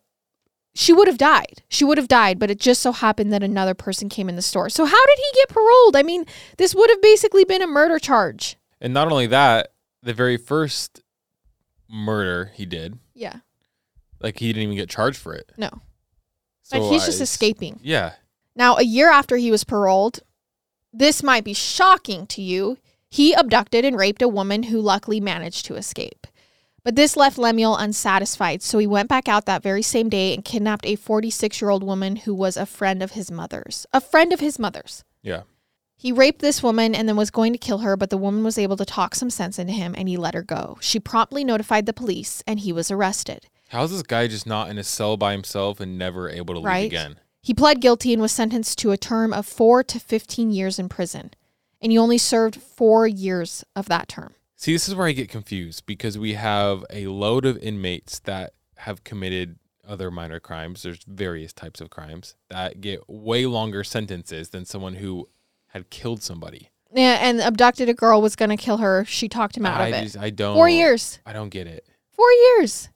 she 0.73 0.93
would 0.93 1.07
have 1.07 1.17
died? 1.17 1.63
She 1.67 1.83
would 1.83 1.97
have 1.97 2.07
died, 2.07 2.39
but 2.39 2.49
it 2.51 2.59
just 2.59 2.81
so 2.81 2.91
happened 2.91 3.33
that 3.33 3.43
another 3.43 3.73
person 3.73 4.07
came 4.09 4.29
in 4.29 4.35
the 4.35 4.41
store. 4.41 4.69
So, 4.69 4.85
how 4.85 5.05
did 5.05 5.17
he 5.17 5.31
get 5.35 5.49
paroled? 5.49 5.95
I 5.95 6.03
mean, 6.03 6.25
this 6.57 6.73
would 6.73 6.89
have 6.89 7.01
basically 7.01 7.43
been 7.43 7.61
a 7.61 7.67
murder 7.67 7.99
charge. 7.99 8.57
And 8.81 8.93
not 8.93 9.11
only 9.11 9.27
that, 9.27 9.73
the 10.01 10.13
very 10.13 10.37
first 10.37 11.01
murder 11.89 12.51
he 12.55 12.65
did, 12.65 12.97
Yeah. 13.13 13.37
like 14.21 14.39
he 14.39 14.47
didn't 14.53 14.63
even 14.63 14.75
get 14.77 14.89
charged 14.89 15.17
for 15.17 15.33
it. 15.33 15.51
No. 15.57 15.69
So 16.69 16.79
Like 16.79 16.91
he's 16.91 17.03
I- 17.03 17.05
just 17.07 17.21
escaping. 17.21 17.79
Yeah, 17.81 18.13
Now, 18.55 18.75
a 18.77 18.83
year 18.83 19.09
after 19.11 19.37
he 19.37 19.51
was 19.51 19.63
paroled, 19.63 20.19
this 20.93 21.23
might 21.23 21.43
be 21.43 21.53
shocking 21.53 22.27
to 22.27 22.41
you. 22.41 22.77
He 23.09 23.33
abducted 23.33 23.85
and 23.85 23.97
raped 23.97 24.21
a 24.21 24.27
woman 24.27 24.63
who 24.63 24.79
luckily 24.81 25.19
managed 25.19 25.65
to 25.65 25.75
escape. 25.75 26.27
But 26.83 26.95
this 26.95 27.17
left 27.17 27.37
Lemuel 27.37 27.75
unsatisfied, 27.77 28.61
so 28.61 28.77
he 28.77 28.87
went 28.87 29.09
back 29.09 29.27
out 29.27 29.45
that 29.45 29.63
very 29.63 29.81
same 29.81 30.09
day 30.09 30.33
and 30.33 30.45
kidnapped 30.45 30.85
a 30.85 30.95
46 30.95 31.59
year 31.61 31.69
old 31.69 31.83
woman 31.83 32.17
who 32.17 32.33
was 32.33 32.55
a 32.57 32.65
friend 32.65 33.01
of 33.03 33.11
his 33.11 33.29
mother's. 33.31 33.85
A 33.93 34.01
friend 34.01 34.31
of 34.33 34.39
his 34.39 34.59
mother's. 34.59 35.03
yeah. 35.21 35.41
He 35.97 36.13
raped 36.13 36.39
this 36.39 36.63
woman 36.63 36.95
and 36.95 37.09
then 37.09 37.17
was 37.17 37.29
going 37.29 37.51
to 37.51 37.59
kill 37.59 37.79
her, 37.79 37.97
but 37.97 38.09
the 38.09 38.17
woman 38.17 38.41
was 38.41 38.57
able 38.57 38.77
to 38.77 38.85
talk 38.85 39.15
some 39.15 39.29
sense 39.29 39.59
into 39.59 39.73
him 39.73 39.93
and 39.97 40.07
he 40.07 40.15
let 40.15 40.33
her 40.33 40.41
go. 40.41 40.77
She 40.79 40.97
promptly 40.97 41.43
notified 41.43 41.85
the 41.85 41.91
police 41.91 42.41
and 42.47 42.61
he 42.61 42.71
was 42.71 42.89
arrested. 42.89 43.47
How's 43.69 43.91
this 43.91 44.01
guy 44.03 44.27
just 44.27 44.47
not 44.47 44.69
in 44.69 44.77
a 44.79 44.83
cell 44.83 45.15
by 45.15 45.31
himself 45.31 45.79
and 45.79 45.97
never 45.97 46.27
able 46.29 46.55
to 46.55 46.61
Right. 46.61 46.81
leave 46.83 46.91
again? 46.91 47.19
He 47.41 47.53
pled 47.53 47.81
guilty 47.81 48.13
and 48.13 48.21
was 48.21 48.31
sentenced 48.31 48.79
to 48.79 48.91
a 48.91 48.97
term 48.97 49.31
of 49.31 49.45
four 49.45 49.83
to 49.83 49.99
15 49.99 50.51
years 50.51 50.79
in 50.79 50.89
prison. 50.89 51.31
And 51.81 51.91
he 51.91 51.97
only 51.97 52.17
served 52.17 52.55
four 52.61 53.07
years 53.07 53.63
of 53.75 53.87
that 53.87 54.07
term. 54.07 54.33
See, 54.55 54.73
this 54.73 54.89
is 54.89 54.95
where 54.95 55.07
I 55.07 55.11
get 55.13 55.29
confused 55.29 55.85
because 55.85 56.17
we 56.17 56.33
have 56.33 56.83
a 56.89 57.07
load 57.07 57.45
of 57.45 57.57
inmates 57.59 58.19
that 58.21 58.53
have 58.77 59.03
committed 59.03 59.57
other 59.87 60.09
minor 60.11 60.39
crimes. 60.39 60.83
There's 60.83 60.99
various 61.07 61.53
types 61.53 61.79
of 61.79 61.89
crimes 61.89 62.35
that 62.49 62.81
get 62.81 63.07
way 63.07 63.45
longer 63.45 63.83
sentences 63.83 64.49
than 64.49 64.65
someone 64.65 64.95
who 64.95 65.29
had 65.67 65.89
killed 65.89 66.21
somebody. 66.23 66.69
Yeah, 66.93 67.19
and 67.21 67.39
abducted 67.39 67.87
a 67.87 67.93
girl 67.93 68.19
was 68.21 68.35
going 68.35 68.49
to 68.49 68.57
kill 68.57 68.77
her. 68.77 69.05
She 69.05 69.29
talked 69.29 69.55
him 69.55 69.65
out 69.65 69.79
I 69.79 69.87
of 69.89 69.93
it. 69.93 70.03
just 70.03 70.17
I 70.17 70.31
don't 70.31 70.55
Four 70.55 70.67
years. 70.69 71.19
I 71.25 71.33
don't 71.33 71.49
get 71.49 71.67
it. 71.67 71.87
Four 72.11 72.31
years. 72.31 72.89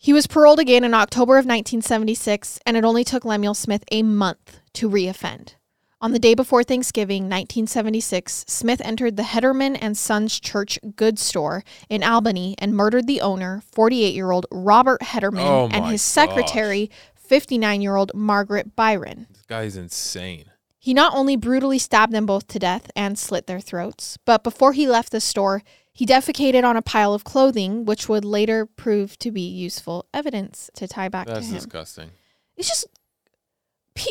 He 0.00 0.12
was 0.12 0.28
paroled 0.28 0.60
again 0.60 0.84
in 0.84 0.94
October 0.94 1.34
of 1.34 1.44
1976, 1.44 2.60
and 2.64 2.76
it 2.76 2.84
only 2.84 3.02
took 3.02 3.24
Lemuel 3.24 3.52
Smith 3.52 3.82
a 3.90 4.04
month 4.04 4.60
to 4.74 4.88
reoffend. 4.88 5.54
On 6.00 6.12
the 6.12 6.20
day 6.20 6.34
before 6.34 6.62
Thanksgiving, 6.62 7.24
1976, 7.24 8.44
Smith 8.46 8.80
entered 8.84 9.16
the 9.16 9.24
Hedderman 9.24 9.76
and 9.80 9.98
Sons 9.98 10.38
Church 10.38 10.78
goods 10.94 11.20
store 11.20 11.64
in 11.88 12.04
Albany 12.04 12.54
and 12.58 12.76
murdered 12.76 13.08
the 13.08 13.20
owner, 13.20 13.64
48-year-old 13.74 14.46
Robert 14.52 15.00
Hedderman, 15.00 15.44
Oh 15.44 15.68
and 15.72 15.86
his 15.86 16.00
secretary, 16.00 16.88
59-year-old 17.28 18.12
Margaret 18.14 18.76
Byron. 18.76 19.26
This 19.32 19.42
guy's 19.48 19.76
insane. 19.76 20.44
He 20.78 20.94
not 20.94 21.12
only 21.12 21.34
brutally 21.34 21.80
stabbed 21.80 22.12
them 22.12 22.24
both 22.24 22.46
to 22.46 22.60
death 22.60 22.88
and 22.94 23.18
slit 23.18 23.48
their 23.48 23.58
throats, 23.58 24.16
but 24.24 24.44
before 24.44 24.74
he 24.74 24.86
left 24.86 25.10
the 25.10 25.20
store, 25.20 25.64
he 25.98 26.06
defecated 26.06 26.62
on 26.62 26.76
a 26.76 26.80
pile 26.82 27.12
of 27.12 27.24
clothing, 27.24 27.84
which 27.84 28.08
would 28.08 28.24
later 28.24 28.66
prove 28.66 29.18
to 29.18 29.32
be 29.32 29.40
useful 29.40 30.06
evidence 30.14 30.70
to 30.74 30.86
tie 30.86 31.08
back 31.08 31.26
That's 31.26 31.40
to 31.40 31.44
him. 31.46 31.54
disgusting. 31.56 32.10
It's 32.56 32.68
just, 32.68 32.86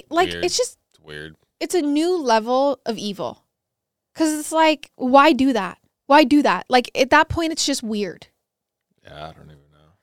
like, 0.09 0.27
Weird. 0.31 0.43
it's 0.43 0.57
just, 0.57 0.77
It's 0.89 0.99
weird. 0.99 1.37
it's 1.61 1.73
a 1.73 1.81
new 1.81 2.17
level 2.21 2.77
of 2.85 2.97
evil. 2.97 3.45
Because 4.13 4.37
it's 4.37 4.51
like, 4.51 4.91
why 4.97 5.31
do 5.31 5.53
that? 5.53 5.77
Why 6.07 6.25
do 6.25 6.41
that? 6.41 6.65
Like, 6.67 6.91
at 6.93 7.09
that 7.11 7.29
point, 7.29 7.53
it's 7.53 7.65
just 7.65 7.83
weird. 7.83 8.27
Yeah, 9.05 9.13
I 9.29 9.31
don't 9.31 9.45
even 9.45 9.71
know. 9.71 9.93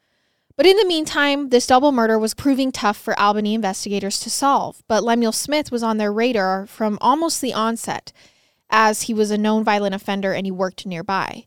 But 0.56 0.64
in 0.64 0.78
the 0.78 0.86
meantime, 0.86 1.50
this 1.50 1.66
double 1.66 1.92
murder 1.92 2.18
was 2.18 2.32
proving 2.32 2.72
tough 2.72 2.96
for 2.96 3.18
Albany 3.20 3.52
investigators 3.52 4.20
to 4.20 4.30
solve. 4.30 4.82
But 4.88 5.04
Lemuel 5.04 5.32
Smith 5.32 5.70
was 5.70 5.82
on 5.82 5.98
their 5.98 6.10
radar 6.14 6.64
from 6.66 6.96
almost 7.02 7.42
the 7.42 7.52
onset, 7.52 8.10
as 8.70 9.02
he 9.02 9.12
was 9.12 9.30
a 9.30 9.36
known 9.36 9.64
violent 9.64 9.94
offender 9.94 10.32
and 10.32 10.46
he 10.46 10.50
worked 10.50 10.86
nearby. 10.86 11.44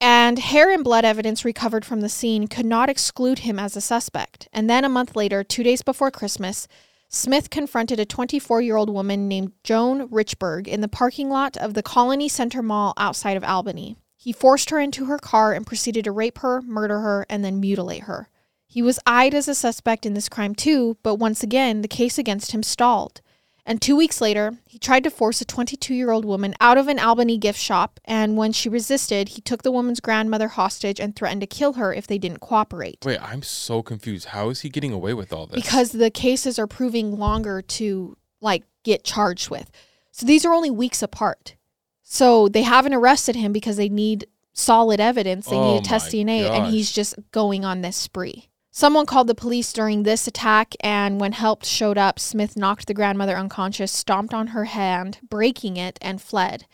And 0.00 0.38
hair 0.38 0.70
and 0.70 0.84
blood 0.84 1.04
evidence 1.04 1.44
recovered 1.44 1.84
from 1.84 2.00
the 2.00 2.08
scene 2.08 2.46
could 2.46 2.66
not 2.66 2.88
exclude 2.88 3.40
him 3.40 3.58
as 3.58 3.76
a 3.76 3.80
suspect. 3.80 4.48
And 4.52 4.70
then 4.70 4.84
a 4.84 4.88
month 4.88 5.16
later, 5.16 5.42
two 5.42 5.62
days 5.62 5.82
before 5.82 6.10
Christmas, 6.10 6.68
Smith 7.08 7.50
confronted 7.50 7.98
a 7.98 8.04
24 8.04 8.60
year 8.60 8.76
old 8.76 8.90
woman 8.90 9.26
named 9.26 9.52
Joan 9.64 10.08
Richburg 10.08 10.68
in 10.68 10.82
the 10.82 10.88
parking 10.88 11.30
lot 11.30 11.56
of 11.56 11.74
the 11.74 11.82
Colonie 11.82 12.30
Center 12.30 12.62
Mall 12.62 12.92
outside 12.96 13.36
of 13.36 13.44
Albany. 13.44 13.96
He 14.16 14.32
forced 14.32 14.70
her 14.70 14.78
into 14.78 15.06
her 15.06 15.18
car 15.18 15.52
and 15.52 15.66
proceeded 15.66 16.04
to 16.04 16.12
rape 16.12 16.38
her, 16.38 16.60
murder 16.62 17.00
her, 17.00 17.24
and 17.30 17.44
then 17.44 17.60
mutilate 17.60 18.02
her. 18.02 18.28
He 18.66 18.82
was 18.82 19.00
eyed 19.06 19.32
as 19.32 19.48
a 19.48 19.54
suspect 19.54 20.04
in 20.04 20.12
this 20.12 20.28
crime 20.28 20.54
too, 20.54 20.98
but 21.02 21.14
once 21.14 21.42
again, 21.42 21.80
the 21.80 21.88
case 21.88 22.18
against 22.18 22.52
him 22.52 22.62
stalled. 22.62 23.22
And 23.68 23.82
two 23.82 23.96
weeks 23.96 24.22
later, 24.22 24.54
he 24.64 24.78
tried 24.78 25.04
to 25.04 25.10
force 25.10 25.42
a 25.42 25.44
22 25.44 25.94
year 25.94 26.10
old 26.10 26.24
woman 26.24 26.54
out 26.58 26.78
of 26.78 26.88
an 26.88 26.98
Albany 26.98 27.36
gift 27.36 27.60
shop, 27.60 28.00
and 28.06 28.34
when 28.34 28.50
she 28.50 28.70
resisted, 28.70 29.28
he 29.30 29.42
took 29.42 29.62
the 29.62 29.70
woman's 29.70 30.00
grandmother 30.00 30.48
hostage 30.48 30.98
and 30.98 31.14
threatened 31.14 31.42
to 31.42 31.46
kill 31.46 31.74
her 31.74 31.92
if 31.92 32.06
they 32.06 32.16
didn't 32.16 32.40
cooperate. 32.40 33.04
Wait, 33.04 33.20
I'm 33.20 33.42
so 33.42 33.82
confused. 33.82 34.28
How 34.28 34.48
is 34.48 34.62
he 34.62 34.70
getting 34.70 34.90
away 34.90 35.12
with 35.12 35.34
all 35.34 35.46
this? 35.46 35.62
Because 35.62 35.92
the 35.92 36.10
cases 36.10 36.58
are 36.58 36.66
proving 36.66 37.18
longer 37.18 37.60
to 37.60 38.16
like 38.40 38.64
get 38.84 39.04
charged 39.04 39.50
with. 39.50 39.70
So 40.12 40.24
these 40.24 40.46
are 40.46 40.54
only 40.54 40.70
weeks 40.70 41.02
apart. 41.02 41.54
So 42.02 42.48
they 42.48 42.62
haven't 42.62 42.94
arrested 42.94 43.36
him 43.36 43.52
because 43.52 43.76
they 43.76 43.90
need 43.90 44.28
solid 44.54 44.98
evidence. 44.98 45.46
They 45.46 45.56
Oh 45.56 45.74
need 45.74 45.84
to 45.84 45.90
test 45.90 46.10
DNA, 46.10 46.48
and 46.48 46.72
he's 46.72 46.90
just 46.90 47.16
going 47.32 47.66
on 47.66 47.82
this 47.82 47.96
spree. 47.96 48.48
Someone 48.78 49.06
called 49.06 49.26
the 49.26 49.34
police 49.34 49.72
during 49.72 50.04
this 50.04 50.28
attack, 50.28 50.76
and 50.78 51.20
when 51.20 51.32
help 51.32 51.64
showed 51.64 51.98
up, 51.98 52.20
Smith 52.20 52.56
knocked 52.56 52.86
the 52.86 52.94
grandmother 52.94 53.36
unconscious, 53.36 53.90
stomped 53.90 54.32
on 54.32 54.46
her 54.54 54.66
hand, 54.66 55.18
breaking 55.28 55.76
it, 55.76 55.98
and 56.00 56.22
fled. 56.22 56.64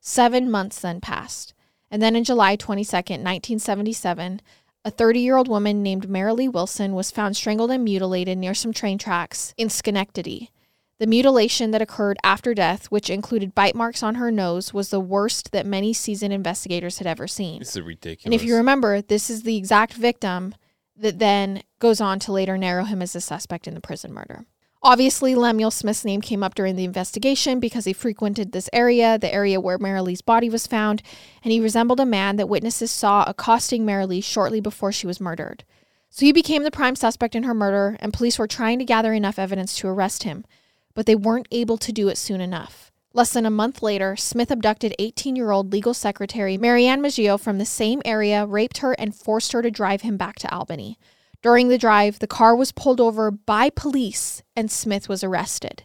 Seven 0.00 0.50
months 0.50 0.80
then 0.80 1.02
passed. 1.02 1.52
And 1.90 2.00
then 2.00 2.16
in 2.16 2.24
July 2.24 2.56
22nd, 2.56 3.20
1977, 3.20 4.40
a 4.86 4.90
30 4.90 5.20
year 5.20 5.36
old 5.36 5.48
woman 5.48 5.82
named 5.82 6.08
Marilee 6.08 6.50
Wilson 6.50 6.94
was 6.94 7.10
found 7.10 7.36
strangled 7.36 7.70
and 7.70 7.84
mutilated 7.84 8.38
near 8.38 8.54
some 8.54 8.72
train 8.72 8.96
tracks 8.96 9.52
in 9.58 9.68
Schenectady. 9.68 10.52
The 10.98 11.06
mutilation 11.06 11.72
that 11.72 11.82
occurred 11.82 12.16
after 12.24 12.54
death, 12.54 12.86
which 12.86 13.10
included 13.10 13.54
bite 13.54 13.74
marks 13.74 14.02
on 14.02 14.14
her 14.14 14.30
nose, 14.30 14.72
was 14.72 14.88
the 14.88 14.98
worst 14.98 15.52
that 15.52 15.66
many 15.66 15.92
seasoned 15.92 16.32
investigators 16.32 16.96
had 16.96 17.06
ever 17.06 17.28
seen. 17.28 17.58
this 17.58 17.76
is 17.76 17.82
ridiculous. 17.82 18.24
And 18.24 18.32
if 18.32 18.44
you 18.44 18.56
remember, 18.56 19.02
this 19.02 19.28
is 19.28 19.42
the 19.42 19.58
exact 19.58 19.92
victim 19.92 20.54
that 21.00 21.18
then 21.18 21.62
goes 21.78 22.00
on 22.00 22.18
to 22.20 22.32
later 22.32 22.58
narrow 22.58 22.84
him 22.84 23.02
as 23.02 23.16
a 23.16 23.20
suspect 23.20 23.66
in 23.66 23.74
the 23.74 23.80
prison 23.80 24.12
murder. 24.12 24.44
Obviously, 24.82 25.34
Lemuel 25.34 25.70
Smith's 25.70 26.06
name 26.06 26.22
came 26.22 26.42
up 26.42 26.54
during 26.54 26.74
the 26.74 26.84
investigation 26.84 27.60
because 27.60 27.84
he 27.84 27.92
frequented 27.92 28.52
this 28.52 28.70
area, 28.72 29.18
the 29.18 29.32
area 29.32 29.60
where 29.60 29.78
Marilee's 29.78 30.22
body 30.22 30.48
was 30.48 30.66
found, 30.66 31.02
and 31.44 31.52
he 31.52 31.60
resembled 31.60 32.00
a 32.00 32.06
man 32.06 32.36
that 32.36 32.48
witnesses 32.48 32.90
saw 32.90 33.24
accosting 33.26 33.84
Marilee 33.84 34.24
shortly 34.24 34.60
before 34.60 34.90
she 34.90 35.06
was 35.06 35.20
murdered. 35.20 35.64
So 36.08 36.24
he 36.24 36.32
became 36.32 36.62
the 36.62 36.70
prime 36.70 36.96
suspect 36.96 37.34
in 37.34 37.42
her 37.42 37.52
murder, 37.52 37.98
and 38.00 38.12
police 38.12 38.38
were 38.38 38.46
trying 38.46 38.78
to 38.78 38.86
gather 38.86 39.12
enough 39.12 39.38
evidence 39.38 39.76
to 39.76 39.88
arrest 39.88 40.22
him, 40.22 40.46
but 40.94 41.04
they 41.04 41.14
weren't 41.14 41.48
able 41.50 41.76
to 41.76 41.92
do 41.92 42.08
it 42.08 42.16
soon 42.16 42.40
enough. 42.40 42.90
Less 43.12 43.32
than 43.32 43.44
a 43.44 43.50
month 43.50 43.82
later, 43.82 44.14
Smith 44.14 44.52
abducted 44.52 44.94
18 44.98 45.34
year 45.34 45.50
old 45.50 45.72
legal 45.72 45.94
secretary 45.94 46.56
Marianne 46.56 47.02
Maggio 47.02 47.36
from 47.36 47.58
the 47.58 47.66
same 47.66 48.00
area, 48.04 48.46
raped 48.46 48.78
her, 48.78 48.92
and 48.92 49.14
forced 49.14 49.52
her 49.52 49.62
to 49.62 49.70
drive 49.70 50.02
him 50.02 50.16
back 50.16 50.36
to 50.36 50.54
Albany. 50.54 50.96
During 51.42 51.68
the 51.68 51.78
drive, 51.78 52.18
the 52.18 52.26
car 52.28 52.54
was 52.54 52.70
pulled 52.70 53.00
over 53.00 53.30
by 53.30 53.70
police 53.70 54.42
and 54.54 54.70
Smith 54.70 55.08
was 55.08 55.24
arrested. 55.24 55.84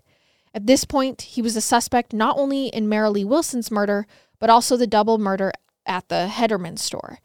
At 0.54 0.68
this 0.68 0.86
point, 0.86 1.22
he 1.22 1.42
was 1.42 1.56
a 1.56 1.62
suspect 1.62 2.14
not 2.14 2.38
only 2.38 2.68
in 2.68 2.88
Marilee 2.88 3.26
Wilson's 3.26 3.72
murder, 3.72 4.06
but 4.40 4.50
also 4.50 4.78
the 4.78 4.88
double 4.88 5.18
murder 5.18 5.52
at 5.86 6.08
the 6.10 6.30
Hedderman 6.32 6.78
store. 6.78 7.20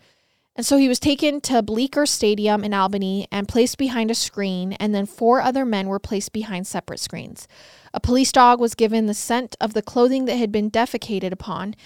And 0.60 0.66
so 0.66 0.76
he 0.76 0.88
was 0.88 1.00
taken 1.00 1.40
to 1.40 1.62
Bleecker 1.62 2.04
Stadium 2.04 2.64
in 2.64 2.74
Albany 2.74 3.26
and 3.32 3.48
placed 3.48 3.78
behind 3.78 4.10
a 4.10 4.14
screen, 4.14 4.74
and 4.74 4.94
then 4.94 5.06
four 5.06 5.40
other 5.40 5.64
men 5.64 5.88
were 5.88 5.98
placed 5.98 6.34
behind 6.34 6.66
separate 6.66 7.00
screens. 7.00 7.48
A 7.94 7.98
police 7.98 8.30
dog 8.30 8.60
was 8.60 8.74
given 8.74 9.06
the 9.06 9.14
scent 9.14 9.56
of 9.58 9.72
the 9.72 9.80
clothing 9.80 10.26
that 10.26 10.36
had 10.36 10.52
been 10.52 10.70
defecated 10.70 11.32
upon 11.32 11.76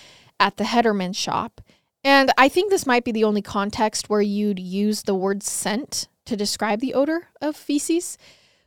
at 0.40 0.56
the 0.56 0.64
Hedderman 0.64 1.14
shop. 1.14 1.60
And 2.02 2.32
I 2.37 2.48
think 2.48 2.68
this 2.68 2.84
might 2.84 3.04
be 3.04 3.12
the 3.12 3.22
only 3.22 3.42
context 3.42 4.10
where 4.10 4.20
you'd 4.20 4.58
use 4.58 5.02
the 5.02 5.14
word 5.14 5.44
scent 5.44 6.08
to 6.24 6.37
describe 6.37 6.80
the 6.80 6.94
odor 6.94 7.28
of 7.40 7.54
feces. 7.54 8.18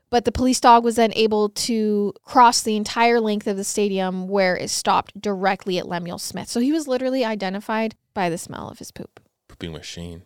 But 0.09 0.23
the 0.23 0.31
police 0.31 0.61
dog 0.61 0.85
was 0.85 0.95
then 0.95 1.11
able 1.17 1.49
to 1.49 2.13
cross 2.23 2.61
the 2.61 2.77
entire 2.77 3.19
length 3.19 3.45
of 3.45 3.57
the 3.57 3.65
stadium 3.65 4.29
where 4.29 4.55
it 4.55 4.69
stopped 4.69 5.19
directly 5.19 5.77
at 5.77 5.89
Lemuel 5.89 6.17
Smith. 6.17 6.47
So 6.47 6.61
he 6.61 6.71
was 6.71 6.87
literally 6.87 7.25
identified 7.25 7.95
by 8.13 8.29
the 8.29 8.37
smell 8.37 8.69
of 8.69 8.79
his 8.79 8.91
poop. 8.93 9.19
Machine. 9.61 10.23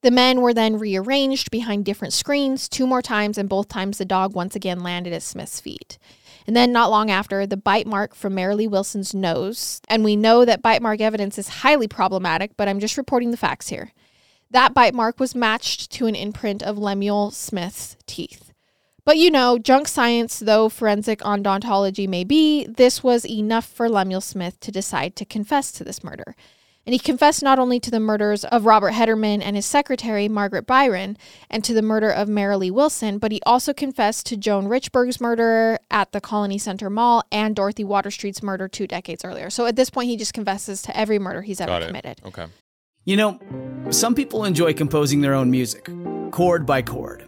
The 0.01 0.11
men 0.11 0.41
were 0.41 0.53
then 0.53 0.79
rearranged 0.79 1.51
behind 1.51 1.85
different 1.85 2.13
screens 2.13 2.67
two 2.67 2.87
more 2.87 3.03
times, 3.03 3.37
and 3.37 3.47
both 3.47 3.67
times 3.67 3.99
the 3.99 4.05
dog 4.05 4.33
once 4.33 4.55
again 4.55 4.81
landed 4.81 5.13
at 5.13 5.21
Smith's 5.21 5.61
feet. 5.61 5.99
And 6.47 6.55
then, 6.55 6.71
not 6.71 6.89
long 6.89 7.11
after, 7.11 7.45
the 7.45 7.55
bite 7.55 7.85
mark 7.85 8.15
from 8.15 8.35
Marilee 8.35 8.69
Wilson's 8.69 9.13
nose. 9.13 9.79
And 9.87 10.03
we 10.03 10.15
know 10.15 10.43
that 10.43 10.63
bite 10.63 10.81
mark 10.81 11.01
evidence 11.01 11.37
is 11.37 11.49
highly 11.49 11.87
problematic, 11.87 12.57
but 12.57 12.67
I'm 12.67 12.79
just 12.79 12.97
reporting 12.97 13.29
the 13.29 13.37
facts 13.37 13.69
here. 13.69 13.91
That 14.49 14.73
bite 14.73 14.95
mark 14.95 15.19
was 15.19 15.35
matched 15.35 15.91
to 15.91 16.07
an 16.07 16.15
imprint 16.15 16.63
of 16.63 16.79
Lemuel 16.79 17.29
Smith's 17.29 17.95
teeth. 18.07 18.50
But 19.03 19.17
you 19.17 19.31
know, 19.31 19.57
junk 19.57 19.87
science, 19.87 20.39
though 20.39 20.69
forensic 20.69 21.19
odontology 21.19 22.07
may 22.07 22.23
be, 22.23 22.65
this 22.65 23.03
was 23.03 23.25
enough 23.25 23.65
for 23.65 23.89
Lemuel 23.89 24.21
Smith 24.21 24.59
to 24.59 24.71
decide 24.71 25.15
to 25.15 25.25
confess 25.25 25.71
to 25.73 25.83
this 25.83 26.03
murder. 26.03 26.35
And 26.85 26.93
he 26.93 26.99
confessed 26.99 27.43
not 27.43 27.59
only 27.59 27.79
to 27.79 27.91
the 27.91 27.99
murders 27.99 28.43
of 28.45 28.65
Robert 28.65 28.93
Hedderman 28.93 29.41
and 29.43 29.55
his 29.55 29.67
secretary, 29.67 30.27
Margaret 30.27 30.65
Byron, 30.65 31.15
and 31.49 31.63
to 31.63 31.75
the 31.75 31.83
murder 31.83 32.09
of 32.09 32.27
Marilee 32.27 32.71
Wilson, 32.71 33.19
but 33.19 33.31
he 33.31 33.39
also 33.45 33.71
confessed 33.71 34.25
to 34.27 34.37
Joan 34.37 34.65
Richburg's 34.65 35.21
murder 35.21 35.77
at 35.91 36.11
the 36.11 36.19
Colonie 36.19 36.59
Center 36.59 36.89
Mall 36.89 37.23
and 37.31 37.55
Dorothy 37.55 37.83
Waterstreet's 37.83 38.41
murder 38.41 38.67
two 38.67 38.87
decades 38.87 39.23
earlier. 39.23 39.51
So 39.51 39.67
at 39.67 39.75
this 39.75 39.91
point, 39.91 40.09
he 40.09 40.17
just 40.17 40.33
confesses 40.33 40.81
to 40.83 40.97
every 40.97 41.19
murder 41.19 41.43
he's 41.43 41.61
ever 41.61 41.69
Got 41.69 41.83
it. 41.83 41.87
committed. 41.87 42.21
Okay. 42.25 42.47
You 43.05 43.15
know, 43.15 43.39
some 43.91 44.15
people 44.15 44.43
enjoy 44.43 44.73
composing 44.73 45.21
their 45.21 45.35
own 45.35 45.51
music, 45.51 45.87
chord 46.31 46.65
by 46.65 46.81
chord, 46.81 47.27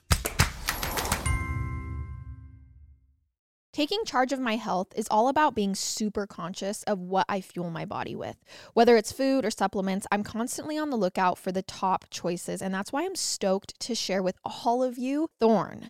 Taking 3.81 4.05
charge 4.05 4.31
of 4.31 4.39
my 4.39 4.57
health 4.57 4.93
is 4.95 5.07
all 5.09 5.27
about 5.27 5.55
being 5.55 5.73
super 5.73 6.27
conscious 6.27 6.83
of 6.83 6.99
what 6.99 7.25
I 7.27 7.41
fuel 7.41 7.71
my 7.71 7.83
body 7.83 8.15
with. 8.15 8.37
Whether 8.75 8.95
it's 8.95 9.11
food 9.11 9.43
or 9.43 9.49
supplements, 9.49 10.05
I'm 10.11 10.21
constantly 10.21 10.77
on 10.77 10.91
the 10.91 10.97
lookout 10.97 11.39
for 11.39 11.51
the 11.51 11.63
top 11.63 12.05
choices, 12.11 12.61
and 12.61 12.71
that's 12.71 12.93
why 12.93 13.05
I'm 13.05 13.15
stoked 13.15 13.79
to 13.79 13.95
share 13.95 14.21
with 14.21 14.37
all 14.45 14.83
of 14.83 14.99
you 14.99 15.31
Thorne. 15.39 15.89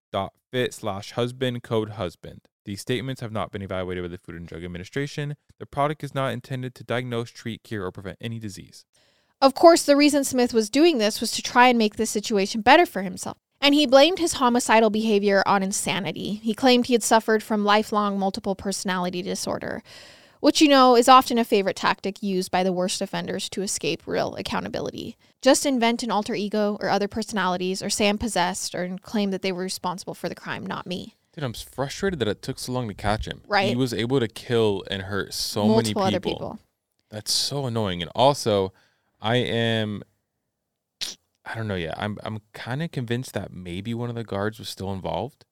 fit 0.51 0.73
slash 0.73 1.11
husband 1.11 1.63
code 1.63 1.91
husband. 1.91 2.41
These 2.65 2.81
statements 2.81 3.21
have 3.21 3.31
not 3.31 3.51
been 3.51 3.61
evaluated 3.61 4.03
by 4.03 4.09
the 4.09 4.17
Food 4.17 4.35
and 4.35 4.47
Drug 4.47 4.63
Administration. 4.63 5.35
The 5.59 5.65
product 5.65 6.03
is 6.03 6.13
not 6.13 6.33
intended 6.33 6.75
to 6.75 6.83
diagnose, 6.83 7.31
treat, 7.31 7.63
cure, 7.63 7.85
or 7.85 7.91
prevent 7.91 8.17
any 8.21 8.37
disease. 8.37 8.85
Of 9.41 9.55
course, 9.55 9.83
the 9.83 9.95
reason 9.95 10.23
Smith 10.23 10.53
was 10.53 10.69
doing 10.69 10.99
this 10.99 11.19
was 11.19 11.31
to 11.31 11.41
try 11.41 11.67
and 11.67 11.77
make 11.77 11.95
the 11.95 12.05
situation 12.05 12.61
better 12.61 12.85
for 12.85 13.01
himself. 13.01 13.37
And 13.59 13.73
he 13.73 13.87
blamed 13.87 14.19
his 14.19 14.33
homicidal 14.33 14.89
behavior 14.89 15.41
on 15.47 15.63
insanity. 15.63 16.35
He 16.35 16.53
claimed 16.53 16.85
he 16.85 16.93
had 16.93 17.03
suffered 17.03 17.41
from 17.41 17.65
lifelong 17.65 18.19
multiple 18.19 18.55
personality 18.55 19.21
disorder 19.21 19.81
which 20.41 20.59
you 20.61 20.67
know 20.67 20.97
is 20.97 21.07
often 21.07 21.37
a 21.37 21.45
favorite 21.45 21.77
tactic 21.77 22.21
used 22.21 22.51
by 22.51 22.63
the 22.63 22.73
worst 22.73 23.01
offenders 23.01 23.47
to 23.49 23.61
escape 23.61 24.01
real 24.05 24.35
accountability. 24.35 25.15
Just 25.41 25.65
invent 25.65 26.03
an 26.03 26.11
alter 26.11 26.35
ego 26.35 26.77
or 26.81 26.89
other 26.89 27.07
personalities, 27.07 27.81
or 27.81 27.89
say 27.89 28.09
I'm 28.09 28.17
possessed, 28.17 28.75
or 28.75 28.97
claim 29.01 29.31
that 29.31 29.41
they 29.41 29.53
were 29.53 29.63
responsible 29.63 30.13
for 30.13 30.27
the 30.27 30.35
crime, 30.35 30.65
not 30.65 30.85
me. 30.85 31.15
Dude, 31.33 31.45
I'm 31.45 31.53
frustrated 31.53 32.19
that 32.19 32.27
it 32.27 32.41
took 32.41 32.59
so 32.59 32.73
long 32.73 32.89
to 32.89 32.93
catch 32.93 33.25
him. 33.25 33.41
Right. 33.47 33.69
He 33.69 33.75
was 33.75 33.93
able 33.93 34.19
to 34.19 34.27
kill 34.27 34.83
and 34.91 35.03
hurt 35.03 35.33
so 35.33 35.65
Multiple 35.65 36.03
many 36.03 36.15
other 36.15 36.19
people. 36.19 36.33
people. 36.33 36.59
That's 37.09 37.31
so 37.31 37.65
annoying. 37.65 38.01
And 38.01 38.11
also, 38.13 38.73
I 39.21 39.37
am 39.37 40.03
I 41.45 41.55
don't 41.55 41.67
know 41.67 41.75
yet. 41.75 41.95
I'm 41.97 42.17
I'm 42.23 42.39
kind 42.53 42.83
of 42.83 42.91
convinced 42.91 43.33
that 43.33 43.53
maybe 43.53 43.93
one 43.93 44.09
of 44.09 44.15
the 44.15 44.23
guards 44.23 44.59
was 44.59 44.69
still 44.69 44.91
involved. 44.91 45.45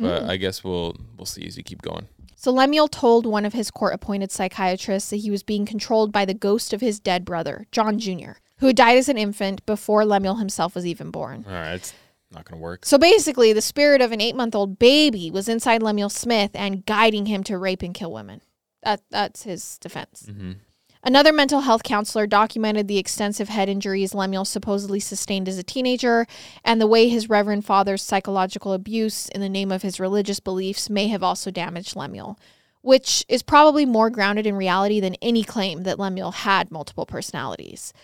But 0.00 0.22
Mm. 0.24 0.28
I 0.30 0.36
guess 0.36 0.64
we'll 0.64 0.96
we'll 1.16 1.26
see 1.26 1.46
as 1.46 1.56
you 1.56 1.62
keep 1.62 1.82
going. 1.82 2.08
So 2.36 2.50
Lemuel 2.50 2.88
told 2.88 3.26
one 3.26 3.44
of 3.44 3.52
his 3.52 3.70
court 3.70 3.92
appointed 3.92 4.32
psychiatrists 4.32 5.10
that 5.10 5.16
he 5.16 5.30
was 5.30 5.42
being 5.42 5.66
controlled 5.66 6.10
by 6.10 6.24
the 6.24 6.32
ghost 6.32 6.72
of 6.72 6.80
his 6.80 6.98
dead 6.98 7.24
brother, 7.26 7.66
John 7.70 7.98
Jr., 7.98 8.32
who 8.60 8.68
had 8.68 8.76
died 8.76 8.96
as 8.96 9.10
an 9.10 9.18
infant 9.18 9.64
before 9.66 10.06
Lemuel 10.06 10.36
himself 10.36 10.74
was 10.74 10.86
even 10.86 11.10
born. 11.10 11.44
All 11.46 11.52
right, 11.52 11.74
it's 11.74 11.92
not 12.32 12.46
gonna 12.46 12.62
work. 12.62 12.86
So 12.86 12.96
basically, 12.96 13.52
the 13.52 13.60
spirit 13.60 14.00
of 14.00 14.10
an 14.10 14.22
eight 14.22 14.34
month 14.36 14.54
old 14.54 14.78
baby 14.78 15.30
was 15.30 15.48
inside 15.50 15.82
Lemuel 15.82 16.08
Smith 16.08 16.52
and 16.54 16.86
guiding 16.86 17.26
him 17.26 17.42
to 17.44 17.58
rape 17.58 17.82
and 17.82 17.92
kill 17.92 18.10
women. 18.12 18.40
That, 18.82 19.02
that's 19.10 19.42
his 19.42 19.76
defense. 19.78 20.26
hmm 20.26 20.52
Another 21.02 21.32
mental 21.32 21.60
health 21.60 21.82
counselor 21.82 22.26
documented 22.26 22.86
the 22.86 22.98
extensive 22.98 23.48
head 23.48 23.70
injuries 23.70 24.14
Lemuel 24.14 24.44
supposedly 24.44 25.00
sustained 25.00 25.48
as 25.48 25.56
a 25.56 25.62
teenager 25.62 26.26
and 26.62 26.78
the 26.78 26.86
way 26.86 27.08
his 27.08 27.30
reverend 27.30 27.64
father's 27.64 28.02
psychological 28.02 28.74
abuse 28.74 29.26
in 29.30 29.40
the 29.40 29.48
name 29.48 29.72
of 29.72 29.80
his 29.80 29.98
religious 29.98 30.40
beliefs 30.40 30.90
may 30.90 31.08
have 31.08 31.22
also 31.22 31.50
damaged 31.50 31.96
Lemuel, 31.96 32.38
which 32.82 33.24
is 33.30 33.42
probably 33.42 33.86
more 33.86 34.10
grounded 34.10 34.46
in 34.46 34.56
reality 34.56 35.00
than 35.00 35.14
any 35.22 35.42
claim 35.42 35.84
that 35.84 35.98
Lemuel 35.98 36.32
had 36.32 36.70
multiple 36.70 37.06
personalities. 37.06 37.94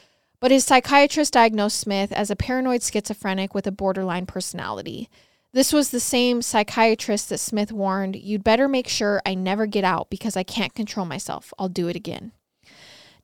But 0.40 0.51
his 0.51 0.64
psychiatrist 0.64 1.34
diagnosed 1.34 1.78
Smith 1.78 2.12
as 2.12 2.30
a 2.30 2.36
paranoid 2.36 2.82
schizophrenic 2.82 3.55
with 3.55 3.66
a 3.66 3.72
borderline 3.72 4.24
personality. 4.24 5.11
This 5.53 5.70
was 5.70 5.90
the 5.90 6.01
same 6.01 6.40
psychiatrist 6.40 7.28
that 7.28 7.38
Smith 7.38 7.72
warned, 7.72 8.16
You'd 8.16 8.44
better 8.44 8.68
make 8.68 8.88
sure 8.88 9.20
I 9.26 9.34
never 9.34 9.66
get 9.66 9.84
out 9.84 10.09
because 10.09 10.34
I 10.34 10.42
can't 10.44 10.74
control 10.74 11.05
myself. 11.05 11.53
I'll 11.59 11.68
do 11.68 11.88
it 11.88 11.97
again. 11.97 12.32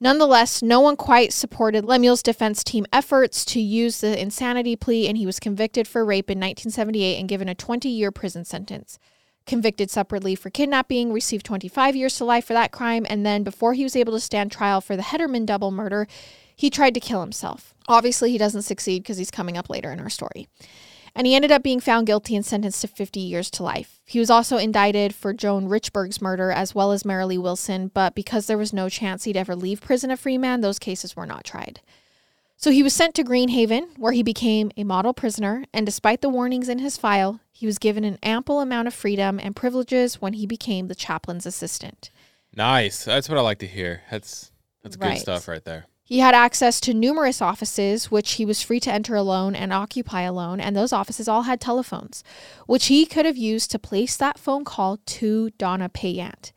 Nonetheless, 0.03 0.63
no 0.63 0.81
one 0.81 0.97
quite 0.97 1.33
supported 1.33 1.85
Lemuel's 1.85 2.25
defense 2.25 2.65
team 2.65 2.85
efforts 2.93 3.45
to 3.45 3.61
use 3.61 4.01
the 4.01 4.21
insanity 4.21 4.75
plea, 4.75 5.07
and 5.07 5.17
he 5.17 5.25
was 5.25 5.39
convicted 5.39 5.87
for 5.87 6.05
rape 6.05 6.29
in 6.29 6.39
1978 6.39 7.21
and 7.21 7.29
given 7.29 7.49
a 7.49 7.55
20 7.55 7.89
year 7.89 8.11
prison 8.11 8.45
sentence. 8.45 8.99
Convicted 9.47 9.91
separately 9.91 10.35
for 10.35 10.51
kidnapping, 10.51 11.13
received 11.13 11.47
25 11.47 11.95
years 11.95 12.17
to 12.17 12.25
life 12.25 12.45
for 12.45 12.53
that 12.53 12.73
crime, 12.73 13.07
and 13.09 13.25
then 13.25 13.45
before 13.45 13.75
he 13.75 13.85
was 13.85 13.95
able 13.95 14.13
to 14.13 14.19
stand 14.19 14.51
trial 14.51 14.81
for 14.81 14.97
the 14.97 15.03
Hedderman 15.03 15.47
double 15.47 15.71
murder, 15.71 16.09
he 16.57 16.69
tried 16.69 16.95
to 16.95 17.01
kill 17.01 17.21
himself. 17.21 17.73
Obviously, 17.87 18.33
he 18.33 18.39
doesn't 18.39 18.63
succeed 18.63 19.05
because 19.05 19.19
he's 19.19 19.31
coming 19.31 19.57
up 19.57 19.71
later 19.71 19.93
in 19.93 20.01
our 20.01 20.11
story 20.11 20.49
and 21.15 21.27
he 21.27 21.35
ended 21.35 21.53
up 21.53 21.63
being 21.63 21.81
found 21.81 22.07
guilty 22.07 22.35
and 22.35 22.45
sentenced 22.45 22.81
to 22.81 22.89
50 22.89 23.21
years 23.21 23.51
to 23.51 23.63
life. 23.63 24.01
He 24.13 24.19
was 24.19 24.29
also 24.29 24.59
indicted 24.59 25.15
for 25.15 25.33
Joan 25.33 25.69
Richburg's 25.69 26.21
murder 26.21 26.51
as 26.53 26.75
well 26.75 26.93
as 26.93 27.03
Marilee 27.03 27.41
Wilson, 27.41 27.91
but 27.95 28.15
because 28.15 28.45
there 28.47 28.59
was 28.59 28.71
no 28.71 28.91
chance 28.91 29.25
he'd 29.25 29.39
ever 29.39 29.57
leave 29.57 29.81
prison 29.81 30.11
a 30.11 30.19
free 30.19 30.37
man, 30.37 30.61
those 30.61 30.79
cases 30.79 31.17
were 31.17 31.25
not 31.25 31.45
tried. 31.45 31.81
So 32.59 32.71
he 32.71 32.83
was 32.83 32.93
sent 32.93 33.15
to 33.15 33.25
Greenhaven, 33.25 33.97
where 33.97 34.13
he 34.13 34.23
became 34.23 34.71
a 34.77 34.85
model 34.85 35.15
prisoner, 35.15 35.65
and 35.73 35.87
despite 35.87 36.21
the 36.21 36.29
warnings 36.29 36.69
in 36.69 36.79
his 36.79 36.99
file, 36.99 37.41
he 37.53 37.65
was 37.65 37.79
given 37.79 38.05
an 38.05 38.19
ample 38.23 38.61
amount 38.61 38.87
of 38.87 38.93
freedom 38.93 39.41
and 39.43 39.57
privileges 39.57 40.21
when 40.21 40.35
he 40.35 40.47
became 40.47 40.89
the 40.89 40.95
chaplain's 40.95 41.47
assistant. 41.47 42.11
Nice. 42.55 43.07
That's 43.07 43.31
what 43.31 43.39
I 43.39 43.41
like 43.41 43.61
to 43.61 43.67
hear. 43.67 44.03
That's 44.11 44.53
that's 44.83 44.97
good 44.97 45.07
Right. 45.07 45.21
stuff 45.21 45.49
right 45.49 45.65
there. 45.65 45.87
He 46.13 46.19
had 46.19 46.35
access 46.35 46.79
to 46.81 46.93
numerous 46.93 47.41
offices, 47.41 48.11
which 48.11 48.33
he 48.33 48.45
was 48.45 48.61
free 48.61 48.81
to 48.81 48.93
enter 48.93 49.15
alone 49.15 49.55
and 49.55 49.73
occupy 49.73 50.21
alone, 50.21 50.61
and 50.61 50.77
those 50.77 50.93
offices 50.93 51.27
all 51.27 51.45
had 51.45 51.59
telephones, 51.59 52.23
which 52.67 52.89
he 52.89 53.07
could 53.07 53.25
have 53.25 53.39
used 53.39 53.71
to 53.71 53.79
place 53.79 54.15
that 54.19 54.39
phone 54.39 54.63
call 54.63 54.99
to 55.07 55.49
Donna 55.57 55.89
Payant. 55.89 56.53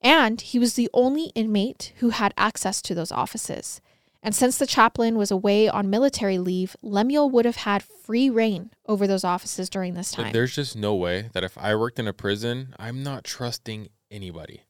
And 0.00 0.40
he 0.40 0.56
was 0.56 0.74
the 0.74 0.88
only 0.94 1.32
inmate 1.34 1.92
who 1.96 2.10
had 2.10 2.32
access 2.38 2.80
to 2.82 2.94
those 2.94 3.10
offices. 3.10 3.80
And 4.22 4.36
since 4.36 4.56
the 4.56 4.68
chaplain 4.68 5.16
was 5.18 5.32
away 5.32 5.68
on 5.68 5.90
military 5.90 6.38
leave, 6.38 6.76
Lemuel 6.80 7.28
would 7.28 7.44
have 7.44 7.56
had 7.56 7.82
free 7.82 8.30
reign 8.30 8.70
over 8.86 9.08
those 9.08 9.24
offices 9.24 9.68
during 9.68 9.94
this 9.94 10.14
But 10.14 10.22
time. 10.22 10.32
there's 10.32 10.54
just 10.54 10.76
no 10.76 10.94
way 10.94 11.28
that 11.32 11.42
if 11.42 11.58
I 11.58 11.74
worked 11.74 11.98
in 11.98 12.06
a 12.06 12.12
prison, 12.12 12.72
I'm 12.78 13.02
not 13.02 13.24
trusting 13.24 13.88
anybody. 14.12 14.62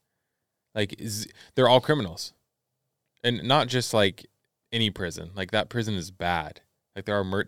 Like 0.75 0.99
they're 1.55 1.69
all 1.69 1.83
criminals, 1.83 2.33
and 3.23 3.43
not 3.43 3.69
just 3.69 3.95
like 3.95 4.27
any 4.73 4.91
prison. 4.91 5.31
Like 5.35 5.51
that 5.51 5.69
prison 5.69 5.95
is 5.95 6.11
bad. 6.11 6.61
Like 6.97 7.05
there 7.05 7.19
are 7.19 7.25
mur. 7.25 7.47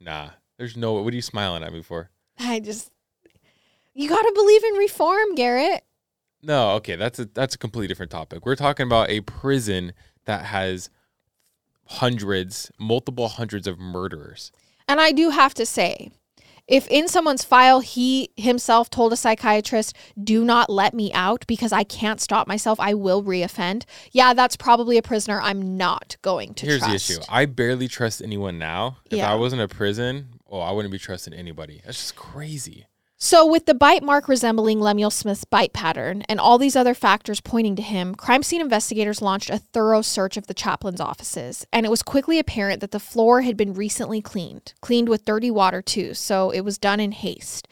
Nah, 0.00 0.30
there's 0.58 0.76
no. 0.76 0.94
What 0.94 1.12
are 1.12 1.16
you 1.16 1.22
smiling 1.22 1.62
at 1.62 1.72
me 1.72 1.82
for? 1.82 2.10
I 2.38 2.60
just, 2.60 2.90
you 3.94 4.08
got 4.08 4.22
to 4.22 4.32
believe 4.34 4.64
in 4.64 4.74
reform, 4.74 5.34
Garrett. 5.34 5.84
No, 6.42 6.72
okay, 6.72 6.96
that's 6.96 7.18
a 7.18 7.26
that's 7.26 7.54
a 7.54 7.58
completely 7.58 7.88
different 7.88 8.10
topic. 8.10 8.44
We're 8.44 8.56
talking 8.56 8.86
about 8.86 9.10
a 9.10 9.20
prison 9.20 9.92
that 10.24 10.46
has 10.46 10.90
hundreds, 11.86 12.70
multiple 12.78 13.28
hundreds 13.28 13.66
of 13.66 13.78
murderers. 13.78 14.50
And 14.88 15.00
I 15.00 15.12
do 15.12 15.30
have 15.30 15.54
to 15.54 15.66
say, 15.66 16.10
if 16.68 16.86
in 16.88 17.08
someone's 17.08 17.44
file 17.44 17.80
he 17.80 18.30
himself 18.36 18.88
told 18.88 19.12
a 19.12 19.16
psychiatrist, 19.16 19.94
do 20.22 20.44
not 20.44 20.70
let 20.70 20.94
me 20.94 21.12
out 21.12 21.44
because 21.46 21.72
I 21.72 21.84
can't 21.84 22.20
stop 22.20 22.46
myself, 22.46 22.78
I 22.80 22.94
will 22.94 23.22
reoffend. 23.22 23.84
Yeah, 24.12 24.32
that's 24.34 24.56
probably 24.56 24.96
a 24.96 25.02
prisoner 25.02 25.40
I'm 25.40 25.76
not 25.76 26.16
going 26.22 26.54
to 26.54 26.66
Here's 26.66 26.78
trust. 26.80 27.08
the 27.08 27.14
issue. 27.14 27.22
I 27.28 27.46
barely 27.46 27.88
trust 27.88 28.22
anyone 28.22 28.58
now. 28.58 28.98
If 29.10 29.18
Yeah. 29.18 29.32
I 29.32 29.34
wasn't 29.34 29.62
a 29.62 29.68
prison, 29.68 30.28
oh, 30.50 30.60
I 30.60 30.70
wouldn't 30.72 30.92
be 30.92 30.98
trusting 30.98 31.34
anybody. 31.34 31.82
That's 31.84 31.98
just 31.98 32.16
crazy. 32.16 32.86
So, 33.24 33.46
with 33.46 33.66
the 33.66 33.74
bite 33.74 34.02
mark 34.02 34.26
resembling 34.26 34.80
Lemuel 34.80 35.12
Smith's 35.12 35.44
bite 35.44 35.72
pattern 35.72 36.22
and 36.22 36.40
all 36.40 36.58
these 36.58 36.74
other 36.74 36.92
factors 36.92 37.40
pointing 37.40 37.76
to 37.76 37.82
him, 37.82 38.16
crime 38.16 38.42
scene 38.42 38.60
investigators 38.60 39.22
launched 39.22 39.48
a 39.48 39.58
thorough 39.60 40.02
search 40.02 40.36
of 40.36 40.48
the 40.48 40.54
chaplain's 40.54 41.00
offices. 41.00 41.64
And 41.72 41.86
it 41.86 41.88
was 41.88 42.02
quickly 42.02 42.40
apparent 42.40 42.80
that 42.80 42.90
the 42.90 42.98
floor 42.98 43.42
had 43.42 43.56
been 43.56 43.74
recently 43.74 44.20
cleaned, 44.22 44.74
cleaned 44.80 45.08
with 45.08 45.24
dirty 45.24 45.52
water 45.52 45.80
too, 45.80 46.14
so 46.14 46.50
it 46.50 46.62
was 46.62 46.78
done 46.78 46.98
in 46.98 47.12
haste. 47.12 47.68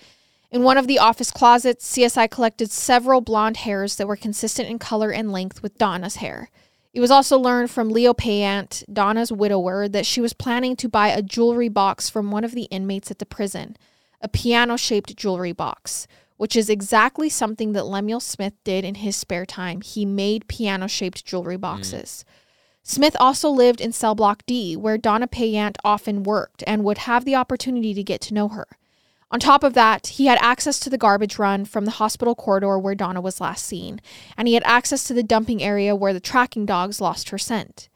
In 0.52 0.62
one 0.62 0.78
of 0.78 0.86
the 0.86 1.00
office 1.00 1.32
closets, 1.32 1.96
CSI 1.96 2.30
collected 2.30 2.70
several 2.70 3.20
blonde 3.20 3.56
hairs 3.56 3.96
that 3.96 4.06
were 4.06 4.14
consistent 4.14 4.68
in 4.68 4.78
color 4.78 5.10
and 5.10 5.32
length 5.32 5.64
with 5.64 5.78
Donna's 5.78 6.16
hair. 6.16 6.48
It 6.94 7.00
was 7.00 7.10
also 7.10 7.36
learned 7.36 7.72
from 7.72 7.90
Leo 7.90 8.14
Payant, 8.14 8.84
Donna's 8.92 9.32
widower, 9.32 9.88
that 9.88 10.06
she 10.06 10.20
was 10.20 10.32
planning 10.32 10.76
to 10.76 10.88
buy 10.88 11.08
a 11.08 11.22
jewelry 11.22 11.68
box 11.68 12.08
from 12.08 12.30
one 12.30 12.44
of 12.44 12.52
the 12.52 12.68
inmates 12.70 13.10
at 13.10 13.18
the 13.18 13.26
prison, 13.26 13.76
a 14.20 14.28
piano 14.28 14.76
shaped 14.76 15.16
jewelry 15.16 15.52
box, 15.52 16.06
which 16.36 16.56
is 16.56 16.70
exactly 16.70 17.28
something 17.28 17.72
that 17.72 17.86
Lemuel 17.86 18.20
Smith 18.20 18.54
did 18.64 18.84
in 18.84 18.96
his 18.96 19.16
spare 19.16 19.46
time. 19.46 19.80
He 19.80 20.04
made 20.04 20.48
piano 20.48 20.86
shaped 20.86 21.24
jewelry 21.24 21.56
hmm. 21.56 21.62
boxes. 21.62 22.24
Smith 22.82 23.14
also 23.20 23.50
lived 23.50 23.80
in 23.80 23.92
cell 23.92 24.14
block 24.14 24.42
D, 24.46 24.76
where 24.76 24.96
Donna 24.96 25.28
Payant 25.28 25.76
often 25.84 26.22
worked 26.22 26.64
and 26.66 26.82
would 26.82 26.98
have 26.98 27.24
the 27.24 27.34
opportunity 27.34 27.92
to 27.92 28.02
get 28.02 28.20
to 28.22 28.34
know 28.34 28.48
her. 28.48 28.66
On 29.30 29.38
top 29.38 29.62
of 29.62 29.74
that, 29.74 30.08
he 30.08 30.26
had 30.26 30.38
access 30.40 30.80
to 30.80 30.90
the 30.90 30.98
garbage 30.98 31.38
run 31.38 31.64
from 31.64 31.84
the 31.84 31.92
hospital 31.92 32.34
corridor 32.34 32.78
where 32.78 32.96
Donna 32.96 33.20
was 33.20 33.40
last 33.40 33.64
seen, 33.64 34.00
and 34.36 34.48
he 34.48 34.54
had 34.54 34.64
access 34.64 35.04
to 35.04 35.14
the 35.14 35.22
dumping 35.22 35.62
area 35.62 35.94
where 35.94 36.12
the 36.12 36.20
tracking 36.20 36.66
dogs 36.66 37.00
lost 37.00 37.28
her 37.28 37.38
scent. 37.38 37.89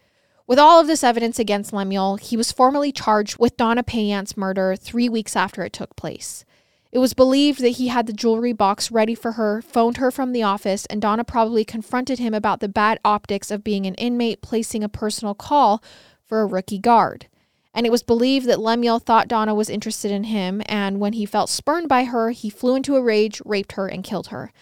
With 0.46 0.58
all 0.58 0.78
of 0.78 0.86
this 0.86 1.02
evidence 1.02 1.38
against 1.38 1.72
Lemuel, 1.72 2.16
he 2.16 2.36
was 2.36 2.52
formally 2.52 2.92
charged 2.92 3.38
with 3.38 3.56
Donna 3.56 3.82
Payant's 3.82 4.36
murder 4.36 4.76
three 4.76 5.08
weeks 5.08 5.36
after 5.36 5.62
it 5.62 5.72
took 5.72 5.96
place. 5.96 6.44
It 6.92 6.98
was 6.98 7.14
believed 7.14 7.60
that 7.60 7.70
he 7.70 7.88
had 7.88 8.06
the 8.06 8.12
jewelry 8.12 8.52
box 8.52 8.90
ready 8.90 9.14
for 9.14 9.32
her, 9.32 9.62
phoned 9.62 9.96
her 9.96 10.10
from 10.10 10.32
the 10.32 10.42
office, 10.42 10.84
and 10.86 11.00
Donna 11.00 11.24
probably 11.24 11.64
confronted 11.64 12.18
him 12.18 12.34
about 12.34 12.60
the 12.60 12.68
bad 12.68 13.00
optics 13.04 13.50
of 13.50 13.64
being 13.64 13.86
an 13.86 13.94
inmate 13.94 14.42
placing 14.42 14.84
a 14.84 14.88
personal 14.88 15.34
call 15.34 15.82
for 16.26 16.42
a 16.42 16.46
rookie 16.46 16.78
guard. 16.78 17.26
And 17.72 17.86
it 17.86 17.90
was 17.90 18.02
believed 18.02 18.46
that 18.46 18.60
Lemuel 18.60 18.98
thought 18.98 19.28
Donna 19.28 19.54
was 19.54 19.70
interested 19.70 20.12
in 20.12 20.24
him, 20.24 20.62
and 20.66 21.00
when 21.00 21.14
he 21.14 21.24
felt 21.24 21.48
spurned 21.48 21.88
by 21.88 22.04
her, 22.04 22.30
he 22.30 22.50
flew 22.50 22.76
into 22.76 22.96
a 22.96 23.02
rage, 23.02 23.40
raped 23.46 23.72
her, 23.72 23.88
and 23.88 24.04
killed 24.04 24.28
her. 24.28 24.52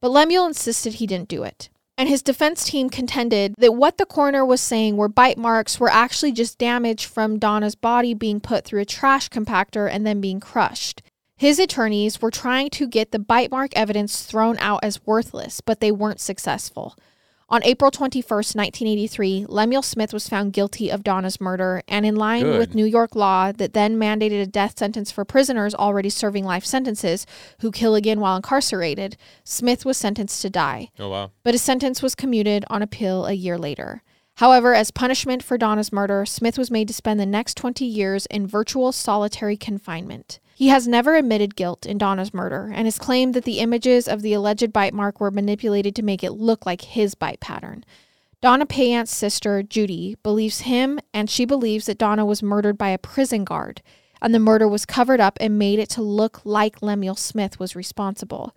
But 0.00 0.10
Lemuel 0.10 0.46
insisted 0.46 0.94
he 0.94 1.06
didn't 1.06 1.28
do 1.28 1.42
it. 1.42 1.68
And 1.98 2.08
his 2.10 2.22
defense 2.22 2.64
team 2.64 2.90
contended 2.90 3.54
that 3.56 3.74
what 3.74 3.96
the 3.96 4.04
coroner 4.04 4.44
was 4.44 4.60
saying 4.60 4.96
were 4.96 5.08
bite 5.08 5.38
marks 5.38 5.80
were 5.80 5.88
actually 5.88 6.32
just 6.32 6.58
damage 6.58 7.06
from 7.06 7.38
Donna's 7.38 7.74
body 7.74 8.12
being 8.12 8.38
put 8.38 8.64
through 8.64 8.82
a 8.82 8.84
trash 8.84 9.30
compactor 9.30 9.90
and 9.90 10.06
then 10.06 10.20
being 10.20 10.40
crushed. 10.40 11.00
His 11.38 11.58
attorneys 11.58 12.20
were 12.20 12.30
trying 12.30 12.68
to 12.70 12.86
get 12.86 13.12
the 13.12 13.18
bite 13.18 13.50
mark 13.50 13.70
evidence 13.74 14.24
thrown 14.24 14.58
out 14.58 14.80
as 14.82 15.04
worthless, 15.06 15.62
but 15.62 15.80
they 15.80 15.90
weren't 15.90 16.20
successful. 16.20 16.96
On 17.48 17.62
April 17.62 17.92
21st, 17.92 18.56
1983, 18.56 19.46
Lemuel 19.48 19.82
Smith 19.82 20.12
was 20.12 20.28
found 20.28 20.52
guilty 20.52 20.90
of 20.90 21.04
Donna's 21.04 21.40
murder, 21.40 21.80
and 21.86 22.04
in 22.04 22.16
line 22.16 22.42
Good. 22.42 22.58
with 22.58 22.74
New 22.74 22.84
York 22.84 23.14
law 23.14 23.52
that 23.52 23.72
then 23.72 23.96
mandated 23.96 24.42
a 24.42 24.46
death 24.46 24.76
sentence 24.76 25.12
for 25.12 25.24
prisoners 25.24 25.72
already 25.72 26.10
serving 26.10 26.44
life 26.44 26.64
sentences 26.64 27.24
who 27.60 27.70
kill 27.70 27.94
again 27.94 28.18
while 28.18 28.34
incarcerated, 28.34 29.16
Smith 29.44 29.84
was 29.84 29.96
sentenced 29.96 30.42
to 30.42 30.50
die. 30.50 30.90
Oh 30.98 31.08
wow. 31.08 31.30
But 31.44 31.54
his 31.54 31.62
sentence 31.62 32.02
was 32.02 32.16
commuted 32.16 32.64
on 32.68 32.82
appeal 32.82 33.26
a 33.26 33.32
year 33.32 33.56
later. 33.56 34.02
However, 34.36 34.74
as 34.74 34.90
punishment 34.90 35.42
for 35.42 35.56
Donna's 35.56 35.92
murder, 35.92 36.26
Smith 36.26 36.58
was 36.58 36.70
made 36.70 36.88
to 36.88 36.94
spend 36.94 37.18
the 37.18 37.26
next 37.26 37.56
20 37.56 37.86
years 37.86 38.26
in 38.26 38.46
virtual 38.46 38.92
solitary 38.92 39.56
confinement. 39.56 40.40
He 40.54 40.68
has 40.68 40.86
never 40.86 41.16
admitted 41.16 41.56
guilt 41.56 41.86
in 41.86 41.96
Donna's 41.96 42.34
murder 42.34 42.70
and 42.74 42.86
has 42.86 42.98
claimed 42.98 43.32
that 43.34 43.44
the 43.44 43.60
images 43.60 44.06
of 44.06 44.20
the 44.20 44.34
alleged 44.34 44.72
bite 44.74 44.92
mark 44.92 45.20
were 45.20 45.30
manipulated 45.30 45.96
to 45.96 46.02
make 46.02 46.22
it 46.22 46.32
look 46.32 46.66
like 46.66 46.82
his 46.82 47.14
bite 47.14 47.40
pattern. 47.40 47.84
Donna 48.42 48.66
Payant's 48.66 49.14
sister, 49.14 49.62
Judy, 49.62 50.16
believes 50.22 50.60
him 50.60 51.00
and 51.14 51.30
she 51.30 51.46
believes 51.46 51.86
that 51.86 51.98
Donna 51.98 52.26
was 52.26 52.42
murdered 52.42 52.76
by 52.76 52.90
a 52.90 52.98
prison 52.98 53.44
guard, 53.44 53.80
and 54.20 54.34
the 54.34 54.38
murder 54.38 54.68
was 54.68 54.84
covered 54.84 55.20
up 55.20 55.38
and 55.40 55.58
made 55.58 55.78
it 55.78 55.88
to 55.90 56.02
look 56.02 56.42
like 56.44 56.82
Lemuel 56.82 57.16
Smith 57.16 57.58
was 57.58 57.74
responsible. 57.74 58.54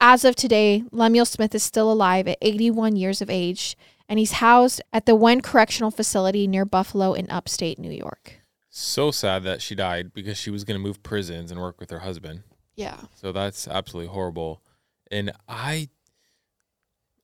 As 0.00 0.22
of 0.22 0.36
today, 0.36 0.84
Lemuel 0.92 1.24
Smith 1.24 1.54
is 1.54 1.62
still 1.62 1.90
alive 1.90 2.28
at 2.28 2.36
81 2.42 2.96
years 2.96 3.22
of 3.22 3.30
age, 3.30 3.74
and 4.08 4.18
he's 4.18 4.32
housed 4.32 4.80
at 4.92 5.06
the 5.06 5.16
Wende 5.16 5.42
Correctional 5.42 5.90
Facility 5.90 6.46
near 6.46 6.64
Buffalo 6.64 7.12
in 7.14 7.30
upstate 7.30 7.78
New 7.78 7.90
York. 7.90 8.40
So 8.70 9.10
sad 9.10 9.44
that 9.44 9.62
she 9.62 9.74
died 9.74 10.12
because 10.12 10.36
she 10.36 10.50
was 10.50 10.64
going 10.64 10.78
to 10.78 10.82
move 10.84 11.02
prisons 11.02 11.50
and 11.50 11.60
work 11.60 11.78
with 11.80 11.90
her 11.90 12.00
husband. 12.00 12.42
Yeah. 12.74 13.02
So 13.14 13.30
that's 13.32 13.68
absolutely 13.68 14.12
horrible. 14.12 14.62
And 15.10 15.32
I 15.48 15.88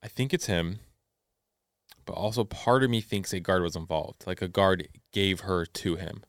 I 0.02 0.08
think 0.08 0.32
it's 0.32 0.46
him. 0.46 0.78
But 2.06 2.12
also 2.14 2.44
part 2.44 2.82
of 2.82 2.90
me 2.90 3.00
thinks 3.00 3.32
a 3.32 3.40
guard 3.40 3.62
was 3.62 3.76
involved. 3.76 4.26
Like 4.26 4.42
a 4.42 4.48
guard 4.48 4.88
gave 5.12 5.40
her 5.40 5.66
to 5.66 5.96
him. 5.96 6.24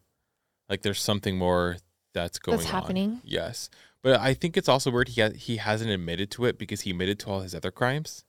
Like 0.69 0.81
there's 0.81 1.01
something 1.01 1.37
more 1.37 1.77
that's 2.13 2.39
going 2.39 2.57
That's 2.57 2.69
on. 2.69 2.81
happening? 2.81 3.21
Yes. 3.23 3.69
But 4.03 4.19
I 4.19 4.33
think 4.33 4.57
it's 4.57 4.67
also 4.69 4.89
weird 4.91 5.09
he 5.09 5.21
ha- 5.21 5.35
he 5.35 5.57
hasn't 5.57 5.89
admitted 5.91 6.31
to 6.31 6.45
it 6.45 6.57
because 6.57 6.81
he 6.81 6.91
admitted 6.91 7.19
to 7.19 7.29
all 7.29 7.41
his 7.41 7.53
other 7.55 7.71
crimes. 7.71 8.25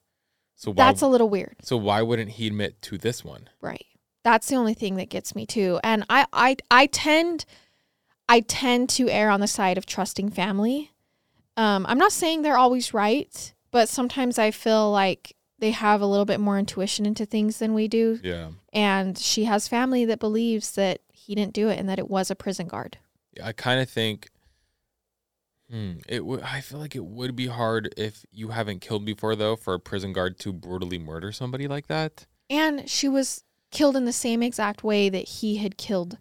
So 0.57 0.71
why 0.71 0.75
That's 0.85 1.03
a 1.03 1.07
little 1.09 1.29
weird. 1.29 1.57
so 1.63 1.77
why 1.77 2.03
wouldn't 2.03 2.31
he 2.33 2.47
admit 2.47 2.81
to 2.83 2.99
this 2.99 3.25
one? 3.25 3.49
Right. 3.61 3.87
That's 4.23 4.47
the 4.49 4.57
only 4.57 4.75
thing 4.75 4.97
that 4.97 5.09
gets 5.09 5.35
me 5.35 5.47
too. 5.47 5.81
And 5.83 6.05
I 6.09 6.27
I 6.33 6.57
I 6.71 6.87
tend 6.87 7.45
I 8.29 8.41
tend 8.41 8.89
to 8.91 9.09
err 9.09 9.31
on 9.31 9.41
the 9.41 9.49
side 9.49 9.77
of 9.79 9.87
trusting 9.87 10.31
family. 10.31 10.93
Um 11.57 11.85
I'm 11.89 11.99
not 11.99 12.13
saying 12.13 12.43
they're 12.43 12.57
always 12.57 12.95
right, 12.95 13.53
but 13.71 13.89
sometimes 13.89 14.39
I 14.39 14.51
feel 14.53 14.91
like 14.93 15.35
they 15.59 15.73
have 15.73 16.01
a 16.01 16.07
little 16.07 16.25
bit 16.25 16.41
more 16.41 16.59
intuition 16.59 17.07
into 17.07 17.25
things 17.25 17.59
than 17.59 17.73
we 17.75 17.89
do. 17.89 18.19
Yeah. 18.23 18.51
And 18.73 19.17
she 19.19 19.45
has 19.45 19.69
family 19.69 20.05
that 20.05 20.19
believes 20.19 20.73
that 20.73 21.01
he 21.13 21.35
didn't 21.35 21.53
do 21.53 21.69
it 21.69 21.79
and 21.79 21.89
that 21.89 21.99
it 22.01 22.11
was 22.11 22.31
a 22.31 22.35
prison 22.35 22.67
guard. 22.67 22.99
I 23.43 23.53
kind 23.53 23.81
of 23.81 23.89
think 23.89 24.29
hmm, 25.73 25.93
it 26.09 26.25
would 26.25 26.43
I 26.43 26.61
feel 26.61 26.79
like 26.79 26.95
it 26.95 27.05
would 27.05 27.35
be 27.35 27.47
hard 27.49 27.93
if 27.97 28.25
you 28.31 28.49
haven't 28.49 28.81
killed 28.81 29.05
before 29.05 29.35
though 29.35 29.57
for 29.57 29.75
a 29.75 29.81
prison 29.81 30.13
guard 30.13 30.39
to 30.41 30.53
brutally 30.53 30.99
murder 30.99 31.33
somebody 31.33 31.67
like 31.67 31.89
that. 31.89 32.27
And 32.51 32.89
she 32.89 33.09
was 33.09 33.43
killed 33.71 33.97
in 33.97 34.05
the 34.05 34.13
same 34.13 34.43
exact 34.43 34.85
way 34.85 35.09
that 35.09 35.27
he 35.27 35.57
had 35.57 35.77
killed 35.79 36.19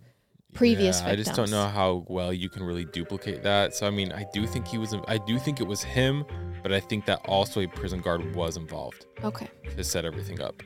previous 0.54 1.02
yeah, 1.02 1.10
I 1.10 1.16
just 1.16 1.34
don't 1.36 1.52
know 1.52 1.68
how 1.68 2.06
well 2.08 2.34
you 2.34 2.50
can 2.50 2.64
really 2.64 2.86
duplicate 2.86 3.44
that. 3.44 3.76
So 3.76 3.86
I 3.86 3.90
mean, 3.90 4.12
I 4.12 4.26
do 4.34 4.48
think 4.48 4.68
he 4.68 4.78
was 4.78 4.96
I 5.08 5.18
do 5.18 5.38
think 5.38 5.60
it 5.60 5.68
was 5.68 5.84
him, 5.84 6.26
but 6.64 6.72
I 6.72 6.80
think 6.80 7.06
that 7.06 7.20
also 7.26 7.62
a 7.62 7.68
prison 7.68 8.00
guard 8.00 8.36
was 8.36 8.58
involved 8.58 9.06
Okay. 9.24 9.50
to 9.76 9.84
set 9.84 10.06
everything 10.06 10.42
up. 10.42 10.64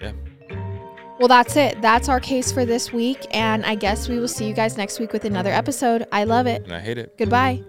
Yeah. 0.00 0.12
Well, 1.18 1.28
that's 1.28 1.56
it. 1.56 1.80
That's 1.80 2.10
our 2.10 2.20
case 2.20 2.52
for 2.52 2.66
this 2.66 2.92
week. 2.92 3.26
And 3.30 3.64
I 3.64 3.74
guess 3.74 4.06
we 4.08 4.18
will 4.18 4.28
see 4.28 4.46
you 4.46 4.52
guys 4.52 4.76
next 4.76 5.00
week 5.00 5.14
with 5.14 5.24
another 5.24 5.50
episode. 5.50 6.06
I 6.12 6.24
love 6.24 6.46
it. 6.46 6.64
And 6.64 6.74
I 6.74 6.80
hate 6.80 6.98
it. 6.98 7.16
Goodbye. 7.16 7.62